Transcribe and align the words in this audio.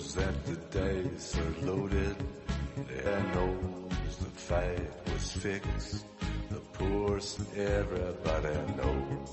knows 0.00 0.14
that 0.14 0.46
the 0.46 0.56
dice 0.78 1.38
are 1.38 1.66
loaded. 1.66 2.16
There 2.88 3.22
knows 3.34 4.16
the 4.16 4.30
fight 4.30 5.12
was 5.12 5.32
fixed. 5.32 6.06
The 6.50 6.60
poor's 6.72 7.38
everybody 7.54 8.56
knows. 8.78 9.30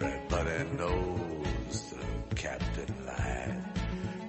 Everybody 0.00 0.76
knows 0.78 1.92
the 1.92 2.34
captain 2.34 2.94
lied. 3.06 3.64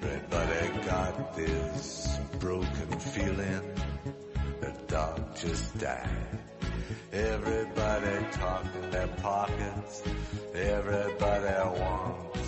Everybody 0.01 0.85
got 0.85 1.35
this 1.35 2.19
broken 2.39 2.99
feeling. 2.99 3.61
The 4.59 4.73
dog 4.87 5.35
just 5.37 5.77
died. 5.77 6.39
Everybody 7.13 8.25
talking 8.31 8.89
their 8.91 9.07
pockets. 9.07 10.03
Everybody 10.53 11.79
wants 11.79 12.42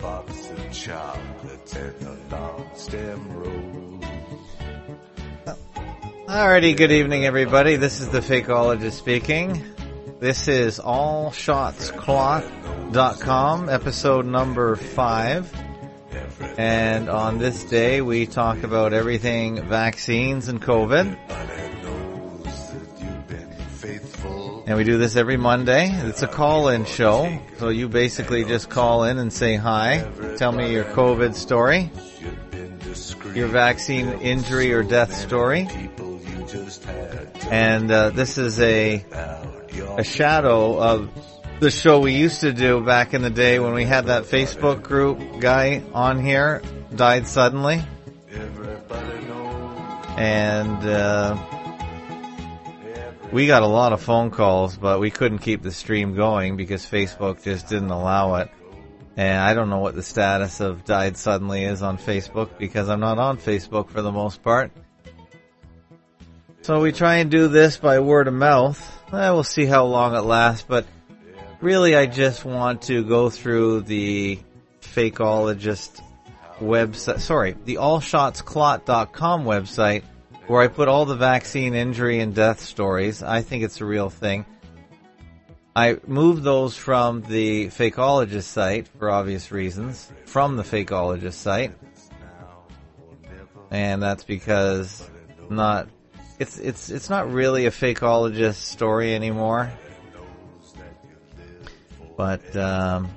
box 0.00 0.50
of 0.50 0.72
chocolates 0.72 1.74
and 1.74 2.06
a 2.06 2.16
long 2.34 2.70
stem 2.74 3.30
rose. 3.32 4.02
Alrighty, 6.26 6.74
good 6.76 6.92
evening 6.92 7.26
everybody. 7.26 7.76
This 7.76 8.00
is 8.00 8.08
the 8.08 8.20
Fakeologist 8.20 8.92
speaking. 8.92 9.62
This 10.18 10.48
is 10.48 10.78
allshotsclot.com, 10.78 13.68
episode 13.68 14.24
number 14.26 14.76
five. 14.76 15.52
And 16.56 17.10
on 17.10 17.38
this 17.38 17.64
day 17.64 18.00
we 18.00 18.26
talk 18.26 18.62
about 18.62 18.94
everything 18.94 19.68
vaccines 19.68 20.48
and 20.48 20.62
COVID. 20.62 21.18
And 24.70 24.76
we 24.76 24.84
do 24.84 24.98
this 24.98 25.16
every 25.16 25.36
Monday. 25.36 25.90
It's 25.90 26.22
a 26.22 26.28
call-in 26.28 26.84
show. 26.84 27.40
So 27.58 27.70
you 27.70 27.88
basically 27.88 28.44
just 28.44 28.70
call 28.70 29.02
in 29.02 29.18
and 29.18 29.32
say 29.32 29.56
hi. 29.56 30.08
Tell 30.36 30.52
me 30.52 30.72
your 30.72 30.84
COVID 30.84 31.34
story, 31.34 31.90
your 33.34 33.48
vaccine 33.48 34.06
injury 34.20 34.72
or 34.72 34.84
death 34.84 35.12
story. 35.12 35.68
And 37.50 37.90
uh, 37.90 38.10
this 38.10 38.38
is 38.38 38.60
a 38.60 39.04
a 39.98 40.04
shadow 40.04 40.80
of 40.80 41.10
the 41.58 41.72
show 41.72 41.98
we 41.98 42.14
used 42.14 42.42
to 42.42 42.52
do 42.52 42.80
back 42.80 43.12
in 43.12 43.22
the 43.22 43.30
day 43.30 43.58
when 43.58 43.72
we 43.72 43.82
had 43.82 44.06
that 44.06 44.22
Facebook 44.22 44.84
group 44.84 45.40
guy 45.40 45.82
on 45.92 46.24
here 46.24 46.62
died 46.94 47.26
suddenly 47.26 47.82
and 50.16 50.86
uh, 50.86 51.36
we 53.32 53.46
got 53.46 53.62
a 53.62 53.66
lot 53.66 53.92
of 53.92 54.02
phone 54.02 54.30
calls 54.30 54.76
but 54.76 55.00
we 55.00 55.10
couldn't 55.10 55.38
keep 55.38 55.62
the 55.62 55.70
stream 55.70 56.14
going 56.14 56.56
because 56.56 56.84
Facebook 56.84 57.42
just 57.42 57.68
didn't 57.68 57.90
allow 57.90 58.36
it. 58.36 58.50
And 59.16 59.38
I 59.38 59.54
don't 59.54 59.70
know 59.70 59.80
what 59.80 59.94
the 59.94 60.02
status 60.02 60.60
of 60.60 60.84
died 60.84 61.16
suddenly 61.16 61.64
is 61.64 61.82
on 61.82 61.98
Facebook 61.98 62.58
because 62.58 62.88
I'm 62.88 63.00
not 63.00 63.18
on 63.18 63.38
Facebook 63.38 63.90
for 63.90 64.02
the 64.02 64.12
most 64.12 64.42
part. 64.42 64.72
So 66.62 66.80
we 66.80 66.92
try 66.92 67.16
and 67.16 67.30
do 67.30 67.48
this 67.48 67.76
by 67.76 68.00
word 68.00 68.28
of 68.28 68.34
mouth. 68.34 68.80
Eh, 69.12 69.30
we'll 69.30 69.44
see 69.44 69.66
how 69.66 69.84
long 69.86 70.14
it 70.14 70.20
lasts 70.20 70.64
but 70.66 70.86
really 71.60 71.96
I 71.96 72.06
just 72.06 72.44
want 72.44 72.82
to 72.82 73.04
go 73.04 73.30
through 73.30 73.82
the 73.82 74.38
fakeologist 74.80 76.00
website, 76.60 77.20
sorry, 77.20 77.56
the 77.64 77.76
allshotsclot.com 77.76 79.44
website 79.44 80.04
where 80.50 80.62
I 80.62 80.66
put 80.66 80.88
all 80.88 81.04
the 81.04 81.14
vaccine 81.14 81.76
injury 81.76 82.18
and 82.18 82.34
death 82.34 82.58
stories. 82.58 83.22
I 83.22 83.40
think 83.40 83.62
it's 83.62 83.80
a 83.80 83.84
real 83.84 84.10
thing. 84.10 84.44
I 85.76 85.98
moved 86.08 86.42
those 86.42 86.76
from 86.76 87.22
the 87.22 87.68
Fakeologist 87.68 88.42
site 88.42 88.88
for 88.98 89.12
obvious 89.12 89.52
reasons, 89.52 90.10
from 90.24 90.56
the 90.56 90.64
Fakeologist 90.64 91.34
site. 91.34 91.72
And 93.70 94.02
that's 94.02 94.24
because 94.24 95.08
not, 95.48 95.88
it's, 96.40 96.58
it's, 96.58 96.90
it's 96.90 97.08
not 97.08 97.30
really 97.30 97.66
a 97.66 97.70
Fakeologist 97.70 98.56
story 98.56 99.14
anymore. 99.14 99.70
But, 102.16 102.56
um, 102.56 103.08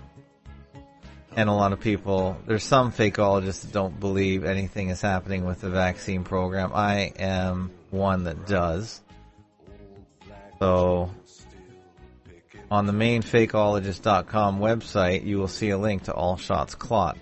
and 1.35 1.49
a 1.49 1.53
lot 1.53 1.73
of 1.73 1.79
people, 1.79 2.38
there's 2.45 2.63
some 2.63 2.91
fakeologists 2.91 3.61
that 3.61 3.71
don't 3.71 3.99
believe 3.99 4.44
anything 4.44 4.89
is 4.89 5.01
happening 5.01 5.45
with 5.45 5.61
the 5.61 5.69
vaccine 5.69 6.23
program. 6.23 6.71
I 6.73 7.13
am 7.17 7.71
one 7.89 8.25
that 8.25 8.45
does. 8.45 9.01
So, 10.59 11.09
on 12.69 12.85
the 12.85 12.94
main 12.94 13.21
fakeologist.com 13.21 14.59
website, 14.59 15.25
you 15.25 15.38
will 15.38 15.47
see 15.47 15.69
a 15.69 15.77
link 15.77 16.03
to 16.03 16.13
All 16.13 16.38
Shots 16.38 16.75
Clot. 16.75 17.17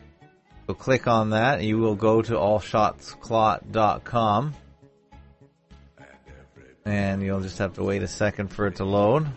So 0.68 0.74
click 0.74 1.08
on 1.08 1.30
that, 1.32 1.64
you 1.64 1.80
will 1.80 1.96
go 1.96 2.22
to 2.22 2.34
allshotsclot.com. 2.34 4.54
And 6.84 7.22
you'll 7.22 7.42
just 7.42 7.60
have 7.60 7.76
to 7.76 7.84
wait 7.84 8.02
a 8.04 8.08
second 8.08 8.48
for 8.50 8.68
it 8.68 8.78
to 8.78 8.86
load. 8.86 9.28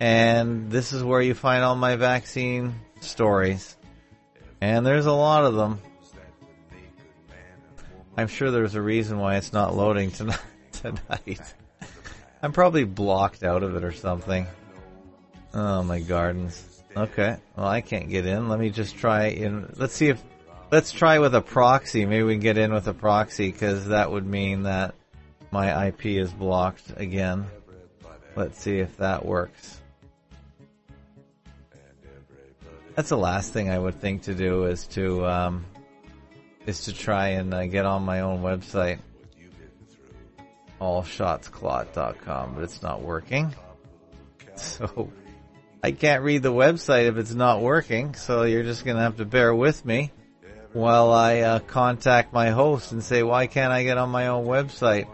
And 0.00 0.70
this 0.70 0.92
is 0.92 1.04
where 1.04 1.22
you 1.22 1.34
find 1.34 1.62
all 1.62 1.76
my 1.76 1.96
vaccine 1.96 2.74
stories. 3.02 3.76
And 4.60 4.86
there's 4.86 5.06
a 5.06 5.12
lot 5.12 5.44
of 5.44 5.54
them. 5.54 5.80
I'm 8.16 8.28
sure 8.28 8.50
there's 8.50 8.74
a 8.74 8.82
reason 8.82 9.18
why 9.18 9.36
it's 9.36 9.52
not 9.52 9.74
loading 9.74 10.10
tonight. 10.10 10.38
tonight. 10.72 11.40
I'm 12.42 12.52
probably 12.52 12.84
blocked 12.84 13.42
out 13.42 13.62
of 13.62 13.76
it 13.76 13.84
or 13.84 13.92
something. 13.92 14.46
Oh, 15.54 15.82
my 15.82 16.00
gardens. 16.00 16.82
Okay. 16.96 17.36
Well, 17.56 17.66
I 17.66 17.80
can't 17.80 18.08
get 18.08 18.26
in. 18.26 18.48
Let 18.48 18.58
me 18.58 18.70
just 18.70 18.96
try 18.96 19.26
in. 19.26 19.72
Let's 19.76 19.94
see 19.94 20.08
if, 20.08 20.22
let's 20.70 20.92
try 20.92 21.18
with 21.18 21.34
a 21.34 21.40
proxy. 21.40 22.04
Maybe 22.04 22.24
we 22.24 22.34
can 22.34 22.40
get 22.40 22.58
in 22.58 22.72
with 22.72 22.86
a 22.88 22.94
proxy 22.94 23.50
because 23.50 23.88
that 23.88 24.10
would 24.10 24.26
mean 24.26 24.64
that 24.64 24.94
my 25.50 25.88
IP 25.88 26.06
is 26.06 26.32
blocked 26.32 26.92
again. 26.96 27.46
Let's 28.34 28.60
see 28.60 28.78
if 28.78 28.96
that 28.96 29.24
works. 29.24 29.81
That's 32.94 33.08
the 33.08 33.16
last 33.16 33.52
thing 33.52 33.70
I 33.70 33.78
would 33.78 34.00
think 34.00 34.22
to 34.22 34.34
do 34.34 34.64
is 34.64 34.86
to 34.88 35.26
um, 35.26 35.64
is 36.66 36.84
to 36.84 36.92
try 36.92 37.28
and 37.28 37.52
uh, 37.54 37.66
get 37.66 37.86
on 37.86 38.04
my 38.04 38.20
own 38.20 38.42
website, 38.42 38.98
allshotsclot.com, 40.80 42.54
but 42.54 42.64
it's 42.64 42.82
not 42.82 43.02
working. 43.02 43.54
So 44.54 45.10
I 45.82 45.92
can't 45.92 46.22
read 46.22 46.42
the 46.42 46.52
website 46.52 47.08
if 47.08 47.16
it's 47.16 47.34
not 47.34 47.62
working. 47.62 48.14
So 48.14 48.42
you're 48.42 48.62
just 48.62 48.84
gonna 48.84 49.00
have 49.00 49.16
to 49.16 49.24
bear 49.24 49.54
with 49.54 49.84
me 49.84 50.12
while 50.72 51.12
I 51.12 51.40
uh, 51.40 51.58
contact 51.60 52.32
my 52.32 52.50
host 52.50 52.92
and 52.92 53.02
say, 53.02 53.22
why 53.22 53.46
can't 53.46 53.72
I 53.72 53.82
get 53.84 53.98
on 53.98 54.10
my 54.10 54.28
own 54.28 54.46
website? 54.46 55.06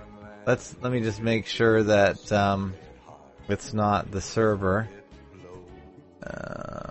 Let's 0.46 0.74
let 0.80 0.92
me 0.92 1.00
just 1.00 1.20
make 1.20 1.46
sure 1.46 1.82
that 1.84 2.32
um, 2.32 2.74
it's 3.48 3.72
not 3.72 4.10
the 4.10 4.20
server. 4.20 4.88
Um, 6.22 6.87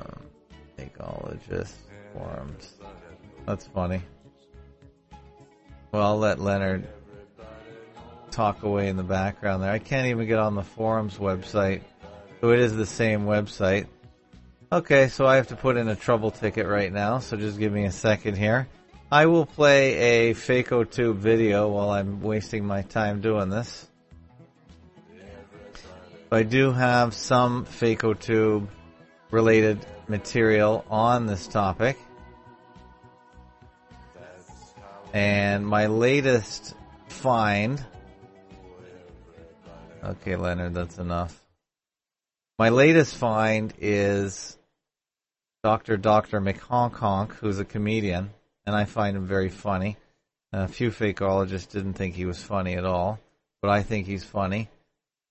Ecologist 1.08 1.74
forums. 2.14 2.74
That's 3.46 3.66
funny. 3.68 4.02
Well, 5.92 6.04
I'll 6.04 6.18
let 6.18 6.40
Leonard 6.40 6.88
talk 8.32 8.64
away 8.64 8.90
in 8.90 8.98
the 8.98 9.04
background 9.04 9.64
there. 9.64 9.72
I 9.72 9.80
can't 9.80 10.08
even 10.08 10.28
get 10.28 10.38
on 10.38 10.56
the 10.56 10.64
forums 10.64 11.18
website. 11.18 11.82
So 12.42 12.52
it 12.52 12.60
is 12.60 12.76
the 12.76 12.86
same 12.86 13.26
website. 13.26 13.88
Okay, 14.72 15.08
so 15.08 15.26
I 15.26 15.38
have 15.38 15.48
to 15.48 15.56
put 15.56 15.78
in 15.78 15.88
a 15.88 15.96
trouble 15.96 16.30
ticket 16.30 16.68
right 16.68 16.92
now, 16.92 17.20
so 17.20 17.38
just 17.38 17.58
give 17.58 17.72
me 17.72 17.86
a 17.86 17.92
second 17.92 18.36
here. 18.36 18.68
I 19.10 19.28
will 19.28 19.46
play 19.46 20.30
a 20.30 20.34
FakeOTube 20.34 21.16
video 21.16 21.70
while 21.70 21.90
I'm 21.90 22.22
wasting 22.22 22.66
my 22.66 22.82
time 22.82 23.22
doing 23.22 23.50
this. 23.50 23.88
I 26.30 26.44
do 26.44 26.74
have 26.74 27.14
some 27.14 27.66
FakeOTube 27.66 28.68
related 29.32 29.86
material 30.08 30.86
on 30.90 31.26
this 31.26 31.48
topic. 31.48 31.98
And 35.14 35.66
my 35.66 35.88
latest 35.88 36.76
find. 37.08 37.84
Okay, 40.04 40.36
Leonard, 40.36 40.74
that's 40.74 40.98
enough. 40.98 41.44
My 42.60 42.70
latest 42.70 43.16
find 43.16 43.74
is 43.80 44.58
Dr. 45.64 45.98
Dr. 45.98 46.40
McHonk 46.42 47.34
who's 47.34 47.60
a 47.60 47.66
comedian, 47.66 48.32
and 48.66 48.76
I 48.76 48.86
find 48.86 49.18
him 49.18 49.26
very 49.26 49.50
funny. 49.50 49.98
A 50.54 50.68
few 50.68 50.92
fakeologists 50.92 51.70
didn't 51.70 51.94
think 51.94 52.16
he 52.16 52.26
was 52.26 52.42
funny 52.42 52.76
at 52.76 52.86
all, 52.86 53.20
but 53.62 53.70
I 53.70 53.84
think 53.84 54.08
he's 54.08 54.24
funny. 54.24 54.70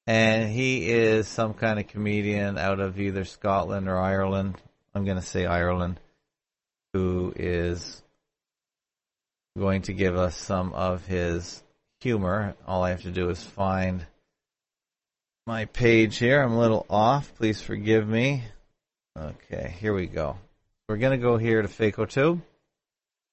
And 0.06 0.50
he 0.50 0.88
is 0.88 1.26
some 1.26 1.54
kind 1.54 1.80
of 1.80 1.88
comedian 1.88 2.58
out 2.58 2.78
of 2.78 3.00
either 3.00 3.24
Scotland 3.24 3.88
or 3.88 3.96
Ireland. 3.96 4.56
I'm 4.94 5.04
going 5.04 5.16
to 5.16 5.26
say 5.26 5.46
Ireland, 5.46 5.98
who 6.92 7.32
is 7.34 8.02
going 9.58 9.82
to 9.82 9.92
give 9.92 10.16
us 10.16 10.36
some 10.36 10.72
of 10.72 11.06
his 11.06 11.62
humor. 12.00 12.54
All 12.66 12.84
I 12.84 12.90
have 12.90 13.02
to 13.02 13.10
do 13.10 13.30
is 13.30 13.42
find 13.42 14.06
my 15.46 15.64
page 15.64 16.18
here. 16.18 16.42
I'm 16.42 16.52
a 16.52 16.58
little 16.58 16.86
off. 16.90 17.34
Please 17.36 17.60
forgive 17.60 18.06
me. 18.06 18.44
Okay, 19.18 19.74
here 19.80 19.94
we 19.94 20.06
go. 20.06 20.36
we're 20.88 20.98
going 20.98 21.18
to 21.18 21.24
go 21.24 21.36
here 21.36 21.62
to 21.62 21.68
FakeOTube, 21.68 22.42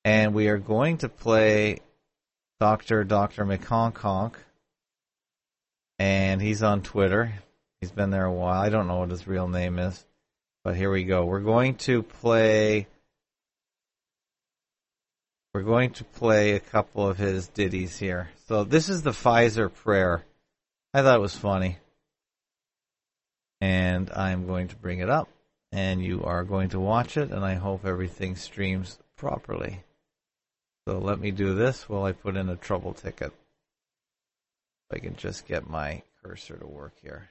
and 0.05 0.33
we 0.33 0.47
are 0.47 0.57
going 0.57 0.97
to 0.99 1.09
play 1.09 1.79
Dr. 2.59 3.03
Dr. 3.03 3.45
McHonkHonk, 3.45 4.35
and 6.03 6.41
he's 6.41 6.61
on 6.61 6.81
Twitter. 6.81 7.31
He's 7.79 7.91
been 7.91 8.09
there 8.09 8.25
a 8.25 8.31
while. 8.31 8.61
I 8.61 8.67
don't 8.67 8.89
know 8.89 8.97
what 8.97 9.09
his 9.09 9.25
real 9.25 9.47
name 9.47 9.79
is, 9.79 10.05
but 10.65 10.75
here 10.75 10.91
we 10.91 11.05
go. 11.05 11.23
We're 11.23 11.39
going 11.39 11.75
to 11.75 12.03
play. 12.03 12.87
We're 15.53 15.63
going 15.63 15.91
to 15.91 16.03
play 16.03 16.55
a 16.55 16.59
couple 16.59 17.07
of 17.07 17.17
his 17.17 17.47
ditties 17.47 17.97
here. 17.97 18.31
So 18.49 18.65
this 18.65 18.89
is 18.89 19.03
the 19.03 19.11
Pfizer 19.11 19.73
prayer. 19.73 20.25
I 20.93 21.03
thought 21.03 21.15
it 21.15 21.21
was 21.21 21.37
funny. 21.37 21.77
And 23.61 24.11
I'm 24.11 24.45
going 24.45 24.67
to 24.67 24.75
bring 24.75 24.99
it 24.99 25.09
up 25.09 25.29
and 25.71 26.03
you 26.03 26.21
are 26.25 26.43
going 26.43 26.69
to 26.69 26.81
watch 26.81 27.15
it, 27.15 27.31
and 27.31 27.45
I 27.45 27.55
hope 27.55 27.85
everything 27.85 28.35
streams 28.35 28.99
properly. 29.15 29.83
So 30.85 30.99
let 30.99 31.19
me 31.19 31.31
do 31.31 31.55
this 31.55 31.87
while 31.87 32.03
I 32.03 32.11
put 32.11 32.35
in 32.35 32.49
a 32.49 32.57
trouble 32.57 32.93
ticket. 32.93 33.31
If 34.89 34.97
I 34.97 34.99
can 34.99 35.15
just 35.15 35.47
get 35.47 35.69
my 35.69 36.03
cursor 36.23 36.57
to 36.57 36.67
work 36.67 36.93
here. 37.01 37.29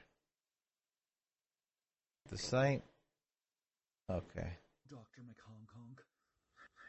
The 2.29 2.37
site. 2.37 2.83
Okay. 4.09 4.57
Dr. 4.89 5.21
McHonkHonk. 5.21 5.99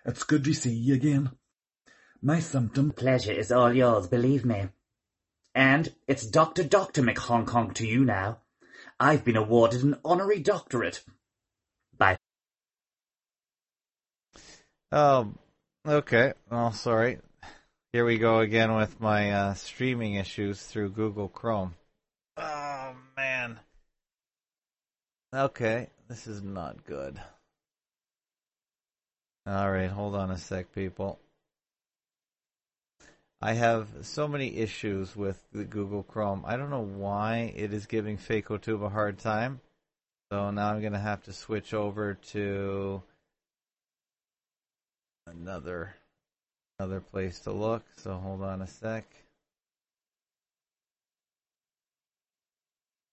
It's 0.06 0.24
good 0.24 0.44
to 0.44 0.54
see 0.54 0.72
you 0.72 0.94
again. 0.94 1.30
My 2.22 2.40
symptom. 2.40 2.92
Pleasure 2.92 3.32
is 3.32 3.52
all 3.52 3.72
yours, 3.72 4.06
believe 4.08 4.44
me. 4.44 4.68
And 5.54 5.92
it's 6.08 6.26
Dr. 6.26 6.64
Dr. 6.64 7.02
McHonkHonk 7.02 7.74
to 7.74 7.86
you 7.86 8.04
now. 8.04 8.38
I've 8.98 9.24
been 9.24 9.36
awarded 9.36 9.82
an 9.82 9.98
honorary 10.04 10.40
doctorate 10.40 11.04
Bye. 11.98 12.18
Oh, 14.90 15.32
okay. 15.86 16.32
Oh, 16.50 16.70
sorry. 16.70 17.18
Here 17.94 18.04
we 18.04 18.18
go 18.18 18.40
again 18.40 18.74
with 18.74 19.00
my 19.00 19.30
uh, 19.30 19.54
streaming 19.54 20.14
issues 20.14 20.60
through 20.60 20.90
Google 20.90 21.28
Chrome. 21.28 21.76
Oh, 22.36 22.96
man. 23.16 23.60
Okay, 25.32 25.90
this 26.08 26.26
is 26.26 26.42
not 26.42 26.84
good. 26.84 27.20
Alright, 29.48 29.90
hold 29.90 30.16
on 30.16 30.32
a 30.32 30.38
sec, 30.38 30.74
people. 30.74 31.20
I 33.40 33.52
have 33.52 33.86
so 34.02 34.26
many 34.26 34.56
issues 34.56 35.14
with 35.14 35.40
the 35.52 35.62
Google 35.62 36.02
Chrome. 36.02 36.42
I 36.44 36.56
don't 36.56 36.70
know 36.70 36.80
why 36.80 37.54
it 37.54 37.72
is 37.72 37.86
giving 37.86 38.18
FakeOTube 38.18 38.84
a 38.84 38.88
hard 38.88 39.20
time. 39.20 39.60
So 40.32 40.50
now 40.50 40.72
I'm 40.72 40.80
going 40.80 40.94
to 40.94 40.98
have 40.98 41.22
to 41.26 41.32
switch 41.32 41.72
over 41.72 42.14
to 42.32 43.04
another 45.28 45.94
another 46.78 47.00
place 47.00 47.40
to 47.40 47.52
look. 47.52 47.84
So 47.96 48.14
hold 48.14 48.42
on 48.42 48.62
a 48.62 48.66
sec. 48.66 49.04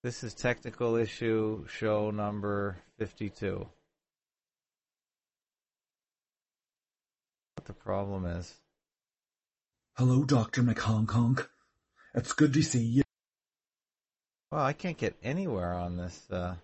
This 0.04 0.24
is 0.24 0.34
technical 0.34 0.96
issue 0.96 1.68
show 1.68 2.10
number 2.10 2.78
52. 2.98 3.68
What 7.56 7.66
the 7.66 7.74
problem 7.74 8.26
is. 8.26 8.52
Hello, 9.96 10.24
Dr. 10.24 10.64
McHonkHonk. 10.64 11.48
It's 12.16 12.34
good 12.34 12.54
to 12.54 12.64
see 12.64 12.82
you. 12.82 13.04
Well, 14.52 14.62
I 14.66 14.74
can't 14.74 14.98
get 14.98 15.16
anywhere 15.22 15.74
on 15.74 15.98
this. 15.98 16.20
Uh, 16.32 16.56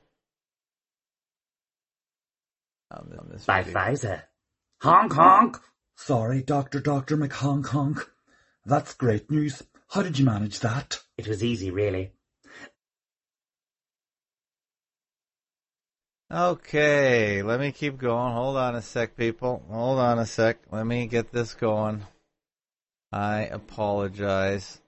on 2.90 3.08
this, 3.10 3.20
on 3.20 3.30
this 3.32 3.46
By 3.46 3.62
video. 3.62 3.80
Pfizer. 3.80 4.22
Honk 4.82 5.14
honk! 5.14 5.58
Sorry, 5.98 6.44
Dr. 6.44 6.80
Dr. 6.80 7.18
McHonkHonk. 7.18 8.06
That's 8.66 8.94
great 8.94 9.30
news. 9.32 9.64
How 9.90 10.04
did 10.04 10.20
you 10.20 10.26
manage 10.26 10.60
that? 10.60 11.00
It 11.18 11.28
was 11.28 11.44
easy, 11.44 11.72
really. 11.72 12.12
Okay, 16.32 17.42
let 17.42 17.60
me 17.60 17.72
keep 17.72 17.98
going. 17.98 18.34
Hold 18.34 18.58
on 18.58 18.76
a 18.76 18.82
sec, 18.82 19.18
people. 19.18 19.64
Hold 19.70 19.98
on 19.98 20.20
a 20.20 20.26
sec. 20.26 20.60
Let 20.72 20.86
me 20.86 21.08
get 21.08 21.32
this 21.32 21.56
going. 21.56 22.06
I 23.12 23.46
apologize. 23.46 24.80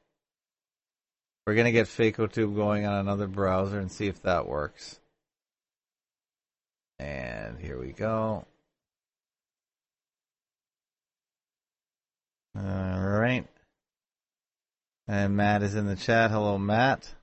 We're 1.48 1.56
gonna 1.56 1.72
get 1.72 1.88
FakeOTube 1.88 2.56
going 2.56 2.86
on 2.86 3.00
another 3.00 3.28
browser 3.28 3.80
and 3.80 3.92
see 3.92 4.08
if 4.08 4.22
that 4.24 4.48
works. 4.48 5.00
And 7.00 7.58
here 7.58 7.80
we 7.80 7.94
go. 7.94 8.46
Alright. 12.60 13.48
And 15.08 15.38
Matt 15.38 15.64
is 15.64 15.76
in 15.76 15.88
the 15.88 15.96
chat. 15.96 16.32
Hello, 16.32 16.58
Matt. 16.58 17.14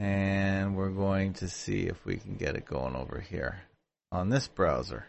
And 0.00 0.76
we're 0.76 0.90
going 0.90 1.34
to 1.34 1.48
see 1.48 1.82
if 1.82 2.04
we 2.04 2.16
can 2.16 2.36
get 2.36 2.56
it 2.56 2.64
going 2.64 2.96
over 2.96 3.20
here 3.20 3.60
on 4.10 4.30
this 4.30 4.48
browser. 4.48 5.06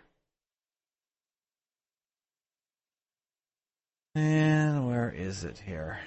And 4.13 4.87
where 4.87 5.09
is 5.09 5.45
it 5.45 5.59
here? 5.65 5.99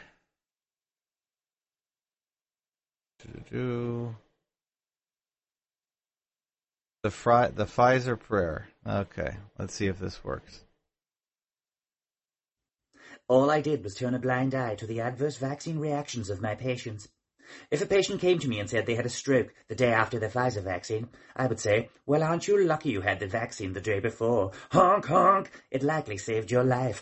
Doo-doo-doo. 3.21 4.15
The 7.03 7.11
fri- 7.11 7.51
the 7.55 7.65
Pfizer 7.65 8.19
prayer. 8.19 8.69
Okay, 8.87 9.37
let's 9.59 9.75
see 9.75 9.87
if 9.87 9.99
this 9.99 10.23
works. 10.23 10.64
All 13.27 13.51
I 13.51 13.63
did 13.63 13.83
was 13.83 13.95
turn 13.95 14.13
a 14.13 14.19
blind 14.19 14.55
eye 14.55 14.75
to 14.75 14.87
the 14.87 15.01
adverse 15.01 15.39
vaccine 15.39 15.79
reactions 15.79 16.29
of 16.29 16.43
my 16.43 16.55
patients. 16.55 17.09
If 17.71 17.81
a 17.81 17.87
patient 17.87 18.21
came 18.21 18.39
to 18.41 18.49
me 18.49 18.61
and 18.61 18.69
said 18.69 18.85
they 18.85 18.97
had 18.97 19.07
a 19.07 19.11
stroke 19.11 19.55
the 19.67 19.75
day 19.75 19.95
after 19.95 20.19
their 20.19 20.29
Pfizer 20.29 20.63
vaccine, 20.63 21.09
I 21.35 21.47
would 21.47 21.59
say, 21.59 21.89
well, 22.05 22.23
aren't 22.23 22.47
you 22.49 22.63
lucky 22.63 22.91
you 22.91 23.01
had 23.01 23.21
the 23.21 23.27
vaccine 23.27 23.73
the 23.73 23.81
day 23.81 23.99
before? 23.99 24.53
Honk, 24.73 25.07
honk! 25.07 25.51
It 25.71 25.83
likely 25.83 26.19
saved 26.19 26.51
your 26.51 26.65
life. 26.65 27.01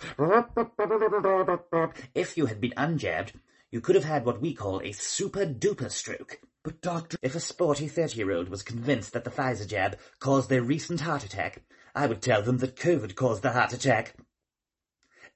If 2.14 2.36
you 2.36 2.46
had 2.46 2.60
been 2.60 2.74
unjabbed, 2.76 3.32
you 3.72 3.80
could 3.80 3.96
have 3.96 4.04
had 4.04 4.24
what 4.24 4.40
we 4.40 4.54
call 4.54 4.80
a 4.80 4.92
super 4.92 5.44
duper 5.44 5.90
stroke. 5.90 6.38
But 6.62 6.80
doctor, 6.80 7.16
If 7.20 7.34
a 7.34 7.40
sporty 7.40 7.88
30-year-old 7.88 8.48
was 8.48 8.62
convinced 8.62 9.12
that 9.14 9.24
the 9.24 9.30
Pfizer 9.30 9.66
jab 9.66 9.98
caused 10.20 10.48
their 10.48 10.62
recent 10.62 11.00
heart 11.00 11.24
attack, 11.24 11.62
I 11.96 12.06
would 12.06 12.22
tell 12.22 12.42
them 12.42 12.58
that 12.58 12.76
COVID 12.76 13.16
caused 13.16 13.42
the 13.42 13.50
heart 13.50 13.72
attack. 13.72 14.14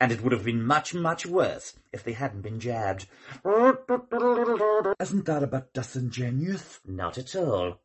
And 0.01 0.13
it 0.13 0.23
would 0.23 0.33
have 0.33 0.45
been 0.45 0.63
much, 0.63 0.95
much 0.95 1.25
worse 1.25 1.75
if 1.93 2.05
they 2.05 2.13
hadn't 2.13 2.43
been 2.43 2.61
jabbed. 2.61 3.07
isn't 5.01 5.25
that 5.25 5.43
a 5.43 5.47
bit 5.47 5.73
disingenuous? 5.73 6.81
Not 6.85 7.17
at 7.17 7.35
all. 7.35 7.81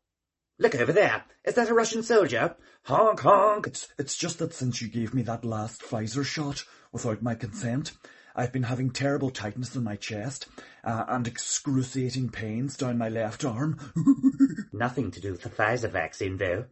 Look 0.58 0.74
over 0.74 0.92
there. 0.92 1.24
Is 1.44 1.54
that 1.54 1.70
a 1.70 1.74
Russian 1.74 2.02
soldier? 2.02 2.54
Honk 2.84 3.20
honk. 3.20 3.66
It's, 3.66 3.88
it's 3.98 4.16
just 4.16 4.38
that 4.38 4.52
since 4.52 4.82
you 4.82 4.88
gave 4.88 5.14
me 5.14 5.22
that 5.22 5.44
last 5.44 5.82
Pfizer 5.82 6.24
shot 6.24 6.64
without 6.92 7.22
my 7.22 7.34
consent, 7.34 7.92
I've 8.36 8.52
been 8.52 8.64
having 8.64 8.90
terrible 8.90 9.30
tightness 9.30 9.74
in 9.74 9.84
my 9.84 9.96
chest 9.96 10.46
uh, 10.84 11.04
and 11.08 11.26
excruciating 11.26 12.28
pains 12.28 12.76
down 12.76 12.98
my 12.98 13.08
left 13.08 13.44
arm. 13.44 13.78
Nothing 14.72 15.10
to 15.12 15.20
do 15.20 15.32
with 15.32 15.42
the 15.42 15.50
Pfizer 15.50 15.90
vaccine, 15.90 16.36
though. 16.36 16.66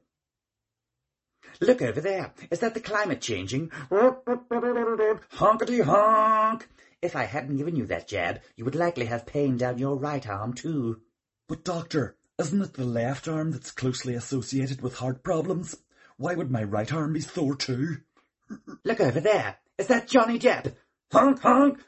Look 1.61 1.83
over 1.83 2.01
there. 2.01 2.33
Is 2.51 2.61
that 2.61 2.75
the 2.75 2.81
climate 2.81 3.21
changing? 3.21 3.71
Honkety 5.33 5.83
honk. 5.83 6.69
If 7.03 7.17
I 7.17 7.25
hadn't 7.25 7.57
given 7.57 7.77
you 7.77 7.87
that 7.87 8.09
jab, 8.09 8.41
you 8.57 8.65
would 8.65 8.75
likely 8.75 9.07
have 9.07 9.27
pain 9.27 9.57
down 9.57 9.79
your 9.79 9.97
right 9.97 10.27
arm, 10.29 10.53
too. 10.53 11.01
but 11.49 11.65
doctor, 11.65 12.17
isn't 12.39 12.63
it 12.63 12.75
the 12.75 12.85
left 12.85 13.27
arm 13.27 13.53
that's 13.53 13.71
closely 13.71 14.15
associated 14.15 14.83
with 14.83 14.97
heart 14.97 15.23
problems? 15.23 15.77
Why 16.17 16.35
would 16.35 16.51
my 16.51 16.63
right 16.63 16.93
arm 16.93 17.15
be 17.15 17.21
sore 17.21 17.57
too? 17.57 17.99
Look 18.85 19.01
over 19.01 19.21
there. 19.21 19.57
Is 19.79 19.87
that 19.87 20.09
Johnny 20.09 20.39
Depp? 20.39 20.75
Honk 21.13 21.41
honk. 21.41 21.79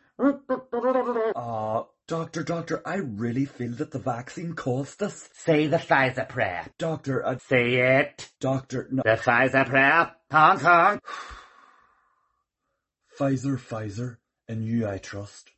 Ah, 1.36 1.86
doctor, 2.12 2.42
doctor, 2.42 2.82
I 2.84 2.96
really 2.96 3.46
feel 3.46 3.72
that 3.76 3.90
the 3.90 3.98
vaccine 3.98 4.52
caused 4.52 4.98
this. 4.98 5.30
Say 5.32 5.66
the 5.66 5.78
Pfizer 5.78 6.28
prayer. 6.28 6.66
Doctor, 6.76 7.24
uh, 7.24 7.38
Say 7.38 7.76
it. 7.76 8.30
doctor, 8.38 8.86
no, 8.90 9.00
The 9.02 9.16
Pfizer 9.16 9.66
prayer. 9.66 10.12
Honk 10.30 10.60
honk. 10.60 11.00
Pfizer, 13.18 13.58
Pfizer, 13.58 14.18
in 14.46 14.62
you 14.62 14.86
I 14.86 14.98
trust, 14.98 15.52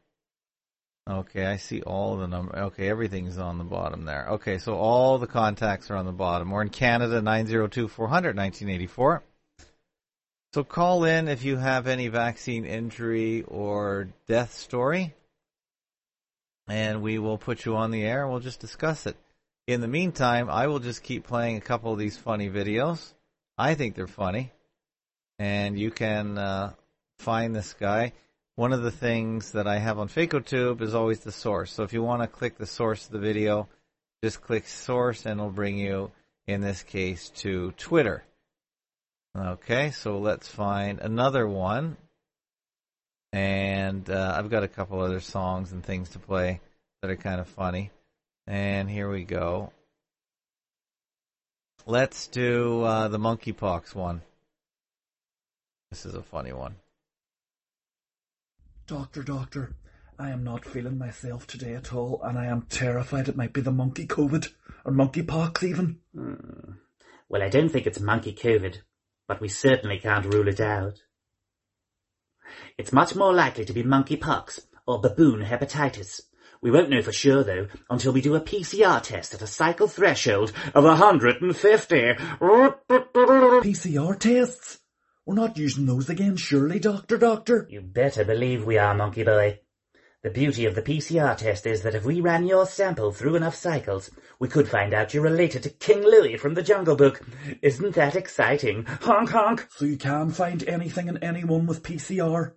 Okay, 1.09 1.47
I 1.47 1.57
see 1.57 1.83
all 1.83 2.17
the 2.17 2.27
number. 2.27 2.57
Okay, 2.57 2.89
everything's 2.89 3.39
on 3.39 3.59
the 3.59 3.65
bottom 3.65 4.05
there. 4.05 4.27
Okay, 4.33 4.59
so 4.59 4.77
all 4.77 5.19
the 5.19 5.27
contacts 5.27 5.91
are 5.91 5.97
on 5.97 6.05
the 6.05 6.13
bottom. 6.13 6.51
We're 6.51 6.61
in 6.63 6.69
Canada, 6.69 7.23
902-400-1984. 7.23 9.21
So 10.55 10.65
call 10.65 11.05
in 11.05 11.29
if 11.29 11.45
you 11.45 11.57
have 11.57 11.87
any 11.87 12.09
vaccine 12.09 12.65
injury 12.65 13.45
or 13.47 14.09
death 14.27 14.55
story, 14.55 15.15
and 16.69 17.03
we 17.03 17.19
will 17.19 17.37
put 17.39 17.67
you 17.67 17.77
on 17.77 17.91
the 17.91 18.03
air 18.03 18.27
we'll 18.27 18.41
just 18.41 18.61
discuss 18.61 19.07
it. 19.07 19.17
In 19.69 19.83
the 19.83 19.87
meantime, 19.87 20.49
I 20.49 20.67
will 20.67 20.79
just 20.79 21.03
keep 21.03 21.27
playing 21.27 21.59
a 21.59 21.61
couple 21.61 21.93
of 21.93 21.99
these 21.99 22.17
funny 22.17 22.49
videos. 22.49 23.13
I 23.59 23.75
think 23.75 23.95
they're 23.95 24.07
funny, 24.07 24.51
and 25.39 25.79
you 25.79 25.91
can 25.91 26.39
uh, 26.39 26.73
find 27.19 27.55
this 27.55 27.75
guy. 27.75 28.15
One 28.55 28.73
of 28.73 28.83
the 28.83 28.91
things 28.91 29.53
that 29.53 29.67
I 29.67 29.77
have 29.77 29.99
on 29.99 30.09
FakeOtube 30.09 30.81
is 30.81 30.95
always 30.95 31.21
the 31.21 31.33
source. 31.33 31.71
So 31.71 31.83
if 31.83 31.93
you 31.93 32.03
want 32.03 32.23
to 32.23 32.29
click 32.29 32.57
the 32.57 32.65
source 32.65 33.05
of 33.05 33.13
the 33.13 33.19
video, 33.19 33.69
just 34.25 34.41
click 34.41 34.67
source 34.67 35.27
and 35.27 35.39
it'll 35.39 35.53
bring 35.53 35.77
you, 35.77 36.13
in 36.47 36.63
this 36.63 36.83
case, 36.83 37.29
to 37.41 37.73
Twitter. 37.73 38.25
Okay, 39.37 39.91
so 39.91 40.19
let's 40.19 40.49
find 40.49 40.99
another 40.99 41.47
one. 41.47 41.99
And 43.35 44.09
uh, 44.09 44.35
I've 44.35 44.49
got 44.49 44.63
a 44.63 44.69
couple 44.69 45.03
other 45.03 45.21
songs 45.21 45.73
and 45.73 45.85
things 45.85 46.09
to 46.13 46.19
play 46.19 46.63
that 47.03 47.11
are 47.11 47.17
kind 47.17 47.39
of 47.39 47.49
funny. 47.49 47.91
And 48.49 48.89
here 48.89 49.11
we 49.11 49.25
go. 49.25 49.73
Let's 51.85 52.29
do 52.29 52.81
uh, 52.83 53.09
the 53.09 53.19
monkeypox 53.19 53.95
one. 53.95 54.23
This 55.91 56.07
is 56.07 56.15
a 56.15 56.23
funny 56.23 56.55
one. 56.55 56.77
Doctor, 58.87 59.23
doctor, 59.23 59.75
I 60.19 60.31
am 60.31 60.45
not 60.45 60.65
feeling 60.65 60.97
myself 60.97 61.47
today 61.47 61.75
at 61.75 61.93
all, 61.93 62.23
and 62.25 62.39
I 62.39 62.47
am 62.47 62.63
terrified 62.71 63.29
it 63.29 63.37
might 63.37 63.53
be 63.53 63.61
the 63.61 63.71
monkey 63.71 64.07
COVID, 64.07 64.49
or 64.87 64.93
monkeypox 64.93 65.63
even. 65.63 65.99
Hmm. 66.15 66.73
Well, 67.29 67.43
I 67.43 67.51
don't 67.51 67.69
think 67.69 67.87
it's 67.87 68.01
monkey 68.01 68.33
COVID, 68.33 68.79
but 69.27 69.43
we 69.43 69.49
certainly 69.49 69.99
can't 69.99 70.33
rule 70.33 70.49
it 70.49 70.61
out. 70.61 71.03
It's 72.79 72.95
much 72.95 73.15
more 73.15 73.35
likely 73.35 73.67
to 73.67 73.75
be 73.75 73.83
monkeypox 73.83 74.61
or 74.87 75.03
baboon 75.03 75.45
hepatitis. 75.45 76.23
We 76.61 76.71
won't 76.73 76.91
know 76.91 77.03
for 77.03 77.13
sure, 77.13 77.45
though, 77.45 77.69
until 77.89 78.13
we 78.13 78.21
do 78.21 78.35
a 78.35 78.41
PCR 78.41 79.01
test 79.03 79.33
at 79.35 79.43
a 79.43 79.47
cycle 79.47 79.87
threshold 79.87 80.53
of 80.75 80.85
150. 80.85 81.97
PCR 83.61 84.19
tests? 84.19 84.81
We're 85.25 85.35
not 85.35 85.57
using 85.59 85.87
those 85.87 86.09
again, 86.09 86.37
surely, 86.37 86.81
Doctor, 86.81 87.17
Doctor? 87.19 87.67
You 87.71 87.81
better 87.83 88.25
believe 88.25 88.65
we 88.65 88.79
are, 88.79 88.95
Monkey 88.95 89.23
Boy. 89.23 89.61
The 90.25 90.31
beauty 90.31 90.65
of 90.65 90.75
the 90.75 90.83
PCR 90.83 91.37
test 91.37 91.65
is 91.65 91.83
that 91.83 91.95
if 91.95 92.05
we 92.05 92.21
ran 92.21 92.45
your 92.45 92.67
sample 92.67 93.13
through 93.13 93.37
enough 93.37 93.55
cycles, 93.55 94.11
we 94.41 94.49
could 94.49 94.67
find 94.67 94.93
out 94.93 95.15
you're 95.15 95.23
related 95.23 95.63
to 95.63 95.71
King 95.71 96.03
Louie 96.03 96.37
from 96.37 96.55
the 96.55 96.63
Jungle 96.63 96.97
Book. 96.97 97.23
Isn't 97.63 97.95
that 97.95 98.17
exciting? 98.17 98.85
Honk 99.03 99.31
honk! 99.31 99.69
So 99.77 99.85
you 99.85 99.97
can 99.97 100.31
find 100.31 100.65
anything 100.65 101.07
in 101.07 101.23
anyone 101.23 101.67
with 101.67 101.85
PCR? 101.85 102.55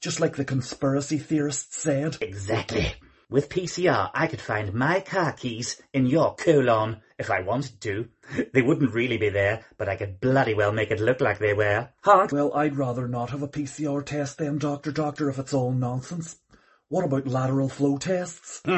Just 0.00 0.18
like 0.18 0.36
the 0.36 0.46
conspiracy 0.46 1.18
theorists 1.18 1.76
said? 1.82 2.16
Exactly. 2.22 2.94
With 3.34 3.48
PCR, 3.48 4.12
I 4.14 4.28
could 4.28 4.40
find 4.40 4.72
my 4.74 5.00
car 5.00 5.32
keys 5.32 5.82
in 5.92 6.06
your 6.06 6.36
colon 6.36 7.00
if 7.18 7.32
I 7.32 7.40
wanted 7.40 7.80
to. 7.80 8.08
They 8.52 8.62
wouldn't 8.62 8.94
really 8.94 9.16
be 9.18 9.28
there, 9.28 9.64
but 9.76 9.88
I 9.88 9.96
could 9.96 10.20
bloody 10.20 10.54
well 10.54 10.70
make 10.70 10.92
it 10.92 11.00
look 11.00 11.20
like 11.20 11.40
they 11.40 11.52
were. 11.52 11.88
Honk! 12.04 12.30
Well, 12.30 12.54
I'd 12.54 12.76
rather 12.76 13.08
not 13.08 13.30
have 13.30 13.42
a 13.42 13.48
PCR 13.48 14.06
test 14.06 14.38
then, 14.38 14.58
Doctor, 14.58 14.92
Doctor, 14.92 15.28
if 15.28 15.40
it's 15.40 15.52
all 15.52 15.72
nonsense. 15.72 16.36
What 16.86 17.04
about 17.04 17.26
lateral 17.26 17.68
flow 17.68 17.98
tests? 17.98 18.62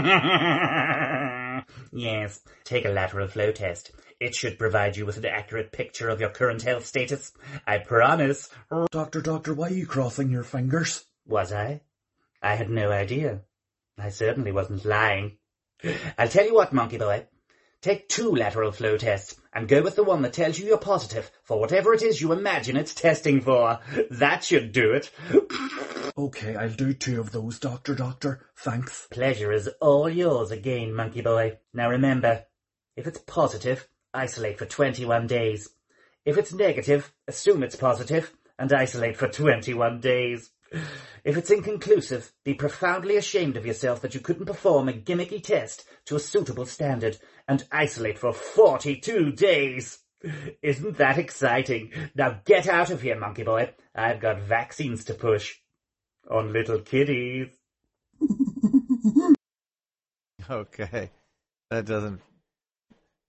yes, 1.93 2.41
take 2.65 2.87
a 2.87 2.89
lateral 2.89 3.29
flow 3.29 3.53
test. 3.53 3.91
It 4.21 4.35
should 4.35 4.59
provide 4.59 4.97
you 4.97 5.05
with 5.05 5.19
an 5.19 5.27
accurate 5.27 5.71
picture 5.71 6.09
of 6.09 6.19
your 6.19 6.31
current 6.31 6.63
health 6.63 6.87
status. 6.87 7.31
I 7.67 7.77
promise. 7.77 8.49
Doctor, 8.91 9.21
doctor, 9.21 9.53
why 9.53 9.69
are 9.69 9.75
you 9.75 9.87
crossing 9.87 10.31
your 10.31 10.45
fingers? 10.45 11.05
Was 11.27 11.53
I? 11.53 11.83
I 12.41 12.55
had 12.55 12.71
no 12.71 12.91
idea. 12.91 13.43
I 13.99 14.11
certainly 14.11 14.53
wasn't 14.53 14.85
lying. 14.85 15.39
I'll 16.19 16.29
tell 16.29 16.45
you 16.45 16.55
what, 16.55 16.73
monkey 16.73 16.99
boy. 16.99 17.27
Take 17.83 18.09
two 18.09 18.35
lateral 18.35 18.73
flow 18.73 18.97
tests 18.97 19.41
and 19.53 19.69
go 19.69 19.83
with 19.83 19.97
the 19.97 20.05
one 20.05 20.23
that 20.23 20.33
tells 20.33 20.59
you 20.59 20.67
you're 20.67 20.79
positive 20.79 21.31
for 21.45 21.61
whatever 21.61 21.95
it 21.95 22.03
is 22.03 22.21
you 22.21 22.33
imagine 22.33 22.77
it's 22.77 22.95
testing 22.95 23.41
for. 23.41 23.79
That 24.11 24.45
should 24.45 24.73
do 24.73 24.93
it. 24.93 25.11
Okay, 26.19 26.57
I'll 26.57 26.71
do 26.71 26.95
two 26.95 27.21
of 27.21 27.31
those, 27.31 27.59
Doctor 27.59 27.95
Doctor. 27.95 28.47
Thanks. 28.57 29.07
Pleasure 29.11 29.53
is 29.53 29.69
all 29.81 30.09
yours 30.09 30.51
again, 30.51 30.95
monkey 30.95 31.21
boy. 31.21 31.59
Now 31.75 31.91
remember, 31.91 32.45
if 32.97 33.07
it's 33.07 33.19
positive, 33.19 33.87
isolate 34.15 34.59
for 34.59 34.67
21 34.67 35.27
days. 35.27 35.69
If 36.25 36.39
it's 36.39 36.53
negative, 36.53 37.13
assume 37.29 37.63
it's 37.63 37.77
positive 37.77 38.33
and 38.59 38.73
isolate 38.73 39.17
for 39.17 39.29
21 39.29 40.01
days. 40.01 40.51
If 41.25 41.37
it's 41.37 41.51
inconclusive, 41.51 42.33
be 42.45 42.55
profoundly 42.55 43.17
ashamed 43.17 43.57
of 43.57 43.67
yourself 43.67 44.01
that 44.03 44.15
you 44.15 44.21
couldn't 44.21 44.47
perform 44.47 44.89
a 44.89 44.93
gimmicky 44.93 45.43
test 45.43 45.85
to 46.07 46.17
a 46.17 46.21
suitable 46.21 46.67
standard 46.67 47.19
and 47.49 47.65
isolate 47.71 48.19
for 48.19 48.33
42 48.33 49.33
days. 49.33 49.99
Isn't 50.63 50.99
that 50.99 51.19
exciting? 51.19 51.93
Now 52.15 52.41
get 52.45 52.69
out 52.69 52.91
of 52.91 53.03
here, 53.03 53.19
monkey 53.19 53.45
boy. 53.45 53.75
I've 53.95 54.21
got 54.21 54.41
vaccines 54.41 55.05
to 55.05 55.15
push. 55.15 55.57
On 56.29 56.53
little 56.53 56.81
kiddies. 56.81 57.49
Okay. 60.49 61.11
That 61.71 61.87
doesn't, 61.87 62.21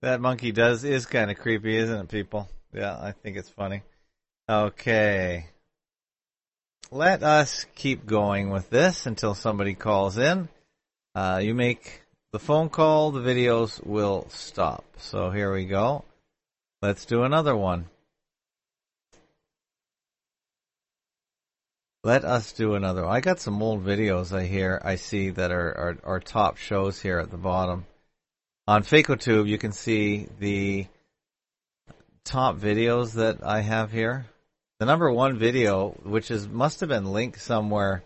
that 0.02 0.20
monkey 0.20 0.52
does, 0.52 0.84
is 0.84 1.06
kind 1.06 1.30
of 1.30 1.38
creepy, 1.38 1.76
isn't 1.76 2.00
it, 2.02 2.08
people? 2.08 2.48
Yeah, 2.72 2.96
I 2.96 3.12
think 3.12 3.36
it's 3.36 3.50
funny. 3.50 3.82
Okay. 4.48 5.46
Let 6.90 7.22
us 7.22 7.66
keep 7.74 8.06
going 8.06 8.48
with 8.48 8.70
this 8.70 9.04
until 9.04 9.34
somebody 9.34 9.74
calls 9.74 10.16
in. 10.16 10.48
Uh, 11.14 11.38
you 11.42 11.52
make 11.54 12.02
the 12.32 12.38
phone 12.38 12.70
call, 12.70 13.10
the 13.10 13.20
videos 13.20 13.84
will 13.84 14.26
stop. 14.30 14.84
So 14.96 15.30
here 15.30 15.52
we 15.52 15.66
go. 15.66 16.04
Let's 16.80 17.04
do 17.04 17.24
another 17.24 17.54
one. 17.54 17.90
Let 22.04 22.24
us 22.24 22.52
do 22.52 22.74
another. 22.74 23.04
I 23.04 23.20
got 23.20 23.38
some 23.38 23.62
old 23.62 23.84
videos 23.84 24.34
I 24.34 24.44
hear, 24.44 24.80
I 24.82 24.94
see 24.94 25.28
that 25.30 25.50
are, 25.50 25.76
are, 25.76 25.98
are 26.04 26.20
top 26.20 26.56
shows 26.56 27.02
here 27.02 27.18
at 27.18 27.30
the 27.30 27.36
bottom. 27.36 27.84
On 28.66 28.82
FakeOtube, 28.82 29.46
you 29.46 29.58
can 29.58 29.72
see 29.72 30.26
the 30.38 30.86
top 32.24 32.56
videos 32.56 33.14
that 33.14 33.44
I 33.44 33.60
have 33.60 33.92
here. 33.92 34.24
The 34.78 34.86
number 34.86 35.10
one 35.10 35.38
video, 35.38 35.90
which 36.04 36.30
is 36.30 36.46
must 36.46 36.80
have 36.80 36.88
been 36.88 37.12
linked 37.12 37.40
somewhere, 37.40 38.04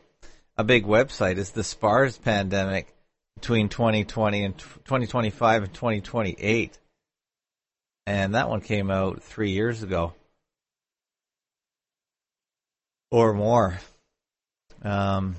a 0.56 0.64
big 0.64 0.86
website, 0.86 1.36
is 1.36 1.50
the 1.50 1.62
SPARS 1.62 2.16
pandemic 2.16 2.94
between 3.34 3.68
2020 3.68 4.44
and 4.44 4.58
2025 4.58 5.64
and 5.64 5.74
2028. 5.74 6.78
And 8.06 8.34
that 8.34 8.48
one 8.48 8.62
came 8.62 8.90
out 8.90 9.22
three 9.22 9.50
years 9.50 9.82
ago. 9.82 10.14
Or 13.10 13.34
more. 13.34 13.78
Um, 14.80 15.36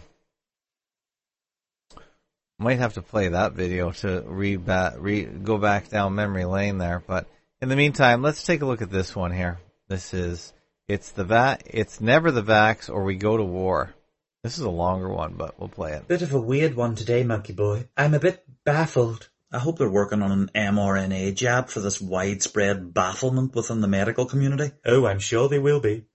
might 2.59 2.77
have 2.77 2.93
to 2.93 3.01
play 3.01 3.29
that 3.29 3.53
video 3.53 3.91
to 3.91 4.23
re, 4.27 4.55
re 4.55 5.23
go 5.23 5.57
back 5.57 5.89
down 5.89 6.13
memory 6.13 6.45
lane 6.45 6.77
there, 6.77 7.01
but 7.05 7.27
In 7.59 7.69
the 7.69 7.75
meantime, 7.75 8.21
let's 8.21 8.43
take 8.43 8.61
a 8.61 8.65
look 8.65 8.83
at 8.83 8.91
this 8.91 9.15
one 9.15 9.31
here. 9.31 9.57
This 9.87 10.13
is 10.13 10.53
it's 10.87 11.11
the 11.11 11.23
va- 11.23 11.59
it's 11.65 12.01
never 12.01 12.31
the 12.31 12.43
vax 12.43 12.89
or 12.89 13.03
we 13.03 13.15
go 13.15 13.37
to 13.37 13.43
war. 13.43 13.93
This 14.43 14.57
is 14.57 14.65
a 14.65 14.69
longer 14.69 15.09
one, 15.09 15.35
but 15.35 15.57
we'll 15.57 15.69
play 15.69 15.93
it. 15.93 16.07
Bit 16.07 16.21
of 16.21 16.33
a 16.33 16.41
weird 16.41 16.75
one 16.75 16.95
today, 16.95 17.23
Monkey 17.23 17.53
Boy. 17.53 17.87
I'm 17.95 18.13
a 18.13 18.19
bit 18.19 18.43
baffled. 18.65 19.29
I 19.53 19.59
hope 19.59 19.77
they're 19.77 19.89
working 19.89 20.21
on 20.21 20.31
an 20.31 20.51
mRNA 20.53 21.35
jab 21.35 21.69
for 21.69 21.79
this 21.79 22.01
widespread 22.01 22.93
bafflement 22.93 23.55
within 23.55 23.81
the 23.81 23.87
medical 23.87 24.25
community. 24.25 24.71
Oh, 24.85 25.05
I'm 25.05 25.19
sure 25.19 25.47
they 25.47 25.59
will 25.59 25.79
be. 25.79 26.05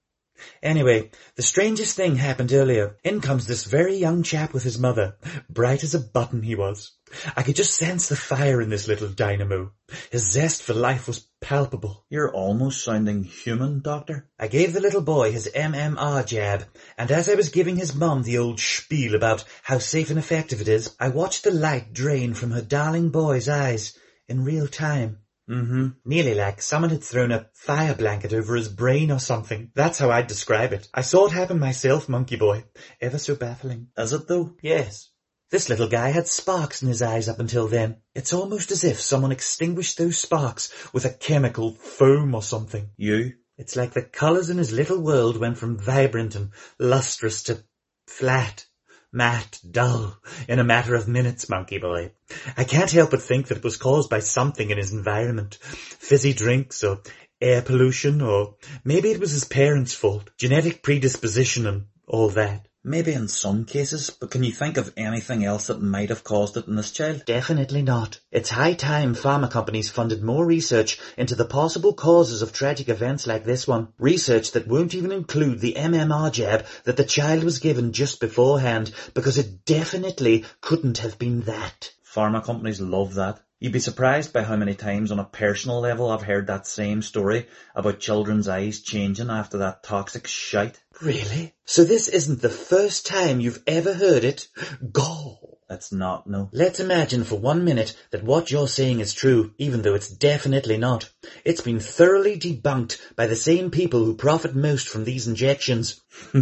Anyway, 0.63 1.11
the 1.37 1.43
strangest 1.43 1.97
thing 1.97 2.17
happened 2.17 2.53
earlier. 2.53 2.97
In 3.05 3.21
comes 3.21 3.47
this 3.47 3.65
very 3.65 3.97
young 3.97 4.23
chap 4.23 4.53
with 4.53 4.63
his 4.63 4.79
mother. 4.79 5.17
Bright 5.49 5.85
as 5.85 5.95
a 5.95 6.01
button 6.01 6.43
he 6.43 6.55
was. 6.55 6.93
I 7.37 7.43
could 7.43 7.57
just 7.57 7.75
sense 7.75 8.09
the 8.09 8.17
fire 8.17 8.61
in 8.61 8.69
this 8.69 8.87
little 8.87 9.09
dynamo. 9.09 9.73
His 10.11 10.31
zest 10.31 10.63
for 10.63 10.75
life 10.75 11.07
was 11.07 11.27
palpable. 11.41 12.05
You're 12.11 12.31
almost 12.31 12.85
sounding 12.85 13.25
human, 13.25 13.81
Doctor. 13.81 14.29
I 14.39 14.49
gave 14.49 14.73
the 14.75 14.81
little 14.81 15.01
boy 15.01 15.33
his 15.33 15.49
MMR 15.55 16.27
jab, 16.27 16.65
and 16.99 17.11
as 17.11 17.29
I 17.29 17.35
was 17.35 17.49
giving 17.49 17.77
his 17.77 17.95
mum 17.95 18.23
the 18.23 18.39
old 18.39 18.61
spiel 18.61 19.15
about 19.15 19.45
how 19.63 19.79
safe 19.79 20.11
and 20.11 20.19
effective 20.19 20.61
it 20.61 20.69
is, 20.69 20.95
I 21.01 21.09
watched 21.09 21.45
the 21.45 21.51
light 21.51 21.93
drain 21.93 22.35
from 22.35 22.51
her 22.51 22.63
darling 22.63 23.11
boy's 23.11 23.49
eyes 23.49 23.97
in 24.29 24.45
real 24.45 24.69
time. 24.69 25.21
Mm-hmm. 25.49 25.89
Nearly 26.05 26.35
like 26.35 26.61
someone 26.61 26.91
had 26.91 27.03
thrown 27.03 27.33
a 27.33 27.49
fire 27.55 27.95
blanket 27.95 28.33
over 28.33 28.55
his 28.55 28.69
brain 28.69 29.11
or 29.11 29.19
something. 29.19 29.71
That's 29.75 29.99
how 29.99 30.11
I'd 30.11 30.27
describe 30.27 30.73
it. 30.73 30.89
I 30.93 31.01
saw 31.01 31.27
it 31.27 31.33
happen 31.33 31.59
myself, 31.59 32.09
Monkey 32.09 32.37
Boy. 32.37 32.65
Ever 33.01 33.19
so 33.19 33.35
baffling. 33.35 33.89
Is 33.97 34.13
it 34.13 34.29
though? 34.29 34.55
Yes. 34.63 35.11
This 35.51 35.71
little 35.71 35.89
guy 35.89 36.11
had 36.11 36.29
sparks 36.29 36.83
in 36.83 36.89
his 36.89 37.01
eyes 37.01 37.29
up 37.29 37.41
until 37.41 37.69
then. 37.69 37.97
It's 38.15 38.35
almost 38.35 38.71
as 38.71 38.85
if 38.85 39.01
someone 39.01 39.33
extinguished 39.33 39.97
those 39.97 40.19
sparks 40.19 40.71
with 40.93 41.07
a 41.07 41.15
chemical 41.15 41.73
foam 41.73 42.35
or 42.35 42.43
something. 42.43 42.91
You? 42.99 43.33
It's 43.57 43.75
like 43.75 43.93
the 43.93 44.03
colours 44.03 44.51
in 44.51 44.59
his 44.59 44.73
little 44.73 45.01
world 45.01 45.39
went 45.39 45.57
from 45.57 45.79
vibrant 45.79 46.35
and 46.35 46.51
lustrous 46.79 47.45
to 47.45 47.65
flat, 48.07 48.67
matte, 49.13 49.59
dull, 49.69 50.17
in 50.49 50.59
a 50.59 50.65
matter 50.65 50.95
of 50.95 51.09
minutes, 51.09 51.49
Monkey 51.49 51.79
Boy. 51.79 52.13
I 52.57 52.65
can't 52.65 52.91
help 52.91 53.11
but 53.11 53.23
think 53.23 53.49
that 53.49 53.59
it 53.59 53.65
was 53.65 53.77
caused 53.77 54.11
by 54.11 54.21
something 54.21 54.71
in 54.71 54.79
his 54.79 54.93
environment. 54.93 55.55
Fizzy 55.63 56.33
drinks 56.33 56.85
or 56.85 57.01
air 57.41 57.63
pollution 57.63 58.21
or 58.21 58.57
maybe 58.85 59.11
it 59.11 59.21
was 59.21 59.31
his 59.31 59.45
parents' 59.45 59.95
fault. 59.95 60.31
Genetic 60.37 60.83
predisposition 60.83 61.67
and 61.67 61.87
all 62.07 62.29
that. 62.31 62.68
Maybe 62.85 63.13
in 63.13 63.27
some 63.27 63.65
cases, 63.65 64.09
but 64.09 64.31
can 64.31 64.45
you 64.45 64.53
think 64.53 64.77
of 64.77 64.93
anything 64.97 65.45
else 65.45 65.67
that 65.67 65.83
might 65.83 66.11
have 66.11 66.23
caused 66.23 66.57
it 66.57 66.69
in 66.69 66.77
this 66.77 66.93
child? 66.93 67.25
Definitely 67.27 67.83
not. 67.83 68.21
It's 68.31 68.51
high 68.51 68.75
time 68.75 69.17
pharma 69.17 69.51
companies 69.51 69.91
funded 69.91 70.23
more 70.23 70.47
research 70.47 70.99
into 71.17 71.35
the 71.35 71.45
possible 71.45 71.93
causes 71.93 72.41
of 72.41 72.53
tragic 72.53 72.89
events 72.89 73.27
like 73.27 73.45
this 73.45 73.67
one. 73.67 73.89
Research 73.99 74.53
that 74.53 74.69
won't 74.69 74.95
even 74.95 75.11
include 75.11 75.59
the 75.59 75.75
MMR 75.75 76.31
jab 76.31 76.67
that 76.85 76.97
the 76.97 77.05
child 77.05 77.43
was 77.43 77.59
given 77.59 77.93
just 77.93 78.21
beforehand, 78.21 78.93
because 79.13 79.39
it 79.39 79.65
definitely 79.65 80.45
couldn't 80.61 80.99
have 80.99 81.19
been 81.19 81.41
that. 81.43 81.93
Pharma 82.07 82.45
companies 82.45 82.81
love 82.81 83.15
that. 83.15 83.41
You'd 83.61 83.73
be 83.73 83.81
surprised 83.81 84.33
by 84.33 84.45
how 84.45 84.55
many 84.55 84.77
times 84.77 85.11
on 85.11 85.19
a 85.19 85.25
personal 85.25 85.81
level 85.81 86.11
I've 86.11 86.23
heard 86.23 86.47
that 86.47 86.69
same 86.69 87.03
story 87.03 87.49
about 87.75 87.99
children's 87.99 88.47
eyes 88.47 88.81
changing 88.81 89.31
after 89.31 89.59
that 89.59 89.83
toxic 89.83 90.29
shite. 90.29 90.81
Really? 91.03 91.55
So 91.65 91.83
this 91.83 92.07
isn't 92.07 92.41
the 92.41 92.51
first 92.51 93.05
time 93.05 93.41
you've 93.41 93.63
ever 93.67 93.95
heard 93.95 94.23
it? 94.23 94.47
Gall! 94.93 95.59
That's 95.69 95.91
not, 95.91 96.29
no. 96.29 96.49
Let's 96.53 96.79
imagine 96.79 97.25
for 97.25 97.35
one 97.35 97.65
minute 97.65 97.97
that 98.13 98.23
what 98.23 98.53
you're 98.53 98.69
saying 98.69 99.01
is 99.01 99.13
true, 99.13 99.53
even 99.59 99.83
though 99.83 99.95
it's 99.95 100.09
definitely 100.09 100.79
not. 100.79 101.11
It's 101.45 101.61
been 101.61 101.81
thoroughly 101.81 102.39
debunked 102.39 103.17
by 103.17 103.27
the 103.27 103.37
same 103.37 103.73
people 103.73 104.05
who 104.05 104.15
profit 104.15 104.55
most 104.55 104.89
from 104.89 105.03
these 105.03 105.27
injections. 105.27 106.01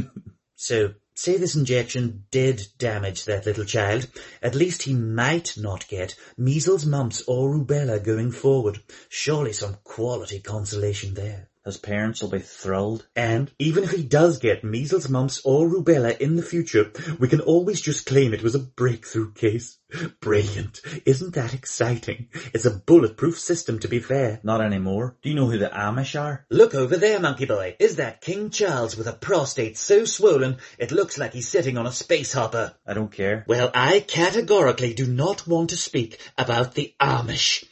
so, 0.54 0.92
say 1.16 1.36
this 1.38 1.56
injection 1.56 2.24
did 2.30 2.66
damage 2.78 3.24
that 3.24 3.46
little 3.46 3.64
child, 3.64 4.06
at 4.42 4.54
least 4.54 4.82
he 4.82 4.94
might 4.94 5.54
not 5.56 5.88
get 5.88 6.14
measles, 6.36 6.84
mumps 6.84 7.22
or 7.26 7.50
rubella 7.50 8.02
going 8.02 8.30
forward. 8.30 8.78
Surely 9.08 9.52
some 9.52 9.76
quality 9.82 10.40
consolation 10.40 11.14
there. 11.14 11.48
His 11.66 11.76
parents 11.76 12.22
will 12.22 12.30
be 12.30 12.38
thrilled. 12.38 13.04
And 13.16 13.50
even 13.58 13.82
if 13.82 13.90
he 13.90 14.04
does 14.04 14.38
get 14.38 14.62
measles, 14.62 15.08
mumps 15.08 15.42
or 15.44 15.68
rubella 15.68 16.16
in 16.16 16.36
the 16.36 16.42
future, 16.42 16.92
we 17.18 17.26
can 17.26 17.40
always 17.40 17.80
just 17.80 18.06
claim 18.06 18.32
it 18.32 18.42
was 18.42 18.54
a 18.54 18.60
breakthrough 18.60 19.32
case. 19.32 19.76
Brilliant. 20.20 20.80
Isn't 21.04 21.34
that 21.34 21.54
exciting? 21.54 22.28
It's 22.54 22.66
a 22.66 22.70
bulletproof 22.70 23.38
system 23.38 23.80
to 23.80 23.88
be 23.88 23.98
fair. 23.98 24.38
Not 24.44 24.60
anymore. 24.60 25.16
Do 25.22 25.28
you 25.28 25.34
know 25.34 25.50
who 25.50 25.58
the 25.58 25.68
Amish 25.68 26.20
are? 26.20 26.46
Look 26.50 26.76
over 26.76 26.96
there, 26.96 27.18
monkey 27.18 27.46
boy. 27.46 27.74
Is 27.80 27.96
that 27.96 28.20
King 28.20 28.50
Charles 28.50 28.96
with 28.96 29.08
a 29.08 29.12
prostate 29.12 29.76
so 29.76 30.04
swollen 30.04 30.58
it 30.78 30.92
looks 30.92 31.18
like 31.18 31.32
he's 31.32 31.48
sitting 31.48 31.78
on 31.78 31.86
a 31.86 31.92
space 31.92 32.32
hopper? 32.32 32.74
I 32.86 32.94
don't 32.94 33.10
care. 33.10 33.44
Well, 33.48 33.72
I 33.74 34.00
categorically 34.00 34.94
do 34.94 35.06
not 35.06 35.48
want 35.48 35.70
to 35.70 35.76
speak 35.76 36.20
about 36.38 36.74
the 36.74 36.94
Amish. 37.00 37.64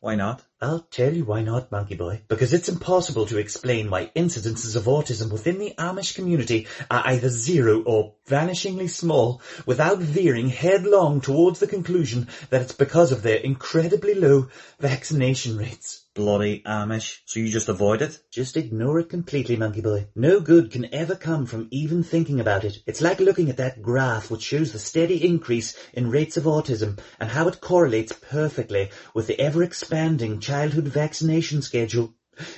Why 0.00 0.14
not? 0.14 0.42
I'll 0.62 0.86
tell 0.92 1.12
you 1.12 1.24
why 1.24 1.42
not, 1.42 1.72
Monkey 1.72 1.96
Boy. 1.96 2.22
Because 2.28 2.52
it's 2.52 2.68
impossible 2.68 3.26
to 3.26 3.38
explain 3.38 3.90
why 3.90 4.12
incidences 4.14 4.76
of 4.76 4.84
autism 4.84 5.32
within 5.32 5.58
the 5.58 5.74
Amish 5.76 6.14
community 6.14 6.68
are 6.88 7.02
either 7.04 7.28
zero 7.30 7.82
or 7.82 8.14
vanishingly 8.28 8.88
small 8.88 9.42
without 9.66 9.98
veering 9.98 10.48
headlong 10.48 11.20
towards 11.20 11.58
the 11.58 11.66
conclusion 11.66 12.28
that 12.50 12.62
it's 12.62 12.74
because 12.74 13.10
of 13.10 13.22
their 13.22 13.38
incredibly 13.38 14.14
low 14.14 14.50
vaccination 14.78 15.56
rates. 15.56 16.01
Bloody 16.14 16.60
Amish. 16.66 17.20
So 17.24 17.40
you 17.40 17.48
just 17.48 17.70
avoid 17.70 18.02
it? 18.02 18.18
Just 18.30 18.58
ignore 18.58 18.98
it 19.00 19.08
completely, 19.08 19.56
Monkey 19.56 19.80
Boy. 19.80 20.08
No 20.14 20.40
good 20.40 20.70
can 20.70 20.92
ever 20.94 21.14
come 21.14 21.46
from 21.46 21.68
even 21.70 22.02
thinking 22.02 22.38
about 22.38 22.64
it. 22.64 22.82
It's 22.86 23.00
like 23.00 23.18
looking 23.18 23.48
at 23.48 23.56
that 23.56 23.80
graph 23.80 24.30
which 24.30 24.42
shows 24.42 24.72
the 24.72 24.78
steady 24.78 25.24
increase 25.24 25.74
in 25.94 26.10
rates 26.10 26.36
of 26.36 26.44
autism 26.44 26.98
and 27.18 27.30
how 27.30 27.48
it 27.48 27.62
correlates 27.62 28.12
perfectly 28.12 28.90
with 29.14 29.26
the 29.26 29.40
ever-expanding 29.40 30.40
childhood 30.40 30.88
vaccination 30.88 31.62
schedule. 31.62 32.14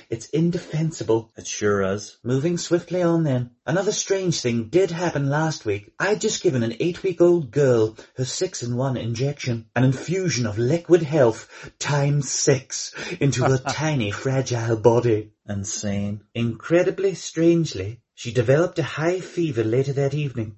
It's 0.09 0.27
indefensible. 0.27 1.31
It 1.37 1.47
sure 1.47 1.81
is. 1.81 2.17
Moving 2.23 2.57
swiftly 2.57 3.01
on 3.01 3.23
then. 3.23 3.51
Another 3.65 3.91
strange 3.91 4.39
thing 4.41 4.65
did 4.69 4.91
happen 4.91 5.29
last 5.29 5.65
week. 5.65 5.93
I'd 5.99 6.21
just 6.21 6.43
given 6.43 6.63
an 6.63 6.75
eight-week-old 6.79 7.51
girl 7.51 7.97
her 8.17 8.25
six-in-one 8.25 8.97
injection. 8.97 9.65
An 9.75 9.83
infusion 9.83 10.45
of 10.45 10.57
liquid 10.57 11.03
health 11.03 11.49
times 11.79 12.29
six 12.29 12.93
into 13.19 13.43
her 13.43 13.57
tiny, 13.69 14.11
fragile 14.11 14.77
body. 14.77 15.31
Insane. 15.47 16.21
Incredibly 16.33 17.13
strangely, 17.15 18.01
she 18.13 18.31
developed 18.31 18.79
a 18.79 18.83
high 18.83 19.19
fever 19.19 19.63
later 19.63 19.93
that 19.93 20.13
evening 20.13 20.57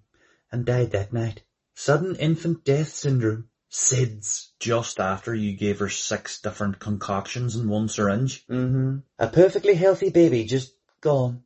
and 0.51 0.65
died 0.65 0.91
that 0.91 1.11
night. 1.11 1.41
Sudden 1.73 2.15
infant 2.15 2.63
death 2.63 2.89
syndrome. 2.93 3.49
SIDS. 3.69 4.47
Just 4.59 4.99
after 4.99 5.33
you 5.33 5.55
gave 5.55 5.79
her 5.79 5.89
six 5.89 6.39
different 6.41 6.79
concoctions 6.79 7.55
in 7.55 7.69
one 7.69 7.89
syringe. 7.89 8.45
Mm-hmm. 8.47 8.97
A 9.19 9.27
perfectly 9.27 9.75
healthy 9.75 10.09
baby 10.09 10.45
just 10.45 10.73
gone. 11.01 11.43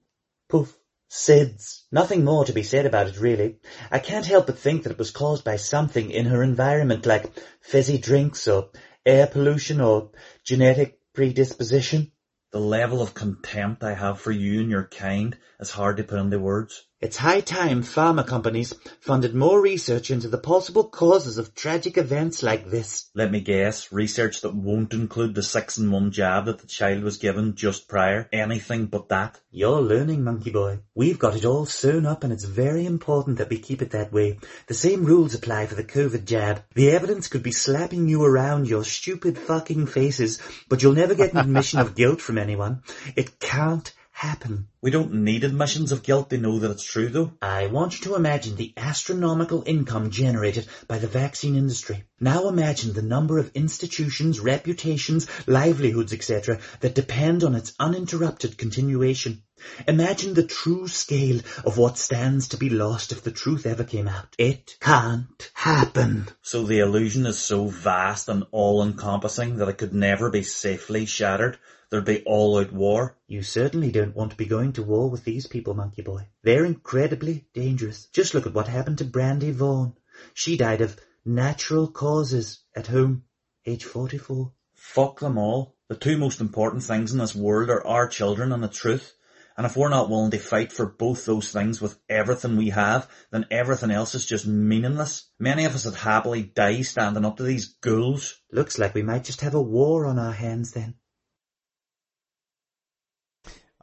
Poof. 0.50 0.78
SIDS. 1.10 1.84
Nothing 1.92 2.24
more 2.24 2.46
to 2.46 2.54
be 2.54 2.64
said 2.64 2.86
about 2.86 3.08
it 3.08 3.20
really. 3.20 3.58
I 3.92 4.00
can't 4.00 4.26
help 4.26 4.46
but 4.46 4.58
think 4.58 4.84
that 4.84 4.94
it 4.94 4.98
was 4.98 5.12
caused 5.12 5.44
by 5.44 5.58
something 5.58 6.10
in 6.10 6.26
her 6.26 6.42
environment 6.42 7.06
like 7.06 7.34
fizzy 7.60 7.98
drinks 7.98 8.48
or 8.48 8.70
air 9.06 9.28
pollution 9.28 9.82
or 9.82 10.12
genetic 10.46 11.00
predisposition. 11.14 12.14
The 12.52 12.60
level 12.60 13.02
of 13.02 13.14
contempt 13.14 13.84
I 13.84 13.94
have 13.94 14.22
for 14.22 14.32
you 14.32 14.62
and 14.62 14.70
your 14.70 14.86
kind 14.86 15.38
is 15.60 15.70
hard 15.70 15.98
to 15.98 16.04
put 16.04 16.20
into 16.20 16.40
words. 16.40 16.86
It's 17.02 17.18
high 17.18 17.42
time 17.42 17.82
pharma 17.82 18.28
companies 18.28 18.76
funded 19.00 19.34
more 19.34 19.60
research 19.60 20.12
into 20.12 20.28
the 20.28 20.38
possible 20.38 20.84
causes 20.84 21.40
of 21.40 21.56
tragic 21.56 21.98
events 21.98 22.44
like 22.44 22.70
this. 22.70 23.10
Let 23.16 23.32
me 23.32 23.42
guess, 23.42 23.92
research 23.92 24.42
that 24.42 24.54
won't 24.54 24.94
include 24.94 25.34
the 25.34 25.42
six 25.42 25.80
in 25.80 25.90
one 25.90 26.12
jab 26.12 26.46
that 26.46 26.60
the 26.60 26.68
child 26.68 27.02
was 27.02 27.18
given 27.18 27.56
just 27.56 27.88
prior. 27.88 28.30
Anything 28.32 28.86
but 28.86 29.10
that. 29.10 29.40
You're 29.50 29.82
learning, 29.82 30.24
monkey 30.24 30.52
boy. 30.52 30.82
We've 30.94 31.18
got 31.18 31.36
it 31.36 31.44
all 31.44 31.66
sewn 31.66 32.06
up 32.06 32.24
and 32.24 32.32
it's 32.32 32.46
very 32.46 32.86
important 32.86 33.40
that 33.40 33.50
we 33.50 33.58
keep 33.58 33.82
it 33.82 33.90
that 33.92 34.14
way. 34.14 34.38
The 34.68 34.76
same 34.76 35.04
rules 35.04 35.34
apply 35.34 35.66
for 35.66 35.76
the 35.76 35.84
COVID 35.84 36.26
jab. 36.26 36.62
The 36.76 36.92
evidence 36.92 37.30
could 37.30 37.42
be 37.42 37.52
slapping 37.52 38.10
you 38.10 38.24
around 38.24 38.68
your 38.68 38.84
stupid 38.84 39.40
fucking 39.40 39.88
faces, 39.88 40.40
but 40.70 40.84
you'll 40.84 40.94
never 40.94 41.16
get 41.16 41.32
an 41.32 41.40
admission 41.40 41.80
of 41.80 41.96
guilt 42.02 42.22
from 42.22 42.38
anyone. 42.38 42.84
It 43.16 43.40
can't 43.40 43.92
happen. 44.22 44.68
We 44.84 44.92
don't 44.92 45.14
need 45.24 45.44
admissions 45.44 45.92
of 45.92 46.04
guilt 46.04 46.30
to 46.30 46.38
know 46.38 46.60
that 46.60 46.70
it's 46.70 46.84
true 46.84 47.10
though. 47.10 47.32
I 47.42 47.66
want 47.68 47.98
you 47.98 48.06
to 48.06 48.16
imagine 48.16 48.56
the 48.56 48.72
astronomical 48.78 49.64
income 49.66 50.12
generated 50.12 50.68
by 50.88 51.00
the 51.00 51.08
vaccine 51.08 51.56
industry. 51.56 52.04
Now 52.20 52.48
imagine 52.48 52.94
the 52.94 53.02
number 53.02 53.40
of 53.40 53.50
institutions, 53.56 54.40
reputations, 54.40 55.28
livelihoods, 55.48 56.14
etc. 56.14 56.60
that 56.82 56.94
depend 56.94 57.44
on 57.44 57.56
its 57.56 57.74
uninterrupted 57.80 58.60
continuation. 58.60 59.42
Imagine 59.88 60.36
the 60.36 60.44
true 60.44 60.88
scale 60.88 61.42
of 61.64 61.80
what 61.80 61.98
stands 61.98 62.50
to 62.50 62.58
be 62.58 62.70
lost 62.70 63.12
if 63.12 63.24
the 63.24 63.32
truth 63.32 63.66
ever 63.66 63.84
came 63.84 64.08
out. 64.08 64.36
It 64.38 64.78
can't 64.80 65.52
happen. 65.56 66.28
So 66.44 66.64
the 66.64 66.80
illusion 66.80 67.26
is 67.26 67.40
so 67.40 67.66
vast 67.66 68.30
and 68.30 68.46
all-encompassing 68.52 69.58
that 69.58 69.70
it 69.70 69.80
could 69.80 69.96
never 69.96 70.30
be 70.30 70.44
safely 70.44 71.08
shattered. 71.08 71.58
There'd 71.92 72.06
be 72.06 72.24
all-out 72.24 72.72
war. 72.72 73.18
You 73.28 73.44
certainly 73.44 73.92
don't 73.92 74.16
want 74.16 74.32
to 74.32 74.38
be 74.38 74.46
going 74.46 74.72
to 74.74 74.84
war 74.84 75.10
with 75.10 75.26
these 75.26 75.46
people, 75.46 75.74
Monkey 75.74 76.02
Boy. 76.02 76.30
They're 76.42 76.64
incredibly 76.64 77.48
dangerous. 77.54 78.06
Just 78.14 78.34
look 78.34 78.48
at 78.48 78.54
what 78.54 78.70
happened 78.70 79.00
to 79.00 79.04
Brandy 79.04 79.52
Vaughan. 79.52 79.98
She 80.34 80.56
died 80.56 80.80
of 80.80 80.98
natural 81.26 81.90
causes 81.90 82.64
at 82.74 82.88
home, 82.88 83.24
age 83.66 83.84
44. 83.84 84.54
Fuck 84.74 85.20
them 85.20 85.38
all. 85.38 85.76
The 85.90 85.98
two 85.98 86.18
most 86.18 86.40
important 86.40 86.84
things 86.84 87.12
in 87.12 87.18
this 87.18 87.36
world 87.36 87.70
are 87.70 87.86
our 87.86 88.08
children 88.08 88.54
and 88.54 88.64
the 88.64 88.70
truth. 88.70 89.14
And 89.58 89.66
if 89.66 89.76
we're 89.76 89.90
not 89.90 90.10
willing 90.10 90.32
to 90.32 90.40
fight 90.40 90.72
for 90.72 90.86
both 90.86 91.26
those 91.26 91.52
things 91.52 91.82
with 91.82 92.00
everything 92.08 92.56
we 92.56 92.70
have, 92.70 93.10
then 93.32 93.48
everything 93.52 93.92
else 93.92 94.16
is 94.16 94.26
just 94.26 94.48
meaningless. 94.48 95.30
Many 95.40 95.66
of 95.66 95.76
us 95.76 95.84
would 95.84 95.96
happily 95.96 96.44
die 96.44 96.84
standing 96.84 97.26
up 97.26 97.36
to 97.36 97.44
these 97.44 97.76
ghouls. 97.82 98.40
Looks 98.50 98.80
like 98.80 98.94
we 98.94 99.04
might 99.04 99.26
just 99.26 99.42
have 99.42 99.56
a 99.56 99.62
war 99.62 100.06
on 100.06 100.18
our 100.18 100.32
hands 100.32 100.72
then. 100.72 100.96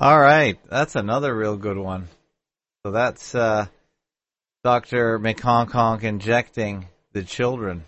All 0.00 0.20
right, 0.20 0.56
that's 0.70 0.94
another 0.94 1.34
real 1.34 1.56
good 1.56 1.76
one. 1.76 2.06
So 2.86 2.92
that's 2.92 3.34
uh, 3.34 3.66
Dr. 4.62 5.18
McHonkHonk 5.18 6.04
injecting 6.04 6.86
the 7.14 7.24
children. 7.24 7.84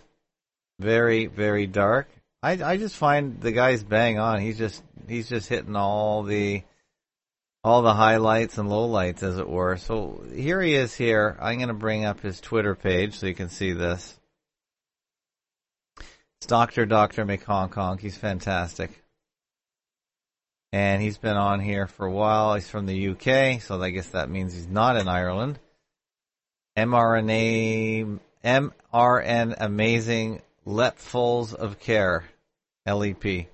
Very, 0.77 1.27
very 1.27 1.67
dark. 1.67 2.09
I, 2.43 2.61
I 2.61 2.75
just 2.75 2.97
find 2.97 3.39
the 3.39 3.53
guy's 3.53 3.81
bang 3.81 4.19
on. 4.19 4.41
He's 4.41 4.57
just 4.57 4.83
he's 5.07 5.29
just 5.29 5.47
hitting 5.47 5.77
all 5.77 6.23
the 6.23 6.63
all 7.63 7.81
the 7.81 7.93
highlights 7.93 8.57
and 8.57 8.67
lowlights, 8.67 9.23
as 9.23 9.37
it 9.37 9.47
were. 9.47 9.77
So 9.77 10.21
here 10.35 10.61
he 10.61 10.73
is. 10.73 10.93
Here, 10.93 11.37
I'm 11.39 11.59
going 11.59 11.69
to 11.69 11.73
bring 11.73 12.03
up 12.03 12.19
his 12.19 12.41
Twitter 12.41 12.75
page 12.75 13.19
so 13.19 13.27
you 13.27 13.35
can 13.35 13.47
see 13.47 13.71
this. 13.71 14.19
It's 16.39 16.47
Doctor 16.47 16.85
Doctor 16.85 17.25
McHonkHonk. 17.25 18.01
He's 18.01 18.17
fantastic 18.17 19.00
and 20.71 21.01
he's 21.01 21.17
been 21.17 21.37
on 21.37 21.59
here 21.59 21.87
for 21.87 22.05
a 22.05 22.11
while. 22.11 22.55
He's 22.55 22.69
from 22.69 22.85
the 22.85 23.09
UK, 23.09 23.61
so 23.61 23.81
I 23.81 23.89
guess 23.89 24.09
that 24.09 24.29
means 24.29 24.53
he's 24.53 24.67
not 24.67 24.95
in 24.95 25.07
Ireland. 25.07 25.59
mRNA, 26.77 28.19
mRN 28.43 29.55
Amazing 29.59 30.41
Lepfuls 30.65 31.53
of 31.53 31.79
Care, 31.79 32.23
LEP. 32.85 33.47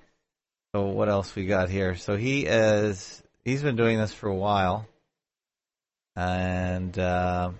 So 0.74 0.86
what 0.86 1.08
else 1.08 1.34
we 1.34 1.46
got 1.46 1.70
here? 1.70 1.96
So 1.96 2.16
he 2.16 2.46
is, 2.46 3.22
he's 3.44 3.62
been 3.62 3.76
doing 3.76 3.98
this 3.98 4.12
for 4.12 4.28
a 4.28 4.34
while. 4.34 4.86
And, 6.14 6.96
uh, 6.98 7.52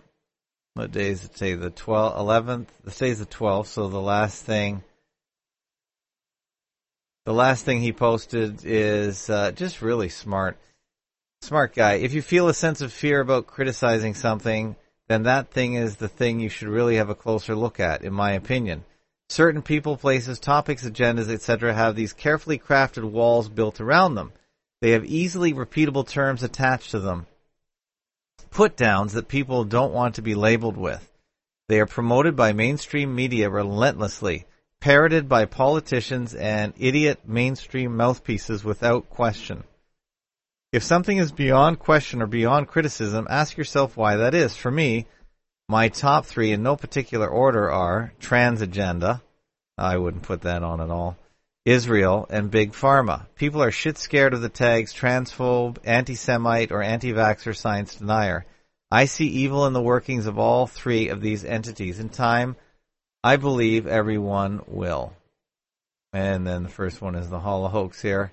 what 0.75 0.93
day 0.93 1.11
is 1.11 1.25
it 1.25 1.33
today? 1.33 1.55
The 1.55 1.71
12th, 1.71 2.17
11th? 2.19 2.67
This 2.85 3.03
is 3.03 3.19
the 3.19 3.27
12th, 3.27 3.67
so 3.67 3.89
the 3.89 4.01
last 4.01 4.45
thing 4.45 4.85
the 7.29 7.35
last 7.35 7.67
thing 7.67 7.83
he 7.83 7.93
posted 7.93 8.65
is 8.65 9.29
uh, 9.29 9.53
just 9.53 9.83
really 9.83 10.09
smart. 10.09 10.57
Smart 11.43 11.75
guy. 11.75 11.97
If 11.97 12.15
you 12.15 12.23
feel 12.23 12.49
a 12.49 12.55
sense 12.55 12.81
of 12.81 12.91
fear 12.91 13.21
about 13.21 13.47
criticizing 13.47 14.15
something, 14.15 14.77
then 15.09 15.25
that 15.25 15.51
thing 15.51 15.75
is 15.75 15.97
the 15.97 16.09
thing 16.09 16.41
you 16.41 16.49
should 16.49 16.69
really 16.69 16.97
have 16.97 17.11
a 17.11 17.15
closer 17.15 17.55
look 17.55 17.81
at, 17.81 18.03
in 18.03 18.15
my 18.15 18.33
opinion. 18.33 18.83
Certain 19.29 19.61
people, 19.61 19.99
places, 19.99 20.39
topics, 20.39 20.87
agendas, 20.87 21.29
etc. 21.29 21.75
have 21.75 21.95
these 21.95 22.15
carefully 22.15 22.59
crafted 22.59 23.05
walls 23.05 23.51
built 23.51 23.79
around 23.79 24.15
them. 24.15 24.33
They 24.81 24.93
have 24.93 25.05
easily 25.05 25.53
repeatable 25.53 26.09
terms 26.09 26.43
attached 26.43 26.93
to 26.93 26.99
them. 26.99 27.27
Put 28.49 28.75
downs 28.75 29.13
that 29.13 29.29
people 29.29 29.65
don't 29.65 29.93
want 29.93 30.15
to 30.15 30.23
be 30.23 30.35
labeled 30.35 30.79
with. 30.79 31.07
They 31.69 31.79
are 31.79 31.85
promoted 31.85 32.37
by 32.37 32.55
mainstream 32.55 33.15
media 33.15 33.51
relentlessly 33.51 34.47
parroted 34.81 35.29
by 35.29 35.45
politicians 35.45 36.35
and 36.35 36.73
idiot 36.79 37.21
mainstream 37.27 37.97
mouthpieces 37.97 38.65
without 38.65 39.11
question. 39.11 39.65
If 40.73 40.83
something 40.83 41.17
is 41.17 41.33
beyond 41.33 41.79
question 41.79 42.21
or 42.21 42.27
beyond 42.27 42.69
criticism, 42.69 43.27
ask 43.31 43.57
yourself 43.57 43.97
why 43.97 44.17
that 44.17 44.35
is. 44.35 44.57
For 44.57 44.71
me, 44.71 45.07
my 45.69 45.89
top 45.89 46.27
three 46.27 46.53
in 46.53 46.63
no 46.63 46.77
particular 46.77 47.29
order 47.29 47.71
are 47.71 48.13
trans 48.21 48.61
agenda. 48.61 49.23
I 49.77 49.97
wouldn't 49.97 50.25
put 50.25 50.43
that 50.43 50.63
on 50.63 50.81
at 50.81 50.91
all. 50.91 51.17
Israel 51.65 52.27
and 52.31 52.51
big 52.51 52.73
pharma. 52.73 53.27
People 53.35 53.63
are 53.63 53.71
shit 53.71 53.99
scared 53.99 54.33
of 54.33 54.41
the 54.41 54.49
tags 54.49 54.95
transphobe, 54.95 55.79
anti-Semite, 55.85 56.73
or 56.73 56.83
anti-vaxxer 56.83 57.55
science 57.55 57.95
denier. 57.97 58.47
I 58.91 59.05
see 59.05 59.27
evil 59.27 59.67
in 59.67 59.75
the 59.75 59.83
workings 59.83 60.27
of 60.27 60.39
all 60.39 60.67
three 60.67 61.09
of 61.09 61.21
these 61.21 61.45
entities. 61.45 61.99
In 61.99 62.09
time, 62.09 62.57
I 63.23 63.37
believe 63.37 63.87
everyone 63.87 64.63
will. 64.67 65.13
And 66.13 66.47
then 66.47 66.63
the 66.63 66.69
first 66.69 67.03
one 67.03 67.15
is 67.15 67.29
the 67.29 67.41
Hall 67.41 67.67
of 67.67 67.73
Hoax 67.73 68.01
here. 68.01 68.33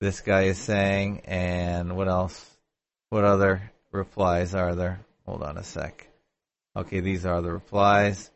This 0.00 0.20
guy 0.20 0.42
is 0.42 0.58
saying, 0.58 1.22
and 1.24 1.96
what 1.96 2.08
else? 2.08 2.44
What 3.10 3.24
other 3.24 3.72
replies 3.90 4.54
are 4.54 4.74
there? 4.74 5.00
Hold 5.26 5.42
on 5.42 5.56
a 5.56 5.64
sec. 5.64 6.08
Okay, 6.76 7.00
these 7.00 7.26
are 7.26 7.40
the 7.40 7.52
replies. 7.52 8.30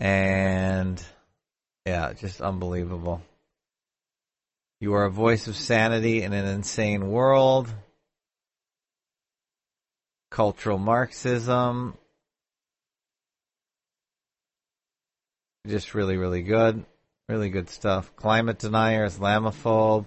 And 0.00 1.02
yeah, 1.86 2.12
just 2.12 2.40
unbelievable. 2.40 3.22
You 4.80 4.94
are 4.94 5.06
a 5.06 5.10
voice 5.10 5.48
of 5.48 5.56
sanity 5.56 6.22
in 6.22 6.32
an 6.32 6.46
insane 6.46 7.10
world. 7.10 7.72
Cultural 10.30 10.78
Marxism. 10.78 11.96
Just 15.68 15.94
really, 15.94 16.16
really 16.16 16.42
good. 16.42 16.84
Really 17.28 17.50
good 17.50 17.68
stuff. 17.68 18.14
Climate 18.16 18.58
denier, 18.58 19.06
Islamophobe. 19.06 20.06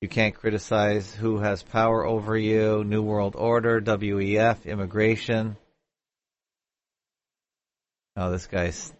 You 0.00 0.08
can't 0.08 0.34
criticize 0.34 1.14
who 1.14 1.38
has 1.38 1.62
power 1.62 2.04
over 2.04 2.36
you. 2.36 2.84
New 2.84 3.02
World 3.02 3.34
Order, 3.36 3.80
WEF, 3.80 4.64
immigration. 4.64 5.56
Oh, 8.16 8.30
this 8.30 8.46
guy's. 8.46 8.92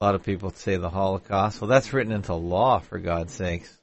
A 0.00 0.04
lot 0.04 0.14
of 0.14 0.24
people 0.24 0.50
say 0.50 0.76
the 0.76 0.90
Holocaust. 0.90 1.60
Well, 1.60 1.68
that's 1.68 1.92
written 1.92 2.12
into 2.12 2.34
law, 2.34 2.80
for 2.80 2.98
God's 2.98 3.32
sakes, 3.32 3.74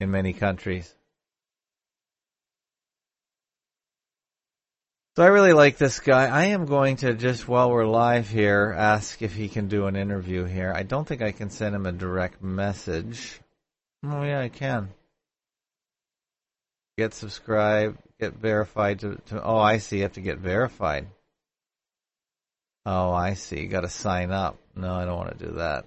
in 0.00 0.10
many 0.10 0.32
countries. 0.32 0.92
So 5.14 5.22
I 5.22 5.26
really 5.26 5.52
like 5.52 5.76
this 5.76 6.00
guy. 6.00 6.26
I 6.26 6.44
am 6.46 6.64
going 6.64 6.96
to 6.96 7.12
just 7.12 7.46
while 7.46 7.70
we're 7.70 7.84
live 7.84 8.30
here 8.30 8.74
ask 8.76 9.20
if 9.20 9.34
he 9.34 9.48
can 9.48 9.68
do 9.68 9.86
an 9.86 9.94
interview 9.94 10.44
here. 10.44 10.72
I 10.74 10.84
don't 10.84 11.06
think 11.06 11.20
I 11.20 11.32
can 11.32 11.50
send 11.50 11.74
him 11.74 11.84
a 11.84 11.92
direct 11.92 12.42
message. 12.42 13.38
Oh 14.04 14.22
yeah, 14.22 14.40
I 14.40 14.48
can. 14.48 14.88
Get 16.96 17.12
subscribed, 17.12 17.98
get 18.18 18.34
verified 18.34 19.00
to, 19.00 19.16
to 19.26 19.42
oh 19.42 19.58
I 19.58 19.78
see, 19.78 19.96
you 19.96 20.02
have 20.04 20.14
to 20.14 20.22
get 20.22 20.38
verified. 20.38 21.08
Oh, 22.84 23.12
I 23.12 23.34
see. 23.34 23.60
You 23.60 23.68
got 23.68 23.82
to 23.82 23.88
sign 23.88 24.30
up. 24.32 24.56
No, 24.74 24.94
I 24.94 25.04
don't 25.04 25.18
want 25.18 25.38
to 25.38 25.46
do 25.46 25.52
that. 25.54 25.84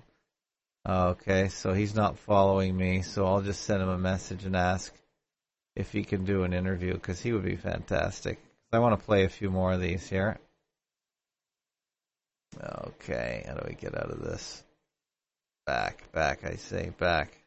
Okay, 0.88 1.50
so 1.50 1.74
he's 1.74 1.96
not 1.96 2.20
following 2.20 2.78
me, 2.78 3.02
so 3.02 3.26
I'll 3.26 3.42
just 3.42 3.64
send 3.64 3.82
him 3.82 3.90
a 3.90 3.98
message 3.98 4.46
and 4.46 4.56
ask 4.56 4.94
if 5.76 5.92
he 5.92 6.04
can 6.04 6.26
do 6.26 6.44
an 6.44 6.54
interview 6.54 6.94
because 6.94 7.20
he 7.22 7.34
would 7.34 7.44
be 7.44 7.56
fantastic. 7.56 8.40
I 8.76 8.80
want 8.80 9.00
to 9.00 9.06
play 9.06 9.24
a 9.24 9.30
few 9.30 9.50
more 9.50 9.72
of 9.72 9.80
these 9.80 10.08
here. 10.10 10.38
Okay, 12.62 13.44
how 13.48 13.54
do 13.54 13.66
we 13.68 13.76
get 13.76 13.96
out 13.96 14.12
of 14.12 14.22
this? 14.22 14.64
Back, 15.66 16.12
back, 16.12 16.44
I 16.44 16.56
say, 16.56 16.92
back. 16.98 17.38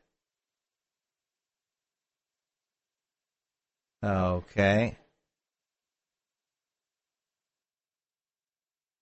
Okay. 4.03 4.97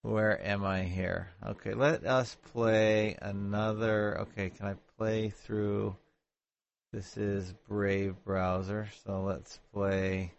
Where 0.03 0.45
am 0.45 0.65
I 0.65 0.83
here? 0.83 1.31
Okay, 1.45 1.75
let 1.75 2.05
us 2.05 2.37
play 2.53 3.17
another. 3.23 4.21
Okay, 4.21 4.51
can 4.51 4.67
I 4.67 4.75
play 4.99 5.31
through? 5.31 5.97
This 6.93 7.17
is 7.17 7.53
Brave 7.69 8.15
browser, 8.25 8.89
so 9.05 9.23
let's 9.23 9.59
play. 9.73 10.33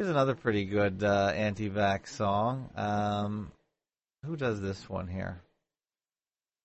Here's 0.00 0.08
another 0.08 0.34
pretty 0.34 0.64
good 0.64 1.04
uh, 1.04 1.30
anti-vax 1.34 2.08
song. 2.08 2.70
Um, 2.74 3.52
who 4.24 4.34
does 4.34 4.58
this 4.58 4.88
one 4.88 5.06
here? 5.06 5.42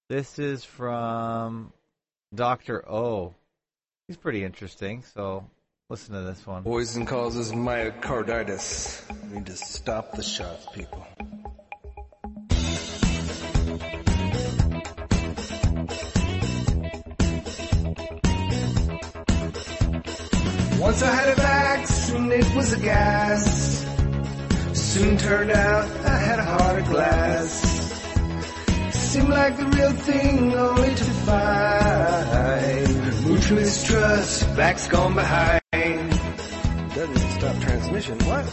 This 0.08 0.39
is 0.39 0.63
from 0.63 1.74
Doctor 2.34 2.89
O. 2.89 3.34
He's 4.08 4.15
pretty 4.15 4.45
interesting. 4.45 5.04
So 5.13 5.43
Listen 5.89 6.15
to 6.15 6.21
this 6.21 6.48
one. 6.48 6.63
Poison 6.63 7.06
causes 7.06 7.52
myocarditis. 7.52 9.04
We 9.30 9.36
need 9.36 9.45
to 9.48 9.58
stop 9.58 10.13
the 10.13 10.24
shots, 10.24 10.65
people. 10.74 11.06
Once 20.80 21.04
I 21.04 21.12
had 21.12 21.38
was 22.65 22.73
a 22.73 22.80
gas. 22.80 23.86
Soon 24.73 25.17
turned 25.17 25.51
out 25.51 25.86
I 26.04 26.17
had 26.17 26.39
a 26.39 26.43
heart 26.43 26.80
of 26.80 26.88
glass. 26.88 27.51
Seemed 28.91 29.30
like 29.30 29.56
the 29.58 29.65
real 29.65 29.91
thing, 29.91 30.56
only 30.56 30.95
to 30.95 31.04
find 31.28 33.25
mutual 33.28 33.58
mistrust, 33.60 34.45
vax 34.58 34.89
gone 34.89 35.13
behind. 35.13 35.62
Doesn't 36.95 37.30
stop 37.38 37.56
transmission. 37.62 38.17
What? 38.30 38.45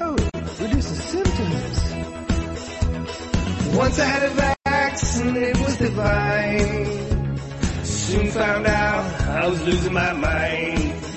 Oh, 0.00 0.16
reduces 0.60 1.02
symptoms. 1.12 1.78
Once 3.76 3.98
I 3.98 4.04
had 4.04 4.22
a 4.30 4.30
vaccine, 4.64 5.36
it 5.36 5.58
was 5.58 5.76
divine. 5.76 7.36
Soon 7.84 8.30
found 8.30 8.66
out 8.68 9.20
I 9.22 9.48
was 9.48 9.60
losing 9.64 9.92
my 9.92 10.12
mind. 10.12 11.13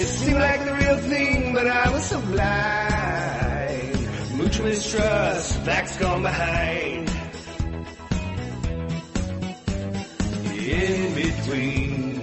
It 0.00 0.08
seemed 0.08 0.40
like 0.40 0.64
the 0.64 0.72
real 0.72 0.96
thing, 0.96 1.52
but 1.52 1.66
I 1.66 1.90
was 1.90 2.04
so 2.06 2.18
blind. 2.22 3.98
Mutual 4.34 4.66
mistrust, 4.68 5.58
facts 5.58 5.98
gone 5.98 6.22
behind. 6.22 7.10
In 10.56 11.14
between, 11.14 12.20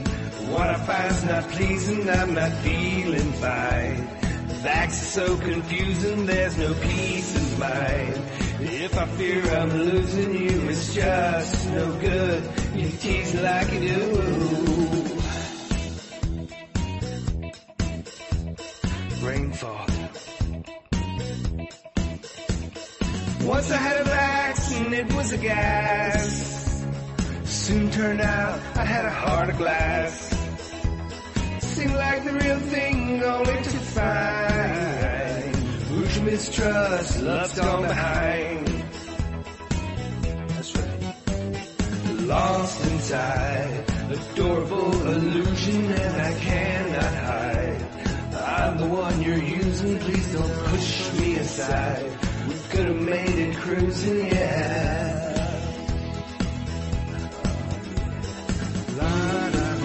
what 0.49 0.67
I 0.67 0.77
find's 0.87 1.23
not 1.25 1.43
pleasing, 1.49 2.09
I'm 2.09 2.33
not 2.33 2.51
feeling 2.65 3.31
fine. 3.33 4.07
Facts 4.63 4.99
are 5.03 5.27
so 5.27 5.37
confusing, 5.37 6.25
there's 6.25 6.57
no 6.57 6.73
peace 6.81 7.35
of 7.35 7.59
mind. 7.59 8.21
If 8.59 8.97
I 8.97 9.05
fear 9.05 9.43
I'm 9.55 9.69
losing 9.69 10.33
you, 10.33 10.69
it's 10.69 10.95
just 10.95 11.69
no 11.69 11.91
good. 11.99 12.41
You 12.75 12.89
tease 12.89 13.35
like 13.35 13.71
you 13.71 13.79
do. 13.81 15.06
Rain. 19.63 20.09
Once 23.43 23.71
I 23.71 23.77
had 23.77 24.01
a 24.01 24.03
vaccine, 24.03 24.93
it 24.93 25.13
was 25.13 25.31
a 25.31 25.37
gas. 25.37 26.85
Soon 27.45 27.89
turned 27.91 28.21
out 28.21 28.59
I 28.75 28.85
had 28.85 29.05
a 29.05 29.09
heart 29.09 29.49
of 29.49 29.57
glass. 29.57 30.13
Seemed 31.59 31.93
like 31.93 32.23
the 32.23 32.33
real 32.33 32.59
thing, 32.59 33.23
only 33.23 33.63
to 33.63 33.77
find 33.95 35.27
mutual 35.91 36.23
mistrust, 36.25 37.21
love's 37.21 37.59
gone 37.59 37.81
behind. 37.83 38.67
That's 40.49 40.75
right. 40.75 41.15
Lost 42.27 42.91
inside, 42.91 43.85
adorable 44.11 45.07
illusion, 45.07 45.85
and 45.85 46.21
I 46.21 46.33
cannot 46.39 47.13
hide. 47.25 47.66
I'm 48.67 48.77
the 48.77 48.85
one 48.85 49.21
you're 49.21 49.37
using, 49.37 49.97
please 49.99 50.33
don't 50.33 50.53
push 50.65 51.13
me 51.13 51.35
aside. 51.37 52.03
We 52.49 52.55
could 52.69 52.85
have 52.87 53.01
made 53.01 53.39
it 53.39 53.55
cruising, 53.55 54.27
yeah. 54.27 55.63
La 58.97 59.47
la 59.55 59.76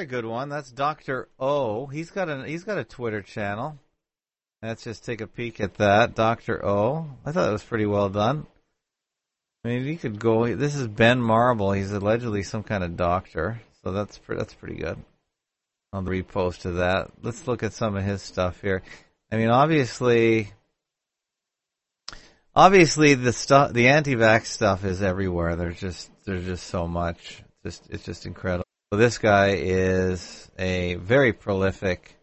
Another 0.00 0.22
good 0.22 0.24
one. 0.24 0.48
That's 0.48 0.72
Doctor 0.72 1.28
O. 1.38 1.84
He's 1.84 2.10
got 2.10 2.30
a 2.30 2.46
he's 2.46 2.64
got 2.64 2.78
a 2.78 2.84
Twitter 2.84 3.20
channel. 3.20 3.78
Let's 4.62 4.82
just 4.82 5.04
take 5.04 5.20
a 5.20 5.26
peek 5.26 5.60
at 5.60 5.74
that, 5.74 6.14
Doctor 6.14 6.64
O. 6.64 7.06
I 7.26 7.32
thought 7.32 7.50
it 7.50 7.52
was 7.52 7.62
pretty 7.62 7.84
well 7.84 8.08
done. 8.08 8.46
I 9.62 9.68
mean, 9.68 9.84
you 9.84 9.98
could 9.98 10.18
go. 10.18 10.56
This 10.56 10.74
is 10.74 10.88
Ben 10.88 11.20
Marble. 11.20 11.72
He's 11.72 11.92
allegedly 11.92 12.44
some 12.44 12.62
kind 12.62 12.82
of 12.82 12.96
doctor, 12.96 13.60
so 13.84 13.92
that's 13.92 14.16
pre- 14.16 14.38
that's 14.38 14.54
pretty 14.54 14.76
good. 14.76 14.96
I'll 15.92 16.02
repost 16.02 16.62
to 16.62 16.70
that. 16.72 17.10
Let's 17.20 17.46
look 17.46 17.62
at 17.62 17.74
some 17.74 17.94
of 17.94 18.02
his 18.02 18.22
stuff 18.22 18.62
here. 18.62 18.80
I 19.30 19.36
mean, 19.36 19.50
obviously, 19.50 20.50
obviously 22.56 23.12
the 23.12 23.34
stuff, 23.34 23.74
the 23.74 23.88
anti-vax 23.88 24.46
stuff 24.46 24.82
is 24.86 25.02
everywhere. 25.02 25.56
There's 25.56 25.78
just 25.78 26.10
there's 26.24 26.46
just 26.46 26.68
so 26.68 26.88
much. 26.88 27.42
Just 27.62 27.86
it's 27.90 28.06
just 28.06 28.24
incredible. 28.24 28.64
So 28.92 28.98
this 28.98 29.18
guy 29.18 29.54
is 29.56 30.50
a 30.58 30.94
very 30.96 31.32
prolific, 31.32 32.16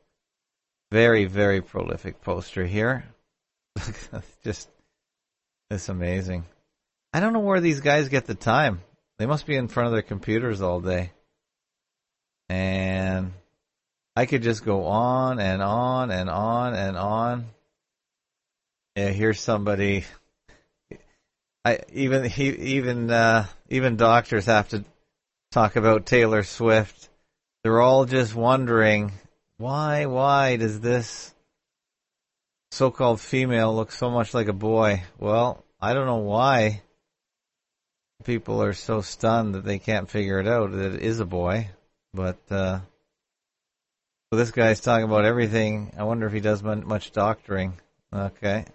very 0.91 1.23
very 1.23 1.61
prolific 1.61 2.21
poster 2.21 2.65
here. 2.65 3.05
just 4.43 4.67
it's 5.71 5.87
amazing. 5.87 6.43
I 7.13 7.21
don't 7.21 7.31
know 7.31 7.39
where 7.39 7.61
these 7.61 7.79
guys 7.79 8.09
get 8.09 8.25
the 8.25 8.35
time. 8.35 8.81
They 9.17 9.25
must 9.25 9.45
be 9.45 9.55
in 9.55 9.69
front 9.69 9.87
of 9.87 9.93
their 9.93 10.01
computers 10.01 10.61
all 10.61 10.81
day. 10.81 11.11
And 12.49 13.31
I 14.17 14.25
could 14.25 14.43
just 14.43 14.65
go 14.65 14.87
on 14.87 15.39
and 15.39 15.61
on 15.61 16.11
and 16.11 16.29
on 16.29 16.73
and 16.73 16.97
on. 16.97 17.45
Yeah, 18.97 19.09
here's 19.09 19.39
somebody. 19.39 20.03
I 21.63 21.79
even 21.93 22.25
he 22.25 22.49
even 22.49 23.09
uh, 23.09 23.45
even 23.69 23.95
doctors 23.95 24.47
have 24.47 24.67
to 24.69 24.83
talk 25.57 25.75
about 25.75 26.05
Taylor 26.05 26.43
Swift. 26.43 27.09
They're 27.63 27.81
all 27.81 28.05
just 28.05 28.35
wondering 28.35 29.11
why 29.57 30.05
why 30.05 30.55
does 30.55 30.79
this 30.79 31.33
so-called 32.69 33.19
female 33.19 33.75
look 33.75 33.91
so 33.91 34.11
much 34.11 34.35
like 34.35 34.49
a 34.49 34.53
boy? 34.53 35.01
Well, 35.17 35.65
I 35.81 35.95
don't 35.95 36.05
know 36.05 36.17
why 36.17 36.83
people 38.23 38.61
are 38.61 38.73
so 38.73 39.01
stunned 39.01 39.55
that 39.55 39.65
they 39.65 39.79
can't 39.79 40.07
figure 40.07 40.39
it 40.39 40.47
out 40.47 40.73
that 40.73 40.93
it 40.93 41.01
is 41.01 41.21
a 41.21 41.25
boy, 41.25 41.69
but 42.13 42.37
uh 42.51 42.81
so 44.29 44.37
this 44.37 44.51
guy's 44.51 44.79
talking 44.79 45.05
about 45.05 45.25
everything. 45.25 45.91
I 45.97 46.03
wonder 46.03 46.27
if 46.27 46.33
he 46.33 46.39
does 46.39 46.61
much 46.61 47.11
doctoring. 47.13 47.73
Okay. 48.13 48.65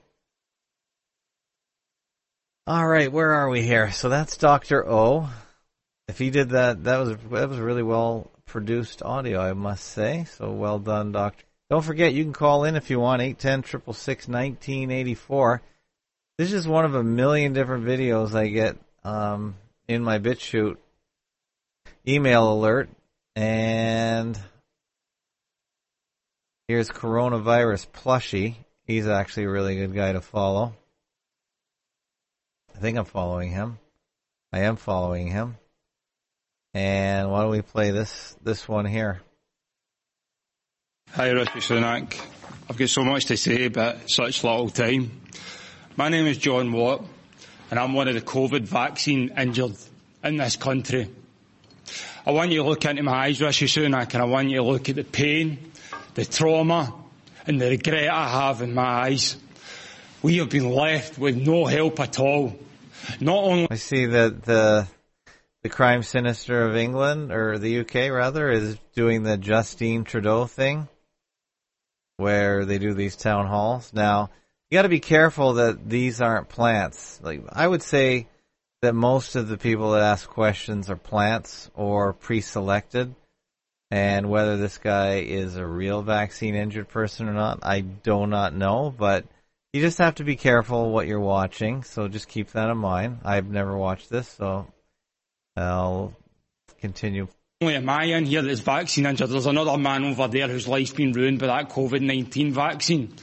All 2.66 2.84
right, 2.84 3.12
where 3.12 3.34
are 3.34 3.48
we 3.48 3.62
here? 3.62 3.92
So 3.92 4.08
that's 4.08 4.36
Dr. 4.36 4.84
O. 4.84 5.30
if 6.08 6.18
he 6.18 6.30
did 6.30 6.50
that, 6.50 6.84
that 6.84 6.98
was 6.98 7.16
that 7.30 7.48
was 7.48 7.58
really 7.58 7.82
well 7.82 8.30
produced 8.46 9.02
audio, 9.02 9.40
I 9.40 9.52
must 9.52 9.84
say. 9.84 10.26
So 10.36 10.52
well 10.52 10.78
done, 10.78 11.12
Doctor. 11.12 11.44
Don't 11.70 11.82
forget, 11.82 12.12
you 12.12 12.22
can 12.22 12.34
call 12.34 12.64
in 12.64 12.76
if 12.76 12.90
you 12.90 13.00
want, 13.00 13.22
810 13.22 13.80
1984 13.86 15.62
This 16.36 16.52
is 16.52 16.68
one 16.68 16.84
of 16.84 16.94
a 16.94 17.02
million 17.02 17.54
different 17.54 17.86
videos 17.86 18.34
I 18.34 18.48
get 18.48 18.76
um, 19.04 19.54
in 19.88 20.04
my 20.04 20.18
BitChute 20.18 20.76
email 22.06 22.52
alert. 22.52 22.90
And 23.34 24.38
here's 26.68 26.90
coronavirus 26.90 27.86
plushie. 27.88 28.56
He's 28.86 29.06
actually 29.06 29.44
a 29.44 29.50
really 29.50 29.76
good 29.76 29.94
guy 29.94 30.12
to 30.12 30.20
follow. 30.20 30.74
I 32.74 32.78
think 32.80 32.98
I'm 32.98 33.06
following 33.06 33.50
him. 33.50 33.78
I 34.52 34.60
am 34.60 34.76
following 34.76 35.28
him. 35.28 35.56
And 36.74 37.30
why 37.30 37.42
don't 37.42 37.50
we 37.50 37.60
play 37.60 37.90
this 37.90 38.34
this 38.42 38.66
one 38.66 38.86
here? 38.86 39.20
Hi, 41.10 41.28
Rishi 41.28 41.60
Sunak. 41.60 42.18
I've 42.70 42.78
got 42.78 42.88
so 42.88 43.04
much 43.04 43.26
to 43.26 43.36
say, 43.36 43.68
but 43.68 44.08
such 44.08 44.42
little 44.42 44.70
time. 44.70 45.20
My 45.96 46.08
name 46.08 46.26
is 46.26 46.38
John 46.38 46.72
Watt, 46.72 47.04
and 47.70 47.78
I'm 47.78 47.92
one 47.92 48.08
of 48.08 48.14
the 48.14 48.22
COVID 48.22 48.62
vaccine 48.62 49.30
injured 49.36 49.76
in 50.24 50.38
this 50.38 50.56
country. 50.56 51.10
I 52.24 52.30
want 52.30 52.52
you 52.52 52.62
to 52.62 52.68
look 52.68 52.86
into 52.86 53.02
my 53.02 53.26
eyes, 53.26 53.42
Rishi 53.42 53.66
Sunak, 53.66 54.14
and 54.14 54.22
I 54.22 54.24
want 54.24 54.48
you 54.48 54.56
to 54.56 54.62
look 54.62 54.88
at 54.88 54.96
the 54.96 55.04
pain, 55.04 55.72
the 56.14 56.24
trauma, 56.24 56.94
and 57.46 57.60
the 57.60 57.68
regret 57.68 58.08
I 58.08 58.46
have 58.46 58.62
in 58.62 58.72
my 58.72 58.82
eyes. 58.82 59.36
We 60.22 60.38
have 60.38 60.48
been 60.48 60.70
left 60.70 61.18
with 61.18 61.36
no 61.36 61.66
help 61.66 62.00
at 62.00 62.18
all. 62.18 62.56
Not 63.20 63.44
only 63.44 63.68
I 63.70 63.74
see 63.74 64.06
that 64.06 64.44
the 64.44 64.88
the 65.62 65.68
crime 65.68 66.02
sinister 66.02 66.66
of 66.66 66.76
England 66.76 67.30
or 67.30 67.58
the 67.58 67.80
UK 67.80 68.10
rather 68.10 68.50
is 68.50 68.76
doing 68.94 69.22
the 69.22 69.36
Justine 69.36 70.04
Trudeau 70.04 70.46
thing 70.46 70.88
where 72.16 72.64
they 72.64 72.78
do 72.78 72.94
these 72.94 73.16
town 73.16 73.46
halls. 73.46 73.92
Now, 73.92 74.30
you 74.70 74.78
got 74.78 74.82
to 74.82 74.88
be 74.88 75.00
careful 75.00 75.54
that 75.54 75.88
these 75.88 76.20
aren't 76.20 76.48
plants. 76.48 77.20
Like 77.22 77.42
I 77.50 77.66
would 77.66 77.82
say 77.82 78.26
that 78.82 78.94
most 78.94 79.36
of 79.36 79.48
the 79.48 79.58
people 79.58 79.92
that 79.92 80.02
ask 80.02 80.28
questions 80.28 80.90
are 80.90 80.96
plants 80.96 81.70
or 81.74 82.12
pre-selected. 82.12 83.14
And 83.90 84.30
whether 84.30 84.56
this 84.56 84.78
guy 84.78 85.18
is 85.18 85.56
a 85.56 85.66
real 85.66 86.02
vaccine 86.02 86.54
injured 86.54 86.88
person 86.88 87.28
or 87.28 87.34
not, 87.34 87.60
I 87.62 87.80
do 87.80 88.26
not 88.26 88.54
know, 88.54 88.92
but 88.96 89.26
you 89.74 89.82
just 89.82 89.98
have 89.98 90.14
to 90.16 90.24
be 90.24 90.36
careful 90.36 90.90
what 90.90 91.06
you're 91.06 91.20
watching. 91.20 91.82
So 91.82 92.08
just 92.08 92.26
keep 92.26 92.50
that 92.52 92.70
in 92.70 92.78
mind. 92.78 93.18
I've 93.22 93.50
never 93.50 93.76
watched 93.76 94.08
this, 94.08 94.28
so 94.28 94.66
I'll 95.56 96.14
continue. 96.80 97.28
am 97.62 97.88
I 97.88 98.04
in 98.04 98.24
here 98.24 98.42
that's 98.42 98.60
vaccine 98.60 99.06
injured. 99.06 99.30
There's 99.30 99.46
another 99.46 99.76
man 99.76 100.04
over 100.04 100.28
there 100.28 100.48
whose 100.48 100.66
life's 100.66 100.92
been 100.92 101.12
ruined 101.12 101.38
by 101.38 101.46
that 101.46 101.68
COVID-19 101.70 102.52
vaccine. 102.52 103.14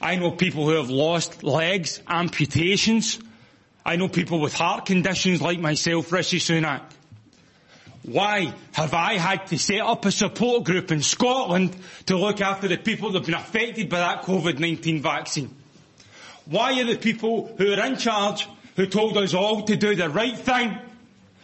I 0.00 0.16
know 0.16 0.30
people 0.30 0.66
who 0.66 0.76
have 0.76 0.90
lost 0.90 1.42
legs, 1.42 2.00
amputations. 2.06 3.18
I 3.84 3.96
know 3.96 4.08
people 4.08 4.40
with 4.40 4.54
heart 4.54 4.86
conditions 4.86 5.40
like 5.40 5.58
myself, 5.58 6.12
Rishi 6.12 6.38
Sunak. 6.38 6.82
Why 8.02 8.54
have 8.72 8.94
I 8.94 9.14
had 9.14 9.46
to 9.48 9.58
set 9.58 9.80
up 9.80 10.04
a 10.04 10.12
support 10.12 10.64
group 10.64 10.90
in 10.90 11.02
Scotland 11.02 11.76
to 12.06 12.16
look 12.16 12.40
after 12.40 12.66
the 12.68 12.78
people 12.78 13.12
that 13.12 13.18
have 13.18 13.26
been 13.26 13.34
affected 13.34 13.88
by 13.88 13.98
that 13.98 14.22
COVID-19 14.22 15.02
vaccine? 15.02 15.54
Why 16.46 16.80
are 16.80 16.84
the 16.84 16.96
people 16.96 17.54
who 17.58 17.72
are 17.72 17.86
in 17.86 17.96
charge, 17.96 18.48
who 18.76 18.86
told 18.86 19.16
us 19.18 19.34
all 19.34 19.62
to 19.64 19.76
do 19.76 19.94
the 19.94 20.08
right 20.08 20.36
thing, 20.36 20.78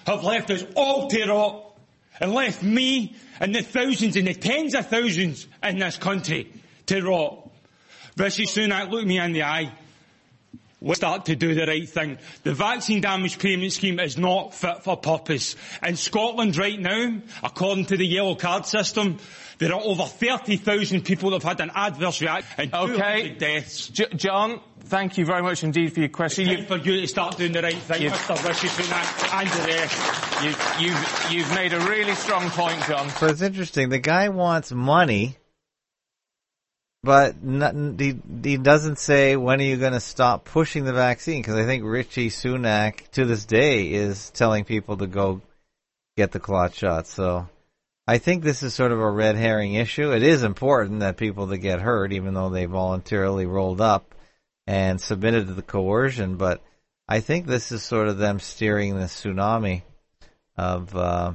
have 0.07 0.25
left 0.25 0.51
us 0.51 0.65
all 0.75 1.09
to 1.09 1.27
rot 1.27 1.75
and 2.21 2.33
left 2.33 2.63
me 2.63 3.15
and 3.41 3.55
the 3.55 3.63
thousands 3.63 4.17
and 4.17 4.27
the 4.27 4.35
tens 4.35 4.75
of 4.75 4.87
thousands 4.89 5.47
in 5.63 5.79
this 5.79 5.97
country 5.97 6.53
to 6.87 7.03
rot? 7.03 7.51
Rishi 8.17 8.47
Sunak, 8.47 8.91
look 8.91 9.05
me 9.07 9.19
in 9.19 9.33
the 9.33 9.43
eye. 9.43 9.73
Let's 10.81 10.99
start 11.01 11.25
to 11.27 11.35
do 11.37 11.55
the 11.55 11.67
right 11.67 11.89
thing. 11.89 12.19
The 12.43 12.53
vaccine 12.55 13.01
damage 13.01 13.39
payment 13.39 13.73
scheme 13.73 13.99
is 13.99 14.17
not 14.19 14.55
fit 14.55 14.85
for 14.85 14.97
purpose. 14.97 15.57
In 15.83 15.97
Scotland 15.97 16.57
right 16.57 16.79
now, 16.79 17.19
according 17.43 17.87
to 17.87 17.97
the 17.97 18.07
yellow 18.07 18.35
card 18.35 18.67
system, 18.67 19.19
there 19.59 19.73
are 19.75 19.81
over 19.81 20.05
30,000 20.05 21.01
people 21.03 21.31
that 21.31 21.43
have 21.43 21.59
had 21.59 21.61
an 21.61 21.73
adverse 21.75 22.21
reaction 22.21 22.71
and 22.73 22.75
Okay. 22.75 23.31
deaths. 23.31 23.89
J- 23.89 24.09
John, 24.17 24.61
thank 24.87 25.19
you 25.19 25.25
very 25.27 25.43
much 25.43 25.65
indeed 25.65 25.93
for 25.93 26.01
your 26.01 26.09
question. 26.09 26.47
Time 26.47 26.59
You, 26.59 26.65
for 26.65 26.77
you 26.77 27.01
to 27.01 27.07
start 27.09 27.37
doing 27.37 27.53
the 27.53 27.63
right 27.63 27.75
thing, 27.75 28.03
You've- 28.03 28.15
Mr 28.15 28.47
Rishi 28.49 28.69
Sunak 28.69 29.41
and 29.41 29.49
the 29.49 29.67
rest. 29.67 30.43
you, 30.81 30.87
you've, 30.87 31.27
you've 31.33 31.55
made 31.55 31.73
a 31.73 31.81
really 31.81 32.15
strong 32.15 32.49
point, 32.51 32.81
John. 32.87 33.09
So 33.11 33.27
it's 33.27 33.43
interesting. 33.43 33.89
The 33.89 33.99
guy 33.99 34.29
wants 34.29 34.73
money, 34.73 35.37
but 37.03 37.43
not, 37.43 37.75
he, 37.99 38.15
he 38.43 38.57
doesn't 38.57 38.99
say 38.99 39.37
when 39.37 39.61
are 39.61 39.65
you 39.65 39.77
going 39.77 39.93
to 39.93 40.01
stop 40.01 40.45
pushing 40.45 40.85
the 40.85 40.93
vaccine? 40.93 41.41
Because 41.43 41.57
I 41.57 41.65
think 41.65 41.85
Richie 41.85 42.31
Sunak 42.31 43.09
to 43.13 43.25
this 43.25 43.45
day 43.45 43.93
is 43.93 44.31
telling 44.31 44.65
people 44.65 44.97
to 44.99 45.07
go 45.07 45.41
get 46.17 46.33
the 46.33 46.41
clot 46.41 46.75
shot. 46.75 47.07
So 47.07 47.49
I 48.07 48.19
think 48.19 48.43
this 48.43 48.63
is 48.63 48.75
sort 48.75 48.93
of 48.93 49.01
a 49.01 49.11
red 49.11 49.37
herring 49.37 49.75
issue. 49.75 50.13
It 50.13 50.23
is 50.23 50.43
important 50.43 51.01
that 51.01 51.17
people 51.17 51.47
that 51.49 51.59
get 51.59 51.81
hurt, 51.81 52.13
even 52.13 52.35
though 52.35 52.51
they 52.51 52.65
voluntarily 52.67 53.47
rolled 53.47 53.81
up 53.81 54.15
and 54.67 55.01
submitted 55.01 55.47
to 55.47 55.55
the 55.55 55.63
coercion, 55.63 56.37
but 56.37 56.63
I 57.09 57.21
think 57.21 57.47
this 57.47 57.71
is 57.71 57.83
sort 57.83 58.09
of 58.09 58.19
them 58.19 58.41
steering 58.41 58.99
the 58.99 59.05
tsunami 59.05 59.83
of 60.57 60.95
uh, 60.97 61.33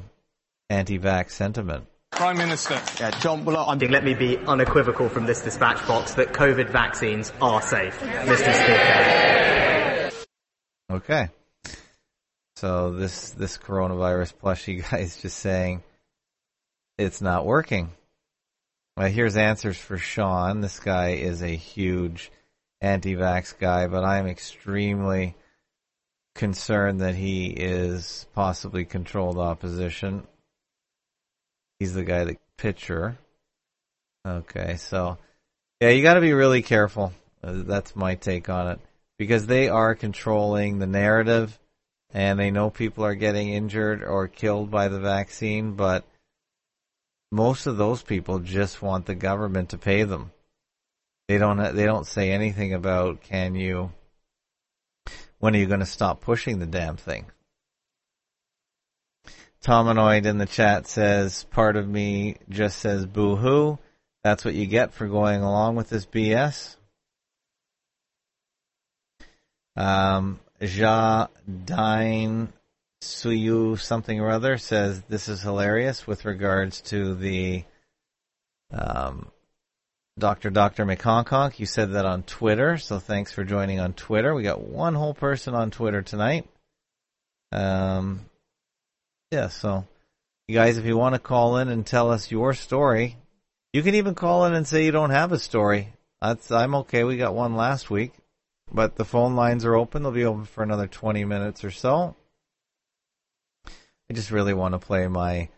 anti-vax 0.69 1.31
sentiment. 1.31 1.87
Prime 2.11 2.37
Minister. 2.37 2.81
Yeah, 2.99 3.11
John, 3.19 3.45
well, 3.45 3.69
I'm, 3.69 3.79
let 3.79 4.03
me 4.03 4.13
be 4.13 4.37
unequivocal 4.37 5.07
from 5.09 5.25
this 5.25 5.41
dispatch 5.41 5.85
box 5.87 6.15
that 6.15 6.33
COVID 6.33 6.69
vaccines 6.69 7.31
are 7.41 7.61
safe, 7.61 7.97
Mr. 7.99 8.53
Speaker. 8.53 10.11
Okay. 10.91 11.29
So 12.57 12.91
this 12.91 13.31
this 13.31 13.57
coronavirus 13.57 14.33
plushie 14.35 14.87
guy 14.91 14.99
is 14.99 15.21
just 15.21 15.39
saying 15.39 15.83
it's 16.97 17.21
not 17.21 17.45
working. 17.45 17.91
Well, 18.97 19.07
here's 19.07 19.37
answers 19.37 19.77
for 19.77 19.97
Sean. 19.97 20.59
This 20.61 20.79
guy 20.79 21.11
is 21.11 21.41
a 21.41 21.55
huge 21.55 22.29
anti-vax 22.81 23.57
guy, 23.59 23.87
but 23.87 24.03
I'm 24.03 24.27
extremely 24.27 25.35
concerned 26.35 27.01
that 27.01 27.15
he 27.15 27.47
is 27.47 28.25
possibly 28.33 28.85
controlled 28.85 29.37
opposition. 29.37 30.23
He's 31.79 31.93
the 31.93 32.03
guy, 32.03 32.25
the 32.25 32.37
pitcher. 32.57 33.17
Okay, 34.25 34.75
so 34.77 35.17
yeah, 35.79 35.89
you 35.89 36.03
got 36.03 36.15
to 36.15 36.21
be 36.21 36.33
really 36.33 36.61
careful. 36.61 37.13
Uh, 37.43 37.63
that's 37.65 37.95
my 37.95 38.15
take 38.15 38.49
on 38.49 38.67
it 38.67 38.79
because 39.17 39.47
they 39.47 39.67
are 39.67 39.95
controlling 39.95 40.77
the 40.77 40.87
narrative 40.87 41.57
and 42.13 42.39
they 42.39 42.51
know 42.51 42.69
people 42.69 43.05
are 43.05 43.15
getting 43.15 43.49
injured 43.49 44.03
or 44.03 44.27
killed 44.27 44.69
by 44.69 44.87
the 44.87 44.99
vaccine, 44.99 45.73
but 45.73 46.03
most 47.31 47.65
of 47.65 47.77
those 47.77 48.03
people 48.03 48.39
just 48.39 48.81
want 48.81 49.05
the 49.05 49.15
government 49.15 49.69
to 49.69 49.77
pay 49.77 50.03
them. 50.03 50.31
They 51.31 51.37
don't 51.37 51.75
they 51.77 51.85
don't 51.85 52.05
say 52.05 52.33
anything 52.33 52.73
about 52.73 53.21
can 53.21 53.55
you 53.55 53.93
when 55.39 55.55
are 55.55 55.59
you 55.59 55.65
going 55.65 55.79
to 55.79 55.85
stop 55.85 56.19
pushing 56.19 56.59
the 56.59 56.65
damn 56.65 56.97
thing? 56.97 57.27
Tominoid 59.63 60.25
in 60.25 60.39
the 60.39 60.45
chat 60.45 60.87
says 60.87 61.45
part 61.45 61.77
of 61.77 61.87
me 61.87 62.35
just 62.49 62.79
says 62.79 63.05
boo 63.05 63.37
hoo. 63.37 63.79
That's 64.25 64.43
what 64.43 64.55
you 64.55 64.65
get 64.65 64.93
for 64.93 65.07
going 65.07 65.41
along 65.41 65.77
with 65.77 65.87
this 65.87 66.05
BS. 66.05 66.75
Um, 69.77 70.37
Ja 70.59 71.27
Dine 71.63 72.51
Suyu 73.01 73.79
something 73.79 74.19
or 74.19 74.31
other 74.31 74.57
says 74.57 75.01
this 75.07 75.29
is 75.29 75.41
hilarious 75.41 76.05
with 76.05 76.25
regards 76.25 76.81
to 76.81 77.15
the 77.15 77.63
um, 78.73 79.31
Dr. 80.21 80.51
Dr. 80.51 80.85
McHonkHonk. 80.85 81.59
You 81.59 81.65
said 81.65 81.93
that 81.93 82.05
on 82.05 82.21
Twitter, 82.23 82.77
so 82.77 82.99
thanks 82.99 83.33
for 83.33 83.43
joining 83.43 83.79
on 83.79 83.93
Twitter. 83.93 84.33
We 84.33 84.43
got 84.43 84.61
one 84.61 84.93
whole 84.93 85.15
person 85.15 85.55
on 85.55 85.71
Twitter 85.71 86.03
tonight. 86.03 86.47
Um, 87.51 88.21
yeah, 89.31 89.47
so 89.47 89.85
you 90.47 90.55
guys, 90.55 90.77
if 90.77 90.85
you 90.85 90.95
want 90.95 91.15
to 91.15 91.19
call 91.19 91.57
in 91.57 91.69
and 91.69 91.85
tell 91.85 92.11
us 92.11 92.29
your 92.29 92.53
story, 92.53 93.17
you 93.73 93.81
can 93.81 93.95
even 93.95 94.13
call 94.13 94.45
in 94.45 94.53
and 94.53 94.67
say 94.67 94.85
you 94.85 94.91
don't 94.91 95.09
have 95.09 95.31
a 95.31 95.39
story. 95.39 95.91
That's 96.21 96.51
I'm 96.51 96.75
okay. 96.75 97.03
We 97.03 97.17
got 97.17 97.33
one 97.33 97.55
last 97.55 97.89
week, 97.89 98.13
but 98.71 98.95
the 98.95 99.05
phone 99.05 99.35
lines 99.35 99.65
are 99.65 99.75
open. 99.75 100.03
They'll 100.03 100.11
be 100.11 100.25
open 100.25 100.45
for 100.45 100.63
another 100.63 100.87
20 100.87 101.25
minutes 101.25 101.63
or 101.63 101.71
so. 101.71 102.15
I 103.67 104.13
just 104.13 104.29
really 104.29 104.53
want 104.53 104.75
to 104.75 104.79
play 104.79 105.07
my 105.07 105.49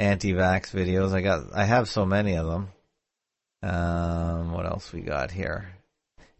anti-vax 0.00 0.72
videos. 0.72 1.12
I 1.12 1.20
got 1.20 1.54
I 1.54 1.64
have 1.64 1.88
so 1.88 2.04
many 2.04 2.34
of 2.34 2.46
them. 2.46 2.70
Um, 3.62 4.52
what 4.52 4.66
else 4.66 4.92
we 4.92 5.00
got 5.00 5.30
here? 5.30 5.70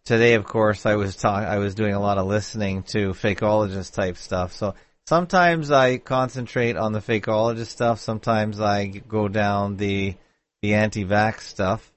Today, 0.05 0.35
of 0.35 0.45
course, 0.45 0.87
I 0.87 0.97
was 0.97 1.17
talk 1.17 1.45
I 1.45 1.59
was 1.59 1.75
doing 1.75 1.95
a 1.95 2.01
lot 2.01 2.19
of 2.19 2.27
listening 2.27 2.83
to 2.85 3.11
fakeologist 3.11 3.95
type 3.95 4.17
stuff. 4.17 4.53
So 4.53 4.75
Sometimes 5.09 5.71
I 5.71 5.97
concentrate 5.97 6.77
on 6.77 6.93
the 6.93 6.99
fakeologist 7.01 7.69
stuff. 7.69 7.99
Sometimes 7.99 8.61
I 8.61 8.89
go 8.89 9.27
down 9.27 9.79
the 9.79 10.15
the 10.61 10.75
anti-vax 10.75 11.41
stuff. 11.41 11.91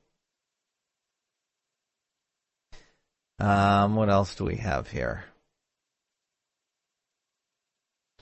Um, 3.38 3.98
what 3.98 4.10
else 4.10 4.36
do 4.36 4.46
we 4.46 4.56
have 4.56 4.90
here? 4.90 5.26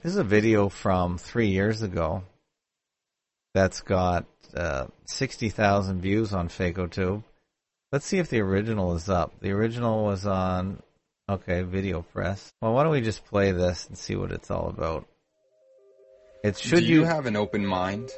This 0.01 0.13
is 0.13 0.17
a 0.17 0.23
video 0.23 0.69
from 0.69 1.19
three 1.19 1.49
years 1.49 1.83
ago 1.83 2.23
that's 3.53 3.81
got 3.81 4.25
uh, 4.55 4.87
60,000 5.05 6.01
views 6.01 6.33
on 6.33 6.49
FakeoTube. 6.49 7.23
Let's 7.91 8.05
see 8.05 8.19
if 8.19 8.29
the 8.29 8.41
original 8.41 8.95
is 8.95 9.09
up. 9.09 9.33
The 9.41 9.51
original 9.51 10.05
was 10.05 10.27
on, 10.27 10.81
okay, 11.27 11.63
video 11.63 12.01
press. 12.01 12.51
Well, 12.61 12.73
why 12.73 12.83
don't 12.83 12.91
we 12.91 13.01
just 13.01 13.25
play 13.25 13.51
this 13.51 13.87
and 13.87 13.97
see 13.97 14.15
what 14.15 14.31
it's 14.31 14.51
all 14.51 14.69
about? 14.69 15.07
It 16.43 16.57
should 16.57 16.79
Do 16.79 16.85
you 16.85 17.03
have 17.03 17.25
an 17.25 17.35
open 17.35 17.65
mind? 17.65 18.11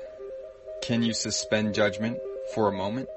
Can 0.82 1.03
you 1.03 1.13
suspend 1.13 1.73
judgment 1.73 2.17
for 2.53 2.67
a 2.67 2.71
moment? 2.71 3.07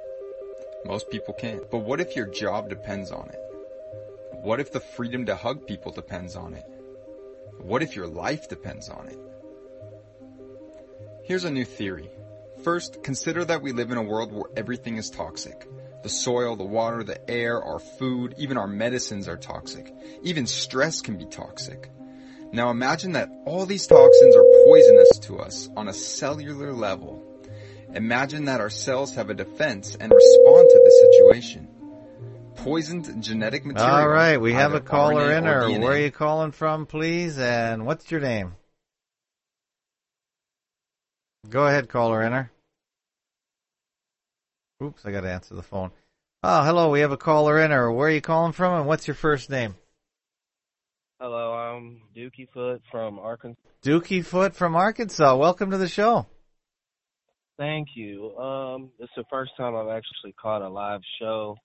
Most 0.84 1.10
people 1.10 1.34
can't. 1.34 1.70
But 1.70 1.78
what 1.78 2.00
if 2.00 2.14
your 2.14 2.26
job 2.26 2.68
depends 2.68 3.10
on 3.10 3.28
it? 3.30 3.38
What 4.42 4.60
if 4.60 4.72
the 4.72 4.80
freedom 4.80 5.26
to 5.26 5.36
hug 5.36 5.66
people 5.66 5.90
depends 5.90 6.36
on 6.36 6.54
it? 6.54 6.64
What 7.58 7.82
if 7.82 7.96
your 7.96 8.06
life 8.06 8.48
depends 8.48 8.88
on 8.90 9.08
it? 9.08 9.18
Here's 11.24 11.44
a 11.44 11.50
new 11.50 11.64
theory. 11.64 12.10
First, 12.64 13.02
consider 13.02 13.44
that 13.44 13.60
we 13.60 13.72
live 13.72 13.90
in 13.90 13.98
a 13.98 14.02
world 14.02 14.32
where 14.32 14.50
everything 14.56 14.96
is 14.96 15.10
toxic. 15.10 15.68
The 16.02 16.08
soil, 16.08 16.56
the 16.56 16.64
water, 16.64 17.04
the 17.04 17.30
air, 17.30 17.62
our 17.62 17.78
food, 17.78 18.34
even 18.38 18.56
our 18.56 18.66
medicines 18.66 19.28
are 19.28 19.36
toxic. 19.36 19.94
Even 20.22 20.46
stress 20.46 21.02
can 21.02 21.18
be 21.18 21.26
toxic. 21.26 21.90
Now 22.52 22.70
imagine 22.70 23.12
that 23.12 23.28
all 23.44 23.66
these 23.66 23.86
toxins 23.86 24.34
are 24.34 24.44
poisonous 24.64 25.18
to 25.24 25.40
us 25.40 25.68
on 25.76 25.88
a 25.88 25.92
cellular 25.92 26.72
level. 26.72 27.22
Imagine 27.94 28.46
that 28.46 28.62
our 28.62 28.70
cells 28.70 29.14
have 29.16 29.28
a 29.28 29.34
defense 29.34 29.94
and 30.00 30.10
respond 30.10 30.68
to 30.70 30.80
the 30.84 31.08
situation. 31.12 31.68
Poisoned 32.56 33.22
genetic 33.22 33.66
material. 33.66 33.94
All 33.94 34.08
right, 34.08 34.40
we 34.40 34.54
have 34.54 34.72
a 34.72 34.80
caller 34.80 35.28
RNA 35.28 35.38
in, 35.38 35.46
or 35.46 35.80
where 35.80 35.92
are 35.92 35.98
you 35.98 36.10
calling 36.10 36.52
from, 36.52 36.86
please? 36.86 37.38
And 37.38 37.84
what's 37.84 38.10
your 38.10 38.20
name? 38.20 38.54
Go 41.50 41.66
ahead, 41.66 41.90
caller 41.90 42.22
inner. 42.22 42.50
Oops, 44.84 45.06
I 45.06 45.10
got 45.12 45.22
to 45.22 45.30
answer 45.32 45.54
the 45.54 45.62
phone. 45.62 45.90
Oh, 46.42 46.62
hello, 46.62 46.90
we 46.90 47.00
have 47.00 47.12
a 47.12 47.16
caller 47.16 47.58
in, 47.58 47.72
or 47.72 47.90
where 47.90 48.08
are 48.08 48.12
you 48.12 48.20
calling 48.20 48.52
from, 48.52 48.74
and 48.74 48.86
what's 48.86 49.06
your 49.06 49.14
first 49.14 49.48
name? 49.48 49.76
Hello, 51.18 51.54
I'm 51.54 52.02
Dookie 52.14 52.48
Foot 52.52 52.82
from 52.90 53.18
Arkansas. 53.18 53.58
Dookie 53.82 54.24
Foot 54.24 54.54
from 54.54 54.76
Arkansas. 54.76 55.36
Welcome 55.36 55.70
to 55.70 55.78
the 55.78 55.88
show. 55.88 56.26
Thank 57.56 57.88
you. 57.94 58.36
Um, 58.36 58.90
it's 58.98 59.12
the 59.16 59.24
first 59.30 59.52
time 59.56 59.74
I've 59.74 59.88
actually 59.88 60.34
caught 60.40 60.60
a 60.60 60.68
live 60.68 61.00
show. 61.18 61.56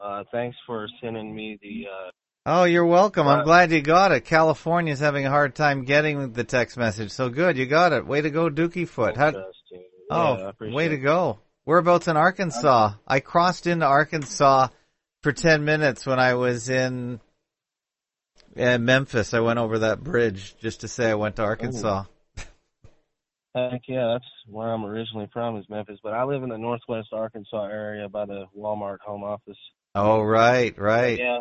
Uh, 0.00 0.24
thanks 0.32 0.56
for 0.66 0.88
sending 1.00 1.34
me 1.34 1.58
the. 1.62 1.86
Uh, 1.88 2.10
Oh, 2.44 2.64
you're 2.64 2.84
welcome. 2.86 3.28
I'm 3.28 3.40
Uh, 3.40 3.44
glad 3.44 3.70
you 3.70 3.80
got 3.82 4.10
it. 4.10 4.24
California's 4.24 4.98
having 4.98 5.24
a 5.24 5.30
hard 5.30 5.54
time 5.54 5.84
getting 5.84 6.32
the 6.32 6.42
text 6.42 6.76
message, 6.76 7.12
so 7.12 7.28
good, 7.28 7.56
you 7.56 7.66
got 7.66 7.92
it. 7.92 8.04
Way 8.04 8.20
to 8.22 8.30
go, 8.30 8.50
Dookie 8.50 8.88
Foot. 8.88 9.16
How, 9.16 9.28
interesting. 9.28 9.84
Yeah, 10.10 10.50
Oh, 10.60 10.72
way 10.74 10.88
to 10.88 10.96
go. 10.96 11.38
Whereabouts 11.64 12.08
in 12.08 12.16
Arkansas? 12.16 12.94
I 13.06 13.20
crossed 13.20 13.66
into 13.66 13.86
Arkansas 13.86 14.68
for 15.22 15.32
10 15.32 15.64
minutes 15.64 16.04
when 16.04 16.18
I 16.18 16.34
was 16.34 16.68
in 16.68 17.20
uh, 18.56 18.78
Memphis. 18.78 19.32
I 19.32 19.40
went 19.40 19.58
over 19.58 19.80
that 19.80 20.02
bridge 20.02 20.56
just 20.60 20.80
to 20.80 20.88
say 20.88 21.10
I 21.10 21.14
went 21.14 21.36
to 21.36 21.42
Arkansas. 21.42 22.04
Heck 23.54 23.82
yeah, 23.86 24.14
that's 24.14 24.24
where 24.48 24.72
I'm 24.72 24.84
originally 24.84 25.28
from, 25.32 25.58
is 25.58 25.66
Memphis. 25.68 25.98
But 26.02 26.14
I 26.14 26.24
live 26.24 26.42
in 26.42 26.48
the 26.48 26.58
Northwest 26.58 27.08
Arkansas 27.12 27.66
area 27.66 28.08
by 28.08 28.24
the 28.24 28.46
Walmart 28.56 28.98
home 29.04 29.22
office. 29.22 29.58
Oh, 29.94 30.22
right, 30.22 30.76
right. 30.78 31.18
Yeah. 31.18 31.40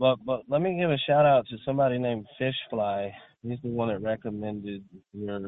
But 0.00 0.16
but 0.24 0.40
let 0.48 0.60
me 0.60 0.78
give 0.80 0.90
a 0.90 0.96
shout 1.06 1.26
out 1.26 1.46
to 1.50 1.56
somebody 1.64 1.98
named 1.98 2.26
Fishfly. 2.40 3.12
He's 3.42 3.58
the 3.62 3.68
one 3.68 3.88
that 3.88 4.02
recommended 4.02 4.82
your. 5.12 5.40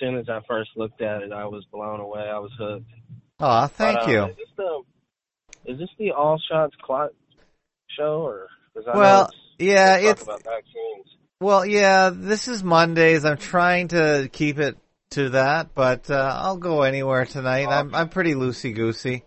Soon 0.00 0.16
as 0.18 0.28
I 0.28 0.40
first 0.46 0.70
looked 0.76 1.00
at 1.00 1.22
it, 1.22 1.32
I 1.32 1.46
was 1.46 1.64
blown 1.72 2.00
away. 2.00 2.20
I 2.20 2.38
was 2.38 2.52
hooked. 2.58 2.90
Aw, 3.40 3.66
thank 3.68 3.98
But, 4.00 4.08
uh, 4.08 4.10
you. 4.12 4.24
Is 4.24 4.36
this 4.36 4.48
the 4.56 4.82
is 5.72 5.78
this 5.78 5.88
the 5.98 6.10
All 6.12 6.38
Shots 6.50 6.74
Clot 6.82 7.10
show 7.96 8.22
or? 8.22 8.48
I 8.76 8.96
Well, 8.96 9.30
yeah, 9.58 9.96
it's, 9.96 10.22
about 10.22 10.42
vaccines. 10.44 11.06
well, 11.40 11.64
yeah, 11.64 12.10
this 12.12 12.46
is 12.46 12.62
Mondays. 12.62 13.24
I'm 13.24 13.38
trying 13.38 13.88
to 13.88 14.28
keep 14.30 14.58
it 14.58 14.76
to 15.10 15.30
that, 15.30 15.74
but, 15.74 16.10
uh, 16.10 16.38
I'll 16.42 16.58
go 16.58 16.82
anywhere 16.82 17.24
tonight. 17.24 17.68
I'm, 17.68 17.94
I'm 17.94 18.08
pretty 18.10 18.34
loosey-goosey. 18.34 19.24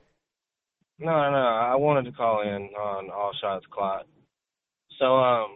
No, 1.00 1.32
no, 1.32 1.38
I 1.38 1.76
wanted 1.78 2.06
to 2.06 2.12
call 2.12 2.42
in 2.42 2.70
on 2.78 3.10
All 3.10 3.32
Shots 3.42 3.66
Clot. 3.72 4.06
So 5.00 5.16
um, 5.16 5.48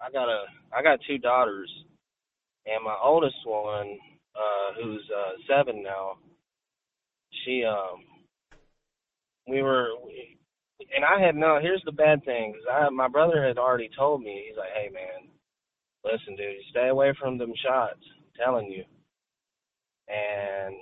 I 0.00 0.10
got 0.12 0.28
a 0.28 0.44
I 0.74 0.82
got 0.82 1.00
two 1.06 1.18
daughters, 1.18 1.68
and 2.66 2.84
my 2.84 2.96
oldest 3.02 3.34
one, 3.44 3.98
uh, 4.34 4.74
who's 4.82 5.08
uh, 5.14 5.32
seven 5.48 5.82
now, 5.82 6.18
she 7.44 7.64
um, 7.64 8.04
we 9.48 9.62
were, 9.62 9.88
we, 10.04 10.38
and 10.94 11.04
I 11.04 11.24
had 11.24 11.36
no. 11.36 11.58
Here's 11.60 11.82
the 11.84 11.92
bad 11.92 12.24
thing, 12.24 12.54
'cause 12.54 12.62
I 12.70 12.88
my 12.90 13.08
brother 13.08 13.46
had 13.46 13.58
already 13.58 13.90
told 13.96 14.22
me. 14.22 14.44
He's 14.48 14.56
like, 14.56 14.70
hey 14.74 14.88
man, 14.92 15.28
listen, 16.04 16.36
dude, 16.36 16.62
stay 16.70 16.88
away 16.88 17.12
from 17.18 17.38
them 17.38 17.52
shots. 17.64 18.00
I'm 18.16 18.44
telling 18.44 18.70
you. 18.70 18.84
And 20.08 20.74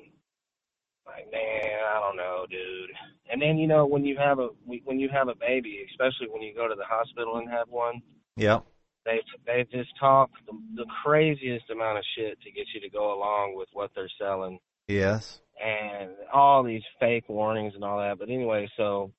like, 1.07 1.30
man, 1.30 1.80
I 1.94 2.01
don't 2.01 2.16
know, 2.16 2.46
dude. 2.51 2.90
And 3.30 3.40
then 3.40 3.59
you 3.59 3.66
know 3.66 3.86
when 3.86 4.05
you 4.05 4.16
have 4.16 4.38
a 4.38 4.48
when 4.84 4.98
you 4.98 5.09
have 5.09 5.28
a 5.28 5.34
baby, 5.34 5.86
especially 5.90 6.28
when 6.30 6.42
you 6.42 6.55
go 6.55 6.68
to 6.68 6.74
the 6.74 6.84
hospital 6.84 7.36
and 7.38 7.48
have 7.48 7.68
one, 7.68 8.03
Yep. 8.36 8.64
They 9.05 9.20
they 9.46 9.66
just 9.70 9.90
talk 9.98 10.30
the, 10.46 10.53
the 10.76 10.86
craziest 11.03 11.70
amount 11.70 11.98
of 11.98 12.05
shit 12.16 12.40
to 12.42 12.51
get 12.51 12.66
you 12.74 12.80
to 12.80 12.90
go 12.90 13.14
along 13.14 13.55
with 13.57 13.68
what 13.72 13.90
they're 13.94 14.11
selling 14.18 14.59
Yes. 14.88 15.40
and 15.64 16.11
all 16.32 16.62
these 16.62 16.82
fake 16.98 17.28
warnings 17.28 17.74
and 17.74 17.84
all 17.84 17.98
that. 17.98 18.18
But 18.18 18.28
anyway, 18.28 18.68
so 18.76 19.12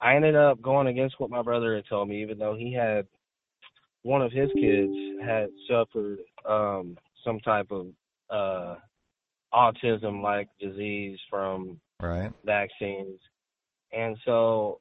I 0.00 0.16
ended 0.16 0.34
up 0.34 0.60
going 0.62 0.86
against 0.86 1.20
what 1.20 1.30
my 1.30 1.42
brother 1.42 1.74
had 1.76 1.84
told 1.88 2.08
me, 2.08 2.22
even 2.22 2.38
though 2.38 2.54
he 2.56 2.72
had 2.72 3.06
one 4.02 4.22
of 4.22 4.32
his 4.32 4.50
kids 4.58 4.92
had 5.24 5.48
suffered 5.68 6.18
um 6.48 6.96
some 7.24 7.38
type 7.40 7.70
of 7.70 7.86
uh 8.30 8.76
autism 9.54 10.22
like 10.22 10.48
disease 10.58 11.18
from 11.30 11.78
Right. 12.00 12.32
vaccines. 12.44 13.20
And 13.92 14.16
so, 14.24 14.80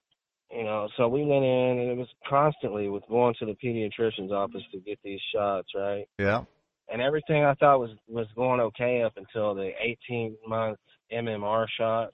you 0.54 0.64
know, 0.64 0.90
so 0.98 1.08
we 1.08 1.24
went 1.24 1.46
in 1.46 1.80
and 1.80 1.92
it 1.92 1.98
was 1.98 2.08
constantly 2.28 2.90
with 2.90 3.04
going 3.08 3.36
to 3.40 3.46
the 3.46 3.56
pediatrician's 3.64 4.32
office 4.32 4.64
to 4.72 4.80
get 4.80 5.00
these 5.04 5.20
shots, 5.34 5.70
right? 5.76 6.06
Yeah. 6.20 6.44
And 6.92 7.02
everything 7.02 7.46
I 7.46 7.54
thought 7.56 7.80
was 7.80 7.92
was 8.08 8.28
going 8.36 8.60
okay 8.60 9.02
up 9.02 9.14
until 9.16 9.56
the 9.56 9.72
18 10.10 10.36
month 10.48 10.78
MMR 11.12 11.66
shot. 11.78 12.10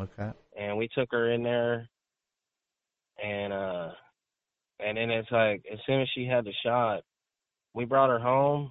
Okay. 0.00 0.30
And 0.58 0.76
we 0.76 0.88
took 0.94 1.08
her 1.12 1.32
in 1.32 1.42
there 1.42 1.88
and 3.22 3.52
uh 3.52 3.88
and 4.80 4.96
then 4.96 5.10
it's 5.10 5.30
like 5.30 5.64
as 5.72 5.78
soon 5.86 6.02
as 6.02 6.08
she 6.14 6.26
had 6.26 6.44
the 6.44 6.52
shot, 6.64 7.02
we 7.74 7.84
brought 7.84 8.10
her 8.10 8.18
home 8.18 8.70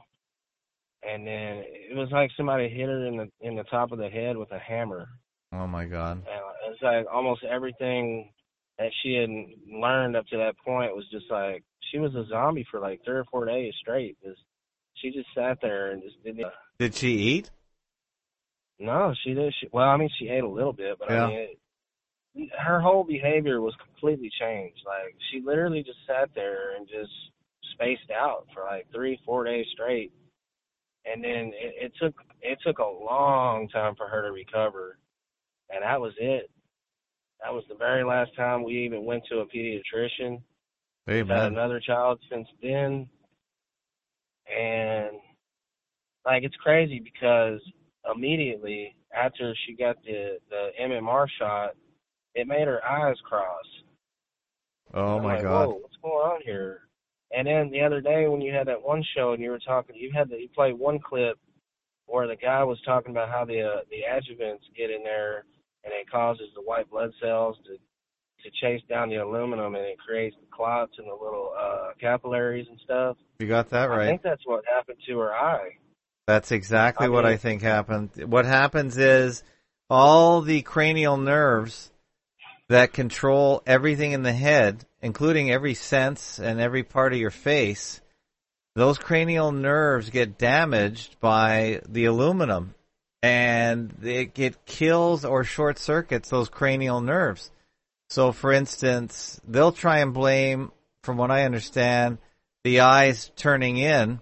and 1.04 1.26
then 1.26 1.64
it 1.66 1.96
was 1.96 2.10
like 2.12 2.30
somebody 2.38 2.70
hit 2.70 2.88
her 2.88 3.08
in 3.08 3.18
the 3.18 3.28
in 3.42 3.56
the 3.56 3.64
top 3.64 3.92
of 3.92 3.98
the 3.98 4.10
head 4.10 4.38
with 4.38 4.52
a 4.52 4.60
hammer. 4.60 5.08
Oh 5.54 5.66
my 5.66 5.86
God. 5.86 6.18
And 6.18 6.72
it's 6.72 6.82
like 6.84 7.06
almost 7.12 7.44
everything 7.44 8.30
that 8.78 8.92
she 9.02 9.16
had 9.16 9.30
learned 9.72 10.16
up 10.16 10.28
to 10.28 10.38
that 10.38 10.58
point 10.64 10.96
was 10.96 11.06
just 11.12 11.30
like 11.32 11.64
she 11.92 12.00
was 12.00 12.14
a 12.16 12.26
zombie 12.30 12.66
for 12.70 12.80
like 12.80 13.02
three 13.04 13.16
or 13.18 13.26
four 13.32 13.46
days 13.46 13.74
straight. 13.80 14.18
Just 14.24 14.40
she 14.96 15.12
just 15.12 15.28
sat 15.36 15.60
there 15.62 15.92
and 15.92 16.02
just 16.02 16.22
didn't. 16.24 16.46
Did 16.80 16.96
she 16.96 17.10
eat? 17.10 17.52
No, 18.80 19.14
she 19.24 19.34
did. 19.34 19.54
She, 19.60 19.68
well, 19.72 19.90
I 19.90 19.98
mean, 19.98 20.10
she 20.20 20.28
ate 20.28 20.44
a 20.44 20.48
little 20.48 20.74
bit, 20.74 20.98
but 21.00 21.10
Yeah. 21.10 21.26
I 21.26 21.28
mean, 21.28 21.40
it, 22.36 22.50
her 22.60 22.80
whole 22.80 23.04
behavior 23.04 23.62
was 23.62 23.74
completely 23.84 24.32
changed. 24.40 24.82
Like 24.86 25.16
she 25.32 25.42
literally 25.42 25.84
just 25.84 26.00
sat 26.06 26.30
there 26.36 26.76
and 26.76 26.88
just 26.88 27.12
spaced 27.74 28.12
out 28.12 28.46
for 28.54 28.64
like 28.64 28.88
three, 28.94 29.20
four 29.26 29.44
days 29.44 29.66
straight, 29.74 30.12
and 31.06 31.24
then 31.24 31.52
it, 31.56 31.76
it 31.86 31.92
took 32.00 32.14
it 32.42 32.60
took 32.66 32.80
a 32.80 32.84
long 32.84 33.68
time 33.70 33.96
for 33.96 34.08
her 34.08 34.22
to 34.24 34.32
recover, 34.32 34.98
and 35.72 35.84
that 35.84 36.00
was 36.00 36.14
it. 36.20 36.52
That 37.44 37.54
was 37.54 37.64
the 37.70 37.76
very 37.76 38.04
last 38.04 38.36
time 38.36 38.64
we 38.64 38.86
even 38.86 39.06
went 39.06 39.24
to 39.30 39.40
a 39.40 39.46
pediatrician. 39.46 40.42
We've 41.06 41.28
had 41.28 41.52
another 41.52 41.80
child 41.80 42.20
since 42.30 42.48
then, 42.62 43.08
and 44.54 45.18
like 46.26 46.44
it's 46.44 46.56
crazy 46.58 47.00
because 47.00 47.62
immediately 48.14 48.96
after 49.16 49.54
she 49.66 49.74
got 49.74 49.96
the 50.04 50.38
the 50.50 50.70
MMR 50.82 51.28
shot, 51.40 51.72
it 52.36 52.48
made 52.48 52.68
her 52.68 52.84
eyes 52.84 53.16
cross. 53.24 53.66
Oh 54.94 55.20
my 55.20 55.36
like, 55.36 55.44
God. 55.44 55.68
Whoa, 55.68 55.74
what's 55.76 55.96
going 56.02 56.16
on 56.16 56.42
here? 56.44 56.82
And 57.32 57.48
then 57.48 57.70
the 57.72 57.82
other 57.82 58.02
day 58.02 58.28
when 58.28 58.42
you 58.42 58.54
had 58.54 58.68
that 58.68 58.82
one 58.82 59.04
show 59.16 59.34
and 59.34 59.42
you 59.42 59.50
were 59.50 59.60
talking, 59.60 59.96
you 59.96 60.12
had 60.14 60.30
the, 60.30 60.38
you 60.40 60.50
played 60.50 60.74
one 60.74 61.00
clip 61.00 61.38
where 62.06 62.28
the 62.28 62.36
guy 62.36 62.64
was 62.64 62.80
talking 62.86 63.12
about 63.12 63.30
how 63.30 63.46
the 63.46 63.62
uh, 63.62 63.80
the 63.90 64.02
adjuvants 64.10 64.62
get 64.76 64.90
in 64.90 65.04
there 65.04 65.46
and 65.88 65.96
it 66.00 66.12
causes 66.12 66.48
the 66.54 66.62
white 66.62 66.90
blood 66.90 67.12
cells 67.22 67.56
to 67.66 67.78
to 68.44 68.52
chase 68.62 68.82
down 68.88 69.10
the 69.10 69.16
aluminum 69.16 69.74
and 69.76 69.84
it 69.84 69.98
creates 69.98 70.36
the 70.40 70.56
clots 70.56 70.94
and 70.98 71.08
the 71.08 71.14
little 71.14 71.52
uh 71.58 71.92
capillaries 72.00 72.68
and 72.70 72.80
stuff. 72.84 73.18
You 73.40 73.48
got 73.48 73.70
that 73.72 73.86
right. 73.86 74.08
I 74.08 74.08
think 74.08 74.22
that's 74.22 74.46
what 74.46 74.64
happened 74.66 75.00
to 75.08 75.20
her 75.20 75.34
eye. 75.34 75.78
That's 76.28 76.52
exactly 76.52 77.08
I 77.08 77.10
what 77.10 77.26
I 77.26 77.38
think 77.38 77.62
happened. 77.62 78.10
What 78.26 78.46
happens 78.46 78.98
is 78.98 79.44
all 79.90 80.42
the 80.42 80.62
cranial 80.62 81.18
nerves 81.18 81.90
that 82.70 82.94
control 82.94 83.64
everything 83.66 84.12
in 84.12 84.24
the 84.24 84.34
head, 84.34 84.86
including 85.02 85.50
every 85.50 85.74
sense 85.74 86.38
and 86.38 86.60
every 86.60 86.84
part 86.84 87.14
of 87.14 87.20
your 87.20 87.32
face, 87.32 88.02
those 88.76 88.98
cranial 88.98 89.52
nerves 89.52 90.10
get 90.10 90.38
damaged 90.38 91.20
by 91.20 91.82
the 91.88 92.06
aluminum 92.06 92.76
and 93.28 93.94
it, 94.04 94.40
it 94.40 94.66
kills 94.66 95.26
or 95.26 95.44
short 95.44 95.78
circuits 95.78 96.30
those 96.30 96.48
cranial 96.48 97.02
nerves. 97.02 97.52
So 98.10 98.32
for 98.32 98.54
instance, 98.54 99.42
they'll 99.46 99.74
try 99.74 100.00
and 100.00 100.14
blame, 100.14 100.72
from 101.04 101.18
what 101.18 101.30
I 101.30 101.44
understand, 101.44 102.20
the 102.64 102.80
eyes 102.82 103.30
turning 103.36 103.78
in 103.78 104.22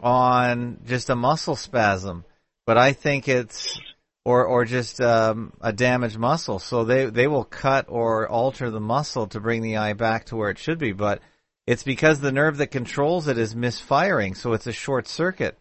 on 0.00 0.78
just 0.86 1.10
a 1.10 1.16
muscle 1.16 1.56
spasm, 1.56 2.24
but 2.64 2.78
I 2.78 2.92
think 2.92 3.28
it's 3.28 3.80
or 4.24 4.44
or 4.44 4.64
just 4.64 5.00
um, 5.00 5.52
a 5.60 5.72
damaged 5.72 6.18
muscle. 6.18 6.60
So 6.60 6.84
they 6.84 7.06
they 7.06 7.26
will 7.26 7.44
cut 7.44 7.86
or 7.88 8.28
alter 8.28 8.70
the 8.70 8.80
muscle 8.80 9.26
to 9.28 9.40
bring 9.40 9.62
the 9.62 9.78
eye 9.78 9.94
back 9.94 10.26
to 10.26 10.36
where 10.36 10.50
it 10.50 10.58
should 10.58 10.78
be, 10.78 10.92
but 10.92 11.20
it's 11.66 11.82
because 11.82 12.20
the 12.20 12.32
nerve 12.32 12.58
that 12.58 12.68
controls 12.68 13.26
it 13.26 13.36
is 13.36 13.56
misfiring, 13.56 14.36
so 14.36 14.52
it's 14.52 14.68
a 14.68 14.72
short 14.72 15.08
circuit. 15.08 15.58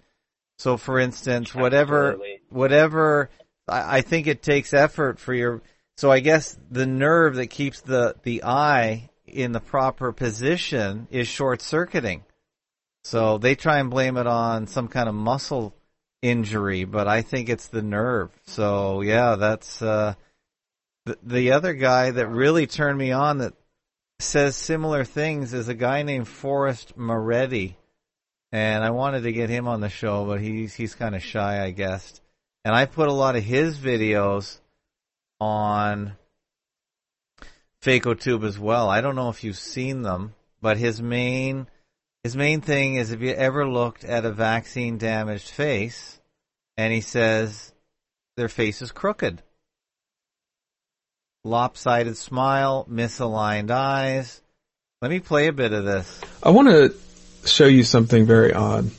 So 0.58 0.78
for 0.78 1.00
instance, 1.00 1.54
whatever 1.54 2.12
Absolutely. 2.12 2.42
whatever 2.50 3.30
I, 3.68 3.98
I 3.98 4.02
think 4.02 4.28
it 4.28 4.42
takes 4.42 4.74
effort 4.74 5.20
for 5.20 5.34
your 5.34 5.62
so 5.98 6.12
I 6.12 6.20
guess 6.20 6.58
the 6.70 6.86
nerve 6.86 7.36
that 7.36 7.48
keeps 7.48 7.82
the 7.82 8.16
the 8.24 8.44
eye 8.44 9.10
in 9.26 9.52
the 9.52 9.60
proper 9.60 10.12
position 10.12 11.08
is 11.12 11.28
short 11.28 11.62
circuiting. 11.62 12.24
So 13.04 13.38
they 13.38 13.56
try 13.56 13.80
and 13.80 13.90
blame 13.90 14.18
it 14.18 14.28
on 14.28 14.68
some 14.68 14.88
kind 14.88 15.08
of 15.08 15.16
muscle 15.16 15.74
injury, 16.22 16.84
but 16.84 17.08
I 17.08 17.22
think 17.22 17.50
it's 17.50 17.68
the 17.68 17.82
nerve. 17.82 18.32
So 18.46 19.02
yeah, 19.02 19.36
that's 19.36 19.82
uh, 19.82 20.16
the 21.06 21.18
the 21.24 21.52
other 21.52 21.74
guy 21.74 22.12
that 22.12 22.28
really 22.28 22.68
turned 22.68 22.98
me 22.98 23.12
on 23.12 23.40
that 23.40 23.54
says 24.20 24.56
similar 24.56 25.04
things 25.04 25.54
is 25.54 25.68
a 25.68 25.74
guy 25.74 26.04
named 26.04 26.28
Forrest 26.28 26.98
Maready, 26.98 27.78
and 28.52 28.84
I 28.84 28.92
wanted 28.92 29.24
to 29.24 29.32
get 29.32 29.50
him 29.50 29.68
on 29.68 29.82
the 29.82 29.90
show, 29.90 30.26
but 30.26 30.42
he's 30.42 30.74
he's 30.74 30.96
kind 30.96 31.16
of 31.16 31.24
shy, 31.24 31.64
I 31.64 31.72
guess. 31.72 32.22
And 32.64 32.76
I 32.76 32.86
put 32.86 33.08
a 33.08 33.14
lot 33.14 33.36
of 33.36 33.44
his 33.44 33.78
videos 33.78 34.60
on 35.40 36.14
FakeoTube 37.82 38.44
as 38.44 38.58
well. 38.60 38.90
I 38.90 39.02
don't 39.02 39.16
know 39.16 39.30
if 39.30 39.44
you've 39.44 39.58
seen 39.58 40.02
them, 40.02 40.34
but 40.62 40.78
his 40.78 41.02
main 41.02 41.68
his 42.24 42.36
main 42.36 42.62
thing 42.62 42.96
is 42.96 43.12
if 43.12 43.22
you 43.22 43.32
ever 43.32 43.68
looked 43.68 44.04
at 44.04 44.26
a 44.26 44.32
vaccine 44.32 44.98
damaged 44.98 45.50
face 45.50 46.20
and 46.76 46.94
he 46.94 47.02
says 47.02 47.74
their 48.36 48.50
face 48.50 48.82
is 48.82 48.92
crooked. 48.92 49.42
Lopsided 51.44 52.18
smile, 52.18 52.86
misaligned 52.90 53.72
eyes. 53.72 54.42
Let 55.02 55.12
me 55.12 55.20
play 55.20 55.48
a 55.48 55.54
bit 55.54 55.72
of 55.72 55.86
this. 55.86 56.20
I 56.44 56.50
want 56.50 56.68
to 56.68 56.90
show 57.52 57.66
you 57.66 57.84
something 57.84 58.26
very 58.26 58.54
odd. 58.54 58.90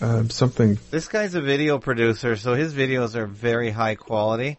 Um, 0.00 0.30
something 0.30 0.78
This 0.90 1.06
guy's 1.06 1.36
a 1.36 1.40
video 1.40 1.78
producer, 1.78 2.34
so 2.36 2.54
his 2.54 2.74
videos 2.74 3.14
are 3.14 3.26
very 3.26 3.70
high 3.70 3.94
quality 3.94 4.58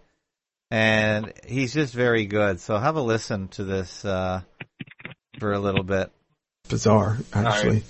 and 0.71 1.31
he's 1.45 1.73
just 1.73 1.93
very 1.93 2.25
good. 2.25 2.59
So 2.59 2.77
have 2.77 2.95
a 2.95 3.01
listen 3.01 3.49
to 3.49 3.63
this 3.63 4.03
uh, 4.05 4.41
for 5.37 5.53
a 5.53 5.59
little 5.59 5.83
bit. 5.83 6.11
bizarre, 6.67 7.17
actually. 7.33 7.83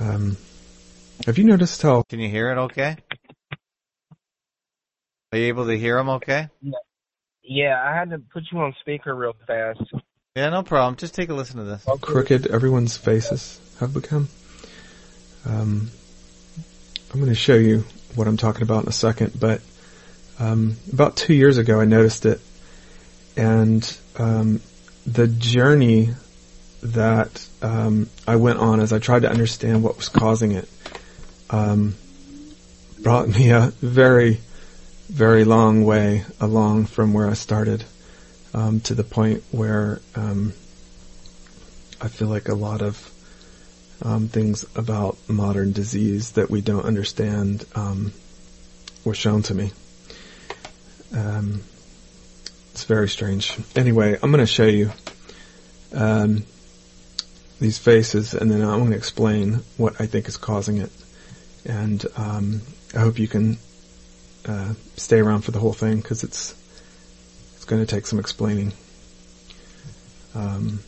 Um, 0.00 0.36
have 1.26 1.36
you 1.36 1.44
noticed 1.44 1.82
how 1.82 2.02
Can 2.08 2.20
you 2.20 2.30
hear 2.30 2.50
it 2.52 2.56
okay? 2.56 2.96
Are 5.32 5.38
you 5.38 5.46
able 5.46 5.66
to 5.66 5.76
hear 5.76 5.98
him 5.98 6.08
okay? 6.08 6.48
Yeah, 7.42 7.82
I 7.84 7.94
had 7.94 8.10
to 8.10 8.18
put 8.32 8.44
you 8.50 8.58
on 8.60 8.74
speaker 8.80 9.14
real 9.14 9.34
fast. 9.46 9.82
Yeah, 10.36 10.50
no 10.50 10.62
problem. 10.62 10.94
Just 10.94 11.16
take 11.16 11.28
a 11.28 11.34
listen 11.34 11.56
to 11.56 11.64
this. 11.64 11.84
How 11.84 11.96
crooked 11.96 12.46
everyone's 12.46 12.96
faces 12.96 13.60
have 13.80 13.92
become? 13.92 14.28
Um, 15.44 15.90
I'm 17.12 17.18
going 17.18 17.32
to 17.32 17.34
show 17.34 17.56
you 17.56 17.84
what 18.14 18.28
I'm 18.28 18.36
talking 18.36 18.62
about 18.62 18.84
in 18.84 18.88
a 18.88 18.92
second, 18.92 19.32
but 19.40 19.60
um, 20.38 20.76
about 20.92 21.16
two 21.16 21.34
years 21.34 21.58
ago 21.58 21.80
I 21.80 21.84
noticed 21.84 22.26
it, 22.26 22.40
and 23.36 23.82
um, 24.20 24.60
the 25.04 25.26
journey 25.26 26.10
that 26.80 27.44
um, 27.60 28.08
I 28.24 28.36
went 28.36 28.60
on 28.60 28.78
as 28.78 28.92
I 28.92 29.00
tried 29.00 29.22
to 29.22 29.30
understand 29.30 29.82
what 29.82 29.96
was 29.96 30.08
causing 30.08 30.52
it 30.52 30.68
um, 31.50 31.96
brought 33.02 33.26
me 33.26 33.50
a 33.50 33.72
very, 33.82 34.38
very 35.08 35.42
long 35.42 35.84
way 35.84 36.24
along 36.40 36.86
from 36.86 37.14
where 37.14 37.28
I 37.28 37.32
started 37.32 37.84
um, 38.54 38.80
to 38.80 38.94
the 38.94 39.04
point 39.04 39.42
where 39.50 40.00
um, 40.14 40.52
I 42.00 42.08
feel 42.08 42.28
like 42.28 42.48
a 42.48 42.54
lot 42.54 42.82
of 42.82 43.10
um, 44.02 44.28
things 44.28 44.64
about 44.76 45.18
modern 45.28 45.72
disease 45.72 46.32
that 46.32 46.50
we 46.50 46.60
don't 46.60 46.84
understand 46.84 47.64
um, 47.74 48.12
were 49.04 49.14
shown 49.14 49.42
to 49.42 49.54
me. 49.54 49.72
Um, 51.14 51.62
it's 52.72 52.84
very 52.84 53.08
strange. 53.08 53.56
Anyway, 53.76 54.16
I'm 54.22 54.30
going 54.30 54.44
to 54.44 54.46
show 54.46 54.66
you 54.66 54.90
these 57.60 57.78
faces, 57.78 58.32
and 58.32 58.50
then 58.50 58.62
I'm 58.62 58.78
going 58.78 58.92
to 58.92 58.96
explain 58.96 59.60
what 59.76 60.00
I 60.00 60.06
think 60.06 60.28
is 60.28 60.36
causing 60.36 60.78
it. 60.78 60.90
And 61.66 62.04
I 62.16 62.98
hope 62.98 63.18
you 63.18 63.28
can 63.28 63.58
uh, 64.46 64.74
stay 64.96 65.20
around 65.20 65.42
for 65.42 65.50
the 65.50 65.58
whole 65.58 65.72
thing 65.72 65.96
because 65.96 66.24
it's 66.24 66.54
going 67.70 67.86
to 67.86 67.86
take 67.86 68.06
some 68.06 68.18
explaining. 68.18 68.72
Um, 70.34 70.80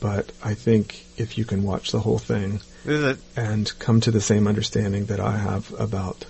but 0.00 0.32
I 0.42 0.54
think 0.54 1.04
if 1.16 1.38
you 1.38 1.44
can 1.44 1.62
watch 1.62 1.92
the 1.92 2.00
whole 2.00 2.18
thing 2.18 2.60
is 2.84 3.02
it. 3.04 3.18
and 3.36 3.72
come 3.78 4.00
to 4.00 4.10
the 4.10 4.20
same 4.20 4.48
understanding 4.48 5.06
that 5.06 5.20
I 5.20 5.36
have 5.36 5.72
about 5.78 6.24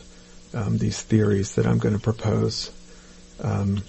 um, 0.54 0.76
these 0.76 1.00
theories 1.00 1.54
that 1.54 1.66
I'm 1.66 1.78
going 1.78 1.94
to 1.94 2.00
propose, 2.00 2.70
um, 3.40 3.82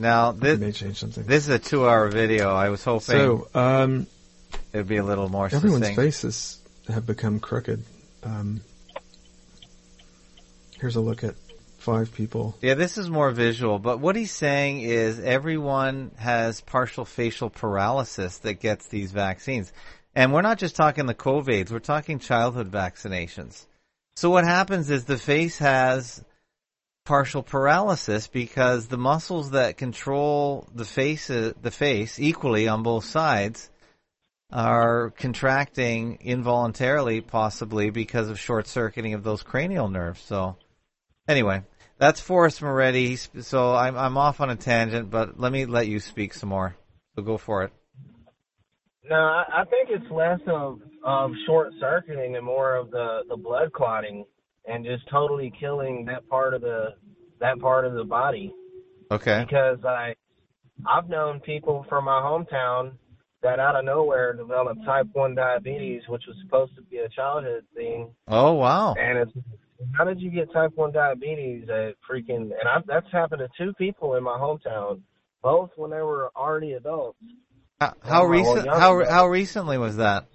Now 0.00 0.32
this 0.32 0.58
may 0.58 0.72
change 0.72 0.98
something. 0.98 1.24
this 1.24 1.44
is 1.44 1.50
a 1.50 1.58
two-hour 1.60 2.08
video. 2.08 2.50
I 2.52 2.68
was 2.70 2.82
hoping 2.82 3.00
So, 3.16 3.48
um, 3.54 4.06
it'd 4.72 4.88
be 4.88 4.96
a 4.96 5.04
little 5.04 5.28
more 5.28 5.46
everyone's 5.46 5.86
succinct. 5.86 6.00
faces 6.00 6.58
have 6.88 7.06
become 7.06 7.38
crooked. 7.38 7.84
Um, 8.24 8.60
here's 10.80 10.96
a 10.96 11.00
look 11.00 11.22
at 11.22 11.34
five 11.80 12.12
people. 12.14 12.56
Yeah, 12.62 12.74
this 12.74 12.98
is 12.98 13.10
more 13.10 13.30
visual, 13.30 13.78
but 13.78 14.00
what 14.00 14.16
he's 14.16 14.32
saying 14.32 14.80
is 14.80 15.18
everyone 15.18 16.12
has 16.16 16.60
partial 16.60 17.04
facial 17.04 17.50
paralysis 17.50 18.38
that 18.38 18.60
gets 18.60 18.86
these 18.88 19.12
vaccines. 19.12 19.72
And 20.14 20.32
we're 20.32 20.42
not 20.42 20.58
just 20.58 20.76
talking 20.76 21.06
the 21.06 21.14
COVIDs, 21.14 21.70
we're 21.70 21.78
talking 21.78 22.18
childhood 22.18 22.70
vaccinations. 22.70 23.66
So 24.16 24.30
what 24.30 24.44
happens 24.44 24.90
is 24.90 25.04
the 25.04 25.16
face 25.16 25.58
has 25.58 26.22
partial 27.04 27.42
paralysis 27.42 28.28
because 28.28 28.86
the 28.86 28.98
muscles 28.98 29.52
that 29.52 29.76
control 29.76 30.68
the 30.74 30.84
face, 30.84 31.30
uh, 31.30 31.52
the 31.60 31.70
face 31.70 32.18
equally 32.18 32.68
on 32.68 32.82
both 32.82 33.04
sides 33.04 33.70
are 34.52 35.10
contracting 35.10 36.18
involuntarily, 36.20 37.20
possibly 37.20 37.90
because 37.90 38.28
of 38.28 38.38
short 38.38 38.66
circuiting 38.66 39.14
of 39.14 39.22
those 39.22 39.42
cranial 39.42 39.88
nerves. 39.88 40.20
So, 40.22 40.56
anyway, 41.28 41.62
that's 42.00 42.18
Forrest 42.18 42.62
Maready. 42.62 43.16
So 43.16 43.74
I'm 43.74 43.96
I'm 43.96 44.16
off 44.16 44.40
on 44.40 44.50
a 44.50 44.56
tangent, 44.56 45.10
but 45.10 45.38
let 45.38 45.52
me 45.52 45.66
let 45.66 45.86
you 45.86 46.00
speak 46.00 46.34
some 46.34 46.48
more. 46.48 46.74
So 47.14 47.22
go 47.22 47.36
for 47.36 47.64
it. 47.64 47.72
No, 49.08 49.16
I, 49.16 49.64
think 49.68 49.88
it's 49.90 50.10
less 50.10 50.40
of 50.46 50.80
of 51.04 51.32
short 51.46 51.72
circuiting 51.78 52.36
and 52.36 52.44
more 52.44 52.74
of 52.74 52.90
the 52.90 53.20
the 53.28 53.36
blood 53.36 53.72
clotting 53.72 54.24
and 54.66 54.84
just 54.84 55.08
totally 55.10 55.52
killing 55.60 56.06
that 56.06 56.26
part 56.28 56.54
of 56.54 56.62
the 56.62 56.94
that 57.40 57.60
part 57.60 57.84
of 57.84 57.94
the 57.94 58.04
body. 58.04 58.54
Okay. 59.10 59.44
Because 59.44 59.78
I 59.84 60.14
I've 60.86 61.08
known 61.08 61.40
people 61.40 61.84
from 61.88 62.06
my 62.06 62.20
hometown 62.22 62.92
that 63.42 63.58
out 63.58 63.76
of 63.76 63.84
nowhere 63.84 64.32
developed 64.32 64.84
type 64.84 65.06
one 65.12 65.34
diabetes, 65.34 66.02
which 66.08 66.22
was 66.26 66.36
supposed 66.44 66.74
to 66.76 66.82
be 66.82 66.98
a 66.98 67.08
childhood 67.10 67.64
thing. 67.74 68.10
Oh 68.26 68.54
wow. 68.54 68.94
And 68.94 69.18
it's 69.18 69.32
how 69.92 70.04
did 70.04 70.20
you 70.20 70.30
get 70.30 70.52
type 70.52 70.72
one 70.74 70.92
diabetes 70.92 71.68
at 71.68 71.94
freaking 72.08 72.50
and 72.50 72.68
I, 72.68 72.78
that's 72.86 73.10
happened 73.12 73.40
to 73.40 73.48
two 73.56 73.72
people 73.74 74.16
in 74.16 74.22
my 74.22 74.38
hometown, 74.38 75.00
both 75.42 75.70
when 75.76 75.90
they 75.90 76.02
were 76.02 76.30
already 76.36 76.72
adults. 76.72 77.18
How, 77.80 77.94
how 78.02 78.24
recent? 78.26 78.68
How 78.68 79.00
enough. 79.00 79.10
how 79.10 79.26
recently 79.28 79.78
was 79.78 79.96
that? 79.96 80.26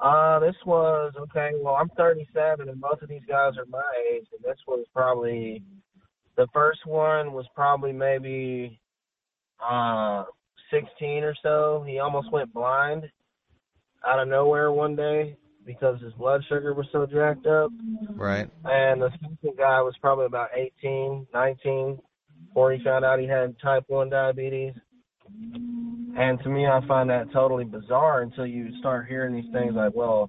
Uh, 0.00 0.38
this 0.38 0.56
was 0.64 1.12
okay. 1.18 1.50
Well, 1.60 1.74
I'm 1.74 1.90
37, 1.90 2.68
and 2.68 2.80
most 2.80 3.02
of 3.02 3.08
these 3.08 3.24
guys 3.28 3.52
are 3.58 3.66
my 3.66 3.82
age, 4.12 4.26
and 4.32 4.42
this 4.42 4.58
was 4.66 4.86
probably 4.94 5.62
the 6.36 6.46
first 6.52 6.86
one 6.86 7.32
was 7.32 7.46
probably 7.54 7.92
maybe 7.92 8.80
uh 9.62 10.24
16 10.70 11.24
or 11.24 11.34
so. 11.42 11.84
He 11.86 11.98
almost 11.98 12.30
went 12.32 12.52
blind 12.52 13.10
out 14.06 14.20
of 14.20 14.28
nowhere 14.28 14.72
one 14.72 14.96
day 14.96 15.36
because 15.64 16.00
his 16.00 16.12
blood 16.14 16.42
sugar 16.48 16.74
was 16.74 16.86
so 16.92 17.06
jacked 17.06 17.46
up. 17.46 17.70
Right. 18.10 18.48
And 18.64 19.02
the 19.02 19.10
second 19.12 19.56
guy 19.58 19.80
was 19.82 19.94
probably 20.00 20.26
about 20.26 20.48
18, 20.54 21.26
19, 21.32 21.98
before 22.48 22.72
he 22.72 22.82
found 22.82 23.04
out 23.04 23.18
he 23.20 23.26
had 23.26 23.54
type 23.60 23.84
1 23.88 24.10
diabetes. 24.10 24.74
And 26.16 26.40
to 26.42 26.48
me, 26.48 26.66
I 26.66 26.80
find 26.88 27.08
that 27.10 27.32
totally 27.32 27.64
bizarre 27.64 28.22
until 28.22 28.46
you 28.46 28.70
start 28.80 29.06
hearing 29.08 29.34
these 29.34 29.50
things 29.52 29.74
like, 29.74 29.94
well, 29.94 30.28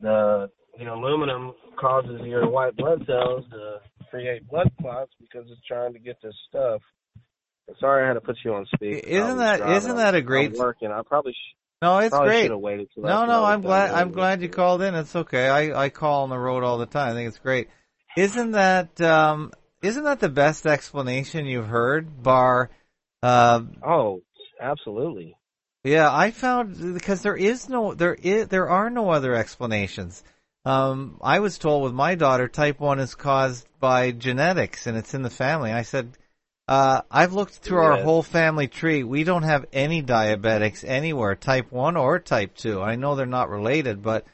the 0.00 0.48
you 0.78 0.84
know 0.84 0.94
aluminum 0.94 1.52
causes 1.80 2.20
your 2.24 2.48
white 2.48 2.76
blood 2.76 3.04
cells 3.06 3.44
to 3.50 3.78
create 4.10 4.46
blood 4.48 4.70
clots 4.80 5.12
because 5.20 5.46
it's 5.50 5.60
trying 5.66 5.92
to 5.92 5.98
get 5.98 6.16
this 6.22 6.34
stuff. 6.48 6.80
Sorry, 7.80 8.04
I 8.04 8.08
had 8.08 8.14
to 8.14 8.20
put 8.20 8.36
you 8.44 8.54
on 8.54 8.66
speaker. 8.74 9.06
Isn't 9.06 9.38
that 9.38 9.60
isn't 9.76 9.96
that 9.96 10.14
a 10.14 10.18
I'm 10.18 10.24
great? 10.24 10.52
working? 10.52 10.90
I 10.90 11.02
probably 11.06 11.32
sh- 11.32 11.57
No, 11.80 11.98
it's 11.98 12.10
probably 12.10 12.30
great. 12.30 12.42
should 12.42 12.50
have 12.50 12.60
waited 12.60 12.88
till 12.92 13.04
No, 13.04 13.24
no, 13.26 13.44
I'm 13.44 13.62
glad. 13.62 13.90
I'm 13.92 14.10
glad 14.10 14.42
you 14.42 14.48
called 14.48 14.82
in. 14.82 14.94
It's 14.94 15.14
okay. 15.14 15.48
I 15.48 15.84
I 15.84 15.88
call 15.90 16.24
on 16.24 16.30
the 16.30 16.38
road 16.38 16.64
all 16.64 16.78
the 16.78 16.86
time. 16.86 17.10
I 17.10 17.14
think 17.14 17.28
it's 17.28 17.38
great. 17.38 17.68
Isn't 18.16 18.52
that 18.52 19.00
um 19.00 19.52
isn't 19.82 20.04
that 20.04 20.18
the 20.20 20.28
best 20.28 20.66
explanation 20.66 21.46
you've 21.46 21.68
heard? 21.68 22.22
Bar, 22.22 22.70
uh, 23.22 23.62
Oh, 23.86 24.22
absolutely. 24.60 25.36
yeah, 25.84 26.12
I 26.12 26.32
found 26.32 26.94
because 26.94 27.22
there 27.22 27.36
is 27.36 27.68
no 27.68 27.94
there 27.94 28.14
is 28.14 28.48
there 28.48 28.68
are 28.68 28.90
no 28.90 29.10
other 29.10 29.34
explanations. 29.34 30.24
Um, 30.64 31.18
I 31.22 31.38
was 31.38 31.56
told 31.58 31.84
with 31.84 31.94
my 31.94 32.16
daughter, 32.16 32.48
type 32.48 32.80
one 32.80 32.98
is 32.98 33.14
caused 33.14 33.66
by 33.78 34.10
genetics 34.10 34.86
and 34.88 34.98
it's 34.98 35.14
in 35.14 35.22
the 35.22 35.30
family. 35.30 35.72
I 35.72 35.82
said, 35.82 36.17
uh, 36.68 37.00
I've 37.10 37.32
looked 37.32 37.54
through 37.54 37.80
our 37.80 38.02
whole 38.02 38.22
family 38.22 38.68
tree. 38.68 39.02
We 39.02 39.24
don't 39.24 39.44
have 39.44 39.64
any 39.72 40.02
diabetics 40.02 40.84
anywhere, 40.86 41.34
type 41.34 41.72
one 41.72 41.96
or 41.96 42.18
type 42.18 42.54
two. 42.54 42.82
I 42.82 42.96
know 42.96 43.16
they're 43.16 43.24
not 43.24 43.48
related, 43.48 44.02
but 44.02 44.26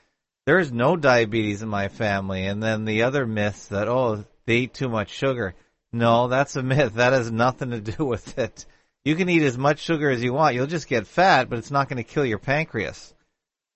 there's 0.45 0.73
no 0.73 0.97
diabetes 0.97 1.63
in 1.63 1.69
my 1.69 1.87
family. 1.87 2.45
And 2.45 2.61
then 2.61 2.85
the 2.85 3.05
other 3.05 3.25
myths 3.25 3.69
that, 3.69 3.87
oh, 3.87 4.25
they 4.47 4.57
eat 4.57 4.75
too 4.75 4.89
much 4.89 5.11
sugar. 5.11 5.55
No, 5.93 6.27
that's 6.27 6.57
a 6.57 6.63
myth. 6.65 6.95
That 6.95 7.13
has 7.13 7.31
nothing 7.31 7.71
to 7.71 7.81
do 7.81 8.05
with 8.07 8.37
it. 8.37 8.67
You 9.05 9.15
can 9.15 9.29
eat 9.29 9.43
as 9.43 9.57
much 9.57 9.79
sugar 9.79 10.11
as 10.11 10.23
you 10.23 10.33
want. 10.33 10.57
You'll 10.57 10.67
just 10.67 10.89
get 10.89 11.07
fat, 11.07 11.49
but 11.49 11.59
it's 11.59 11.71
not 11.71 11.89
going 11.89 12.03
to 12.03 12.11
kill 12.11 12.27
your 12.27 12.39
pancreas. 12.39 13.15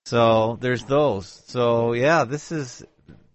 So 0.05 0.57
there's 0.59 0.83
those. 0.83 1.43
So 1.47 1.93
yeah, 1.93 2.25
this 2.25 2.51
is 2.51 2.83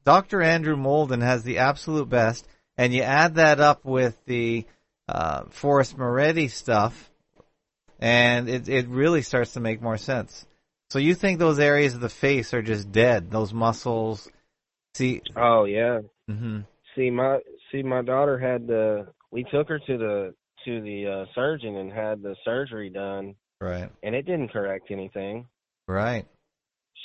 Dr. 0.05 0.43
Andrew 0.43 0.77
Moulden 0.77 1.23
has 1.23 1.45
the 1.45 1.59
absolute 1.59 2.11
best, 2.11 2.47
and 2.77 2.93
you 2.93 3.03
add 3.03 3.37
that 3.37 3.59
up 3.61 3.87
with 3.87 4.19
the 4.27 4.67
uh, 5.09 5.45
Forrest 5.51 5.97
Maready 5.99 6.49
stuff, 6.49 7.11
and 7.99 8.49
it 8.49 8.69
it 8.69 8.89
really 8.89 9.23
starts 9.23 9.53
to 9.55 9.61
make 9.61 9.81
more 9.83 9.99
sense. 9.99 10.47
So 10.91 10.99
you 10.99 11.15
think 11.15 11.39
those 11.39 11.59
areas 11.59 11.95
of 11.95 12.01
the 12.01 12.09
face 12.09 12.55
are 12.55 12.63
just 12.63 12.93
dead? 12.93 13.31
Those 13.31 13.53
muscles? 13.53 14.29
See? 14.95 15.23
Oh 15.37 15.65
yeah. 15.65 16.01
hmm 16.29 16.61
See 16.97 17.11
my 17.11 17.41
see 17.73 17.83
my 17.83 18.03
daughter 18.03 18.39
had 18.39 18.67
the 18.67 19.07
we 19.31 19.45
took 19.45 19.69
her 19.69 19.79
to 19.81 19.99
the 19.99 20.35
to 20.65 20.81
the 20.81 21.07
uh, 21.07 21.25
surgeon 21.35 21.77
and 21.77 21.93
had 21.93 22.23
the 22.23 22.37
surgery 22.45 22.89
done 22.91 23.35
Right. 23.61 23.91
and 24.03 24.15
it 24.15 24.23
didn't 24.27 24.49
correct 24.53 24.91
anything. 24.91 25.47
Right. 25.89 26.27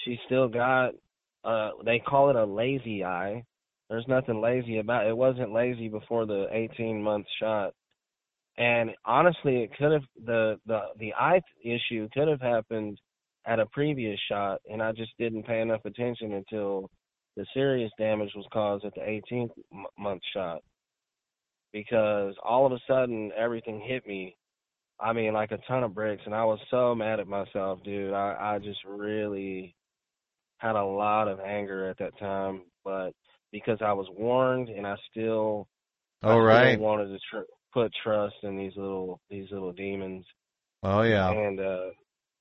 She 0.05 0.17
still 0.27 0.47
got 0.47 0.91
uh 1.43 1.71
they 1.85 1.99
call 1.99 2.29
it 2.29 2.35
a 2.35 2.45
lazy 2.45 3.03
eye. 3.03 3.43
There's 3.89 4.05
nothing 4.07 4.39
lazy 4.39 4.77
about 4.77 5.07
it. 5.07 5.09
It 5.09 5.17
wasn't 5.17 5.51
lazy 5.51 5.87
before 5.89 6.27
the 6.27 6.45
18 6.51 7.01
month 7.01 7.25
shot. 7.41 7.73
And 8.59 8.91
honestly, 9.05 9.63
it 9.63 9.71
could 9.77 9.93
have 9.93 10.03
the 10.25 10.59
the 10.67 10.81
the 10.99 11.13
eye 11.15 11.41
issue 11.63 12.09
could 12.13 12.27
have 12.27 12.41
happened 12.41 12.99
at 13.47 13.59
a 13.59 13.65
previous 13.67 14.19
shot 14.29 14.61
and 14.69 14.83
I 14.83 14.91
just 14.91 15.11
didn't 15.17 15.47
pay 15.47 15.61
enough 15.61 15.85
attention 15.85 16.33
until 16.33 16.89
the 17.37 17.45
serious 17.53 17.91
damage 17.97 18.31
was 18.35 18.45
caused 18.53 18.85
at 18.85 18.93
the 18.95 19.01
18th 19.01 19.51
m- 19.73 19.85
month 19.97 20.21
shot 20.33 20.61
because 21.73 22.35
all 22.43 22.65
of 22.65 22.73
a 22.73 22.79
sudden 22.87 23.31
everything 23.37 23.79
hit 23.81 24.05
me. 24.07 24.35
I 24.99 25.13
mean, 25.13 25.33
like 25.33 25.51
a 25.51 25.59
ton 25.67 25.83
of 25.83 25.95
bricks, 25.95 26.23
and 26.25 26.35
I 26.35 26.43
was 26.45 26.59
so 26.69 26.93
mad 26.93 27.21
at 27.21 27.27
myself, 27.27 27.81
dude. 27.83 28.13
I 28.13 28.55
I 28.55 28.59
just 28.59 28.79
really 28.85 29.75
had 30.57 30.75
a 30.75 30.83
lot 30.83 31.29
of 31.29 31.39
anger 31.39 31.89
at 31.89 31.97
that 31.99 32.17
time, 32.19 32.63
but 32.83 33.11
because 33.51 33.79
I 33.81 33.93
was 33.93 34.07
warned, 34.17 34.69
and 34.69 34.85
I 34.85 34.95
still, 35.09 35.67
I 36.25 36.31
Oh 36.31 36.39
still 36.43 36.45
right. 36.45 36.79
wanted 36.79 37.07
to 37.07 37.19
tr- 37.31 37.51
put 37.73 37.91
trust 38.03 38.35
in 38.43 38.57
these 38.57 38.73
little 38.75 39.19
these 39.29 39.47
little 39.51 39.73
demons. 39.73 40.25
Oh 40.83 41.01
yeah. 41.01 41.29
And 41.29 41.59
uh 41.59 41.85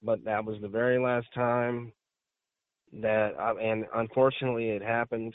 but 0.03 0.25
that 0.25 0.45
was 0.45 0.61
the 0.61 0.69
very 0.69 0.99
last 0.99 1.27
time 1.35 1.93
that 3.01 3.33
I 3.39 3.53
and 3.53 3.85
unfortunately 3.95 4.71
it 4.71 4.83
happened. 4.83 5.35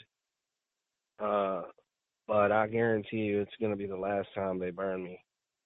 Uh 1.22 1.62
but 2.26 2.52
I 2.52 2.66
guarantee 2.66 3.18
you 3.18 3.40
it's 3.40 3.56
gonna 3.60 3.76
be 3.76 3.86
the 3.86 3.96
last 3.96 4.28
time 4.34 4.58
they 4.58 4.70
burn 4.70 5.02
me. 5.02 5.20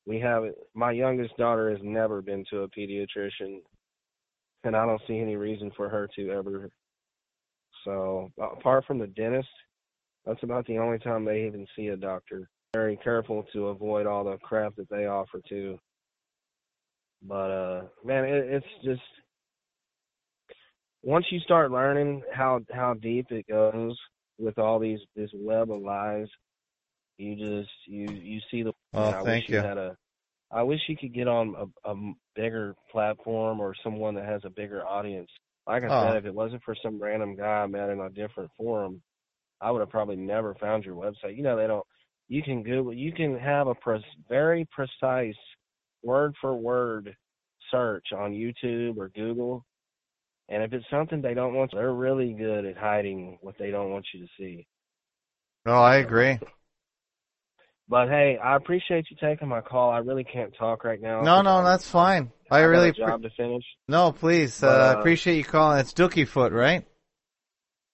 We 0.06 0.18
have 0.20 0.44
my 0.74 0.92
youngest 0.92 1.36
daughter 1.36 1.70
has 1.70 1.80
never 1.82 2.22
been 2.22 2.44
to 2.50 2.62
a 2.62 2.68
pediatrician 2.68 3.60
and 4.64 4.76
I 4.76 4.84
don't 4.84 5.02
see 5.06 5.18
any 5.18 5.36
reason 5.36 5.70
for 5.76 5.88
her 5.88 6.08
to 6.16 6.30
ever. 6.30 6.70
So 7.84 8.30
apart 8.40 8.84
from 8.86 8.98
the 8.98 9.06
dentist, 9.06 9.48
that's 10.26 10.42
about 10.42 10.66
the 10.66 10.78
only 10.78 10.98
time 10.98 11.24
they 11.24 11.46
even 11.46 11.66
see 11.76 11.88
a 11.88 11.96
doctor. 11.96 12.50
Very 12.78 12.96
careful 13.02 13.44
to 13.52 13.66
avoid 13.68 14.06
all 14.06 14.22
the 14.22 14.38
crap 14.38 14.76
that 14.76 14.88
they 14.88 15.06
offer 15.06 15.40
too. 15.48 15.80
But 17.26 17.50
uh 17.50 17.82
man, 18.04 18.22
it, 18.24 18.44
it's 18.54 18.66
just 18.84 19.02
once 21.02 21.26
you 21.32 21.40
start 21.40 21.72
learning 21.72 22.22
how 22.32 22.60
how 22.70 22.94
deep 22.94 23.32
it 23.32 23.48
goes 23.48 23.98
with 24.38 24.60
all 24.60 24.78
these 24.78 25.00
this 25.16 25.28
web 25.34 25.72
of 25.72 25.82
lies, 25.82 26.28
you 27.18 27.34
just 27.34 27.68
you 27.86 28.06
you 28.10 28.38
see 28.48 28.62
the. 28.62 28.72
Oh, 28.94 29.08
I 29.08 29.24
thank 29.24 29.24
wish 29.24 29.44
you 29.48 29.56
you. 29.56 29.62
had 29.62 29.76
a. 29.76 29.96
I 30.52 30.62
wish 30.62 30.78
you 30.86 30.96
could 30.96 31.12
get 31.12 31.26
on 31.26 31.56
a, 31.84 31.90
a 31.90 32.12
bigger 32.36 32.76
platform 32.92 33.58
or 33.58 33.74
someone 33.82 34.14
that 34.14 34.24
has 34.24 34.42
a 34.44 34.50
bigger 34.50 34.86
audience. 34.86 35.30
Like 35.66 35.82
I 35.82 35.88
Oh. 35.90 36.06
said, 36.06 36.16
if 36.18 36.26
it 36.26 36.34
wasn't 36.34 36.62
for 36.62 36.76
some 36.80 37.02
random 37.02 37.34
guy 37.34 37.64
I 37.64 37.66
met 37.66 37.90
in 37.90 37.98
a 37.98 38.08
different 38.08 38.52
forum, 38.56 39.02
I 39.60 39.72
would 39.72 39.80
have 39.80 39.90
probably 39.90 40.14
never 40.14 40.54
found 40.54 40.84
your 40.84 40.94
website. 40.94 41.36
You 41.36 41.42
know, 41.42 41.56
they 41.56 41.66
don't. 41.66 41.84
You 42.28 42.42
can 42.42 42.62
Google. 42.62 42.92
You 42.92 43.12
can 43.12 43.38
have 43.38 43.68
a 43.68 43.74
pres- 43.74 44.02
very 44.28 44.68
precise 44.70 45.36
word 46.02 46.34
for 46.40 46.54
word 46.54 47.14
search 47.70 48.06
on 48.16 48.32
YouTube 48.32 48.98
or 48.98 49.08
Google, 49.08 49.64
and 50.48 50.62
if 50.62 50.72
it's 50.72 50.84
something 50.90 51.20
they 51.20 51.34
don't 51.34 51.54
want, 51.54 51.72
they're 51.72 51.92
really 51.92 52.32
good 52.32 52.64
at 52.64 52.76
hiding 52.76 53.38
what 53.40 53.56
they 53.58 53.70
don't 53.70 53.90
want 53.90 54.06
you 54.14 54.20
to 54.20 54.28
see. 54.38 54.66
No, 55.66 55.72
I 55.72 55.96
agree. 55.96 56.38
But 57.88 58.08
hey, 58.08 58.38
I 58.42 58.56
appreciate 58.56 59.06
you 59.10 59.16
taking 59.20 59.48
my 59.48 59.62
call. 59.62 59.90
I 59.90 59.98
really 59.98 60.24
can't 60.24 60.54
talk 60.58 60.84
right 60.84 61.00
now. 61.00 61.22
No, 61.22 61.40
no, 61.40 61.64
that's 61.64 61.88
fine. 61.90 62.30
I 62.50 62.60
got 62.60 62.66
really 62.66 62.92
job 62.92 63.22
to 63.22 63.30
finish. 63.30 63.64
no, 63.88 64.12
please. 64.12 64.60
But, 64.60 64.80
uh, 64.80 64.84
uh, 64.96 65.00
appreciate 65.00 65.36
you 65.36 65.44
calling. 65.44 65.78
It's 65.80 65.94
Dookie 65.94 66.28
Foot, 66.28 66.52
right? 66.52 66.84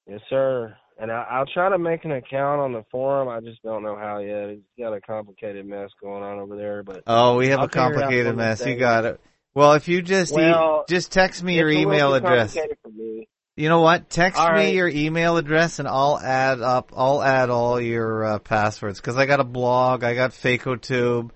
Yes, 0.09 0.20
sir. 0.28 0.76
And 0.99 1.11
I, 1.11 1.26
I'll 1.28 1.47
try 1.47 1.68
to 1.68 1.78
make 1.78 2.05
an 2.05 2.12
account 2.12 2.61
on 2.61 2.72
the 2.72 2.84
forum. 2.90 3.28
I 3.28 3.40
just 3.40 3.62
don't 3.62 3.82
know 3.82 3.97
how 3.97 4.18
yet. 4.18 4.49
It's 4.51 4.62
got 4.78 4.92
a 4.92 5.01
complicated 5.01 5.66
mess 5.66 5.90
going 6.01 6.22
on 6.22 6.38
over 6.38 6.57
there. 6.57 6.82
But 6.84 7.03
Oh, 7.07 7.36
we 7.36 7.49
have 7.49 7.59
I'll 7.59 7.64
a 7.66 7.68
figure 7.68 7.80
it 7.82 7.86
out 7.86 7.92
complicated 7.95 8.36
mess. 8.36 8.64
You 8.66 8.76
got 8.76 9.05
it. 9.05 9.20
Well, 9.55 9.72
if 9.74 9.88
you 9.88 10.03
just 10.03 10.36
e- 10.36 10.55
just 10.88 11.11
text 11.12 11.42
me 11.42 11.57
your 11.57 11.68
it's 11.68 11.76
a 11.76 11.78
little 11.80 11.95
email 11.95 12.14
address. 12.14 12.55
complicated 12.55 12.78
for 12.82 12.90
me. 12.90 13.28
You 13.57 13.68
know 13.68 13.80
what? 13.82 14.11
Text 14.11 14.40
All 14.40 14.49
me 14.53 14.55
right. 14.59 14.74
your 14.74 14.88
email 14.88 15.36
address 15.36 15.78
and 15.78 15.86
I'll 15.88 16.18
add 16.18 16.61
up. 16.61 16.92
I'll 16.97 17.22
add 17.22 17.51
all 17.51 17.80
your 17.80 18.24
uh, 18.24 18.38
passwords 18.40 19.01
because 19.01 19.16
I 19.16 19.26
got 19.26 19.38
a 19.40 19.45
blog. 19.45 20.03
I 20.05 20.14
got 20.14 20.30
FakeoTube. 20.32 21.30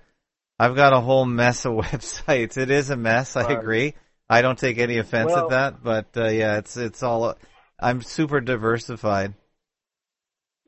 I've 0.57 0.75
got 0.75 0.91
a 0.93 0.99
whole 0.99 1.25
mess 1.25 1.65
of 1.65 1.73
websites. 1.75 2.57
It 2.57 2.71
is 2.71 2.89
a 2.89 2.97
mess. 2.97 3.35
I 3.37 3.51
agree. 3.51 3.95
I 4.29 4.41
don't 4.41 4.59
take 4.59 4.77
any 4.79 4.97
offense 4.97 5.31
Well- 5.31 5.45
at 5.45 5.49
that, 5.51 5.83
but 5.83 6.07
uh, 6.17 6.27
yeah, 6.29 6.57
it's 6.57 6.77
it's 6.77 7.03
all. 7.03 7.35
I'm 7.79 8.01
super 8.01 8.41
diversified. 8.41 9.33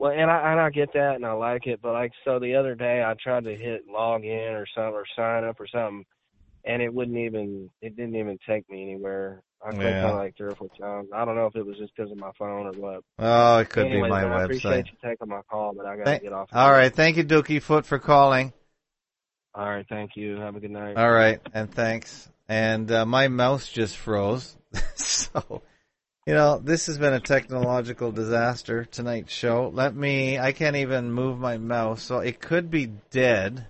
Well, 0.02 0.10
and 0.10 0.28
I 0.28 0.50
and 0.50 0.60
I 0.60 0.70
get 0.70 0.92
that 0.94 1.14
and 1.14 1.24
I 1.24 1.30
like 1.32 1.68
it, 1.68 1.78
but 1.80 1.92
like 1.92 2.10
so 2.24 2.40
the 2.40 2.56
other 2.56 2.74
day 2.74 3.04
I 3.04 3.14
tried 3.22 3.44
to 3.44 3.54
hit 3.54 3.82
log 3.88 4.24
in 4.24 4.52
or 4.54 4.66
something 4.74 4.94
or 4.94 5.04
sign 5.14 5.44
up 5.44 5.60
or 5.60 5.68
something, 5.68 6.04
and 6.64 6.82
it 6.82 6.92
wouldn't 6.92 7.16
even 7.18 7.70
it 7.80 7.94
didn't 7.94 8.16
even 8.16 8.36
take 8.44 8.68
me 8.68 8.82
anywhere. 8.82 9.42
I 9.64 9.70
clicked 9.70 9.84
Yeah. 9.84 10.10
on 10.10 10.16
like 10.16 10.36
three 10.36 10.48
or 10.50 10.56
four 10.56 10.70
times. 10.76 11.10
I 11.14 11.24
don't 11.24 11.36
know 11.36 11.46
if 11.46 11.54
it 11.54 11.64
was 11.64 11.78
just 11.78 11.94
because 11.94 12.10
of 12.10 12.18
my 12.18 12.32
phone 12.36 12.66
or 12.66 12.72
what. 12.72 13.04
Oh, 13.20 13.58
it 13.58 13.68
could 13.70 13.86
Anyways, 13.86 14.08
be 14.08 14.10
my 14.10 14.22
man, 14.22 14.32
I 14.32 14.42
appreciate 14.42 14.86
you 14.86 15.08
taking 15.08 15.28
my 15.28 15.42
call, 15.48 15.72
but 15.72 15.86
I 15.86 15.90
gotta 15.94 16.04
Thank- 16.04 16.22
get 16.24 16.32
off. 16.32 16.48
all 16.52 16.72
right, 16.72 16.92
thank 16.92 17.16
you, 17.16 17.22
Dookie 17.22 17.62
Foot, 17.62 17.86
for 17.86 18.00
calling. 18.00 18.52
All 19.54 19.70
right, 19.70 19.86
thank 19.88 20.16
you. 20.16 20.34
Have 20.40 20.56
a 20.56 20.60
good 20.60 20.72
night. 20.72 20.96
All 20.96 21.12
right, 21.12 21.40
and 21.54 21.72
thanks. 21.72 22.28
and 22.48 22.90
uh, 22.90 23.06
my 23.06 23.28
mouse 23.28 23.68
just 23.68 23.96
froze. 23.96 24.56
so, 24.96 25.62
you 26.26 26.34
know, 26.34 26.58
this 26.58 26.86
has 26.86 26.98
been 26.98 27.14
a 27.14 27.20
technological 27.20 28.12
disaster 28.12 28.84
tonight's 28.84 29.32
show. 29.32 29.70
Let 29.74 29.94
me. 29.94 30.38
I 30.38 30.52
can't 30.52 30.76
even 30.76 31.12
move 31.12 31.38
my 31.38 31.58
mouse, 31.58 32.02
so 32.02 32.18
it 32.18 32.40
could 32.40 32.70
be 32.70 32.86
dead. 33.10 33.66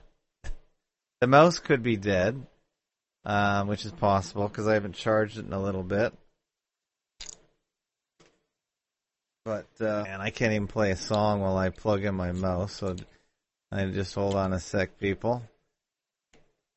The 1.21 1.27
mouse 1.27 1.59
could 1.59 1.83
be 1.83 1.97
dead, 1.97 2.47
um, 3.25 3.69
which 3.69 3.87
is 3.87 3.93
possible 3.93 4.49
because 4.49 4.67
I 4.67 4.75
haven't 4.75 4.97
charged 4.97 5.39
it 5.39 5.47
in 5.47 5.53
a 5.53 5.63
little 5.63 5.83
bit. 5.83 6.13
But 9.45 9.67
uh, 9.81 10.05
and 10.07 10.21
I 10.21 10.31
can't 10.31 10.53
even 10.53 10.69
play 10.69 10.91
a 10.91 10.97
song 10.97 11.41
while 11.41 11.57
I 11.57 11.71
plug 11.71 12.05
in 12.05 12.15
my 12.15 12.33
mouse. 12.33 12.75
So 12.75 12.97
I 13.71 13.87
just 13.87 14.15
hold 14.15 14.35
on 14.35 14.53
a 14.53 14.61
sec, 14.61 14.99
people. 15.01 15.43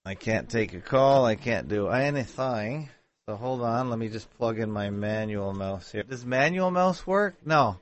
I 0.05 0.15
can't 0.15 0.49
take 0.49 0.73
a 0.73 0.80
call. 0.80 1.26
I 1.26 1.36
can't 1.36 1.67
do 1.67 1.89
anything. 1.89 2.89
So 3.28 3.36
hold 3.36 3.61
on. 3.61 3.89
Let 3.89 3.97
me 3.97 4.09
just 4.09 4.30
plug 4.38 4.59
in 4.59 4.71
my 4.71 4.91
manual 4.91 5.53
mouse 5.53 5.91
here. 5.91 6.03
Does 6.03 6.23
manual 6.23 6.69
mouse 6.69 7.07
work? 7.07 7.36
No. 7.43 7.80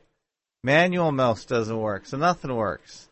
Manual 0.64 1.12
mouse 1.12 1.44
doesn't 1.44 1.78
work. 1.78 2.06
So 2.06 2.16
nothing 2.16 2.56
works. 2.56 3.10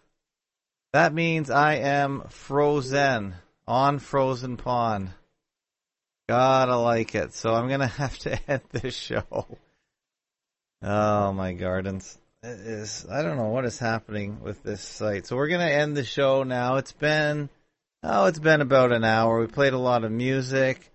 That 0.93 1.13
means 1.13 1.49
I 1.49 1.75
am 1.75 2.23
frozen 2.29 3.36
on 3.67 3.99
frozen 3.99 4.55
pond. 4.55 5.09
Gotta 6.29 6.77
like 6.77 7.15
it. 7.15 7.34
So 7.34 7.53
I'm 7.53 7.67
gonna 7.67 7.88
have 8.01 8.17
to 8.19 8.39
end 8.49 8.61
this 8.71 8.95
show. 8.95 9.45
Oh 10.82 11.34
my 11.34 11.51
gardens. 11.51 12.17
It 12.43 12.59
is, 12.61 13.05
I 13.11 13.21
don't 13.21 13.38
know 13.38 13.49
what 13.49 13.65
is 13.65 13.77
happening 13.77 14.39
with 14.41 14.63
this 14.63 14.82
site. 14.82 15.27
So 15.27 15.36
we're 15.36 15.49
gonna 15.49 15.65
end 15.65 15.97
the 15.97 16.05
show 16.05 16.43
now. 16.43 16.77
It's 16.77 16.93
been, 16.93 17.49
oh, 18.03 18.25
it's 18.25 18.39
been 18.39 18.61
about 18.61 18.93
an 18.93 19.03
hour. 19.03 19.41
We 19.41 19.47
played 19.47 19.73
a 19.73 19.77
lot 19.77 20.05
of 20.05 20.11
music, 20.11 20.91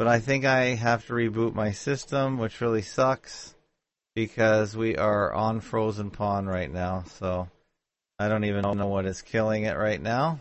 but 0.00 0.08
I 0.08 0.18
think 0.18 0.46
I 0.46 0.76
have 0.76 1.06
to 1.08 1.12
reboot 1.12 1.52
my 1.52 1.72
system, 1.72 2.38
which 2.38 2.62
really 2.62 2.80
sucks 2.80 3.54
because 4.14 4.74
we 4.74 4.96
are 4.96 5.30
on 5.30 5.60
frozen 5.60 6.08
pond 6.08 6.48
right 6.48 6.72
now. 6.72 7.04
So 7.18 7.50
I 8.18 8.30
don't 8.30 8.44
even 8.44 8.62
know 8.62 8.86
what 8.86 9.04
is 9.04 9.20
killing 9.20 9.64
it 9.64 9.76
right 9.76 10.00
now, 10.00 10.40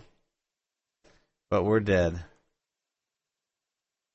but 1.50 1.64
we're 1.64 1.82
dead. 1.82 2.24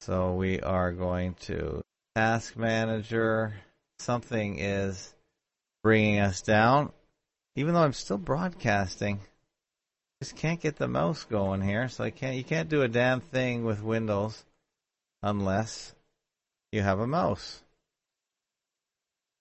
So 0.01 0.33
we 0.33 0.61
are 0.61 0.93
going 0.93 1.35
to 1.43 1.83
task 2.17 2.57
manager. 2.57 3.53
Something 3.99 4.59
is 4.59 5.15
bringing 5.83 6.21
us 6.21 6.41
down. 6.41 6.91
Even 7.55 7.75
though 7.75 7.83
I'm 7.83 7.93
still 7.93 8.17
broadcasting, 8.17 9.21
just 10.23 10.37
can't 10.37 10.63
get 10.63 10.77
the 10.77 10.89
mouse 10.89 11.25
going 11.25 11.61
here. 11.61 11.91
So 11.91 12.03
I 12.03 12.09
can't. 12.09 12.35
You 12.35 12.45
can't 12.45 12.71
do 12.71 12.81
a 12.81 12.89
damn 12.89 13.21
thing 13.21 13.67
with 13.67 13.83
Windows 13.83 14.43
unless 15.25 15.95
you 16.71 16.83
have 16.83 17.01
a 17.01 17.07
mouse. 17.07 17.63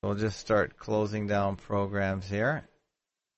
We'll 0.02 0.16
just 0.16 0.40
start 0.40 0.78
closing 0.78 1.28
down 1.28 1.58
programs 1.58 2.28
here. 2.28 2.64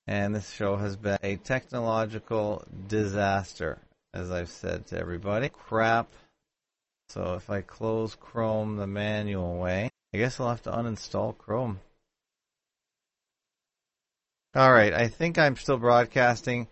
And 0.07 0.35
this 0.35 0.51
show 0.51 0.75
has 0.75 0.95
been 0.95 1.17
a 1.23 1.37
technological 1.37 2.63
disaster, 2.87 3.79
as 4.13 4.29
I've 4.29 4.49
said 4.49 4.85
to 4.87 4.99
everybody. 4.99 5.49
Crap. 5.49 6.07
So 7.09 7.33
if 7.33 7.49
I 7.49 7.61
close 7.61 8.15
Chrome 8.15 8.77
the 8.77 8.87
manual 8.87 9.57
way, 9.57 9.89
I 10.13 10.17
guess 10.17 10.39
I'll 10.39 10.49
have 10.49 10.61
to 10.63 10.71
uninstall 10.71 11.35
Chrome. 11.35 11.79
Alright, 14.55 14.93
I 14.93 15.07
think 15.07 15.39
I'm 15.39 15.55
still 15.55 15.77
broadcasting. 15.77 16.67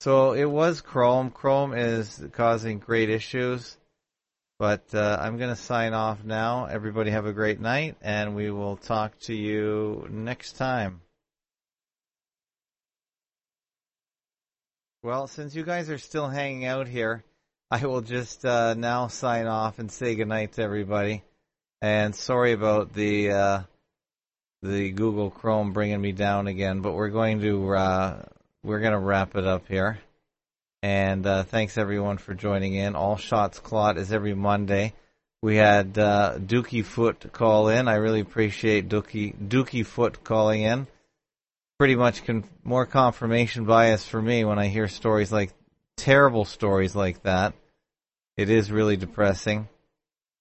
So 0.00 0.34
it 0.34 0.44
was 0.44 0.80
Chrome. 0.80 1.30
Chrome 1.30 1.74
is 1.74 2.24
causing 2.32 2.78
great 2.78 3.10
issues. 3.10 3.76
But 4.58 4.94
uh, 4.94 5.18
I'm 5.20 5.36
going 5.36 5.50
to 5.50 5.56
sign 5.56 5.92
off 5.92 6.24
now. 6.24 6.64
Everybody 6.64 7.10
have 7.10 7.26
a 7.26 7.32
great 7.32 7.60
night, 7.60 7.96
and 8.00 8.34
we 8.34 8.50
will 8.50 8.76
talk 8.76 9.18
to 9.20 9.34
you 9.34 10.06
next 10.10 10.52
time. 10.52 11.02
Well, 15.02 15.26
since 15.26 15.54
you 15.54 15.62
guys 15.62 15.90
are 15.90 15.98
still 15.98 16.28
hanging 16.28 16.64
out 16.64 16.88
here, 16.88 17.22
I 17.70 17.84
will 17.84 18.00
just 18.00 18.44
uh, 18.46 18.74
now 18.74 19.08
sign 19.08 19.46
off 19.46 19.78
and 19.78 19.92
say 19.92 20.14
goodnight 20.14 20.54
to 20.54 20.62
everybody. 20.62 21.22
And 21.82 22.14
sorry 22.14 22.52
about 22.52 22.94
the 22.94 23.30
uh, 23.30 23.62
the 24.62 24.90
Google 24.90 25.30
Chrome 25.30 25.72
bringing 25.74 26.00
me 26.00 26.12
down 26.12 26.46
again, 26.46 26.80
but 26.80 26.94
we're 26.94 27.10
going 27.10 27.40
to 27.42 27.74
uh, 27.74 28.22
we're 28.62 28.80
going 28.80 28.92
to 28.92 28.98
wrap 28.98 29.36
it 29.36 29.46
up 29.46 29.68
here. 29.68 29.98
And 30.82 31.26
uh, 31.26 31.42
thanks 31.44 31.78
everyone 31.78 32.18
for 32.18 32.34
joining 32.34 32.74
in. 32.74 32.96
All 32.96 33.16
Shots 33.16 33.58
Clot 33.58 33.96
is 33.96 34.12
every 34.12 34.34
Monday. 34.34 34.92
We 35.42 35.56
had 35.56 35.98
uh, 35.98 36.38
Dookie 36.38 36.84
Foot 36.84 37.32
call 37.32 37.68
in. 37.68 37.88
I 37.88 37.94
really 37.94 38.20
appreciate 38.20 38.88
Dookie 38.88 39.34
Dookie 39.36 39.86
Foot 39.86 40.24
calling 40.24 40.62
in. 40.62 40.86
Pretty 41.78 41.94
much 41.94 42.24
con- 42.24 42.44
more 42.64 42.86
confirmation 42.86 43.64
bias 43.64 44.06
for 44.06 44.20
me 44.20 44.44
when 44.44 44.58
I 44.58 44.68
hear 44.68 44.88
stories 44.88 45.30
like 45.30 45.52
terrible 45.96 46.44
stories 46.44 46.94
like 46.94 47.22
that. 47.22 47.54
It 48.36 48.50
is 48.50 48.72
really 48.72 48.96
depressing. 48.96 49.68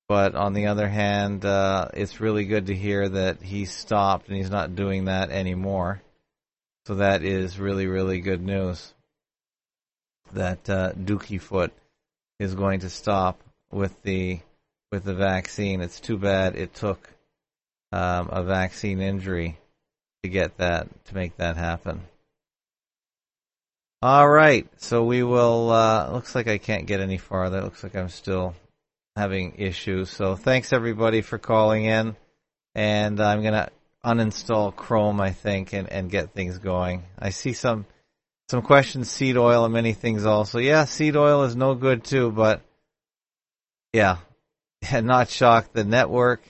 But 0.07 0.35
on 0.35 0.53
the 0.53 0.67
other 0.67 0.87
hand, 0.87 1.45
uh, 1.45 1.89
it's 1.93 2.19
really 2.19 2.45
good 2.45 2.67
to 2.67 2.75
hear 2.75 3.09
that 3.09 3.41
he 3.41 3.65
stopped 3.65 4.27
and 4.27 4.37
he's 4.37 4.51
not 4.51 4.75
doing 4.75 5.05
that 5.05 5.31
anymore. 5.31 6.01
So 6.85 6.95
that 6.95 7.23
is 7.23 7.59
really, 7.59 7.87
really 7.87 8.21
good 8.21 8.41
news 8.41 8.94
that 10.33 10.69
uh, 10.69 10.91
Dookie 10.93 11.41
Foot 11.41 11.73
is 12.39 12.55
going 12.55 12.81
to 12.81 12.89
stop 12.89 13.41
with 13.71 14.01
the 14.03 14.39
with 14.91 15.03
the 15.03 15.13
vaccine. 15.13 15.81
It's 15.81 15.99
too 15.99 16.17
bad 16.17 16.55
it 16.55 16.73
took 16.73 17.09
um, 17.91 18.29
a 18.31 18.43
vaccine 18.43 19.01
injury 19.01 19.57
to 20.23 20.29
get 20.29 20.57
that 20.57 20.87
to 21.05 21.15
make 21.15 21.37
that 21.37 21.57
happen. 21.57 22.01
All 24.01 24.27
right, 24.27 24.67
so 24.77 25.03
we 25.03 25.23
will. 25.23 25.71
Uh, 25.71 26.11
looks 26.11 26.35
like 26.35 26.47
I 26.47 26.57
can't 26.57 26.85
get 26.85 26.99
any 26.99 27.17
farther. 27.17 27.61
Looks 27.61 27.83
like 27.83 27.95
I'm 27.95 28.09
still 28.09 28.53
having 29.15 29.55
issues. 29.57 30.09
So 30.09 30.35
thanks 30.35 30.73
everybody 30.73 31.21
for 31.21 31.37
calling 31.37 31.85
in, 31.85 32.15
and 32.75 33.19
I'm 33.19 33.41
gonna 33.41 33.69
uninstall 34.03 34.75
Chrome, 34.75 35.19
I 35.19 35.31
think, 35.31 35.73
and 35.73 35.89
and 35.89 36.11
get 36.11 36.33
things 36.33 36.57
going. 36.59 37.03
I 37.17 37.29
see 37.29 37.53
some 37.53 37.85
some 38.49 38.61
questions, 38.61 39.09
seed 39.09 39.37
oil 39.37 39.65
and 39.65 39.73
many 39.73 39.93
things 39.93 40.25
also. 40.25 40.59
Yeah, 40.59 40.85
seed 40.85 41.15
oil 41.15 41.43
is 41.43 41.55
no 41.55 41.75
good 41.75 42.03
too, 42.03 42.31
but 42.31 42.61
yeah, 43.93 44.17
And 44.91 45.07
not 45.07 45.29
shocked. 45.29 45.73
The 45.73 45.83
network 45.83 46.41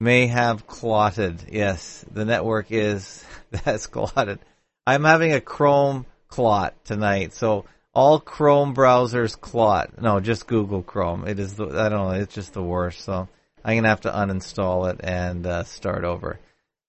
may 0.00 0.26
have 0.26 0.66
clotted. 0.66 1.44
Yes, 1.50 2.04
the 2.10 2.24
network 2.24 2.66
is 2.70 3.24
that's 3.50 3.86
clotted. 3.86 4.38
I'm 4.86 5.04
having 5.04 5.32
a 5.32 5.40
Chrome 5.40 6.06
clot 6.28 6.74
tonight, 6.84 7.34
so 7.34 7.66
all 7.94 8.18
Chrome 8.18 8.74
browsers 8.74 9.38
clot. 9.38 10.00
No, 10.00 10.18
just 10.20 10.46
Google 10.46 10.82
Chrome. 10.82 11.26
It 11.26 11.38
is 11.38 11.54
the 11.54 11.66
I 11.66 11.88
don't 11.88 12.08
know. 12.08 12.10
It's 12.10 12.34
just 12.34 12.52
the 12.52 12.62
worst. 12.62 13.02
So 13.02 13.28
I'm 13.64 13.76
gonna 13.76 13.88
have 13.88 14.00
to 14.02 14.10
uninstall 14.10 14.92
it 14.92 15.00
and 15.04 15.46
uh, 15.46 15.64
start 15.64 16.04
over. 16.04 16.40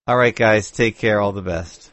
All 0.08 0.18
right, 0.18 0.36
guys, 0.36 0.72
take 0.72 0.98
care. 0.98 1.22
All 1.22 1.34
the 1.34 1.42
best. 1.42 1.93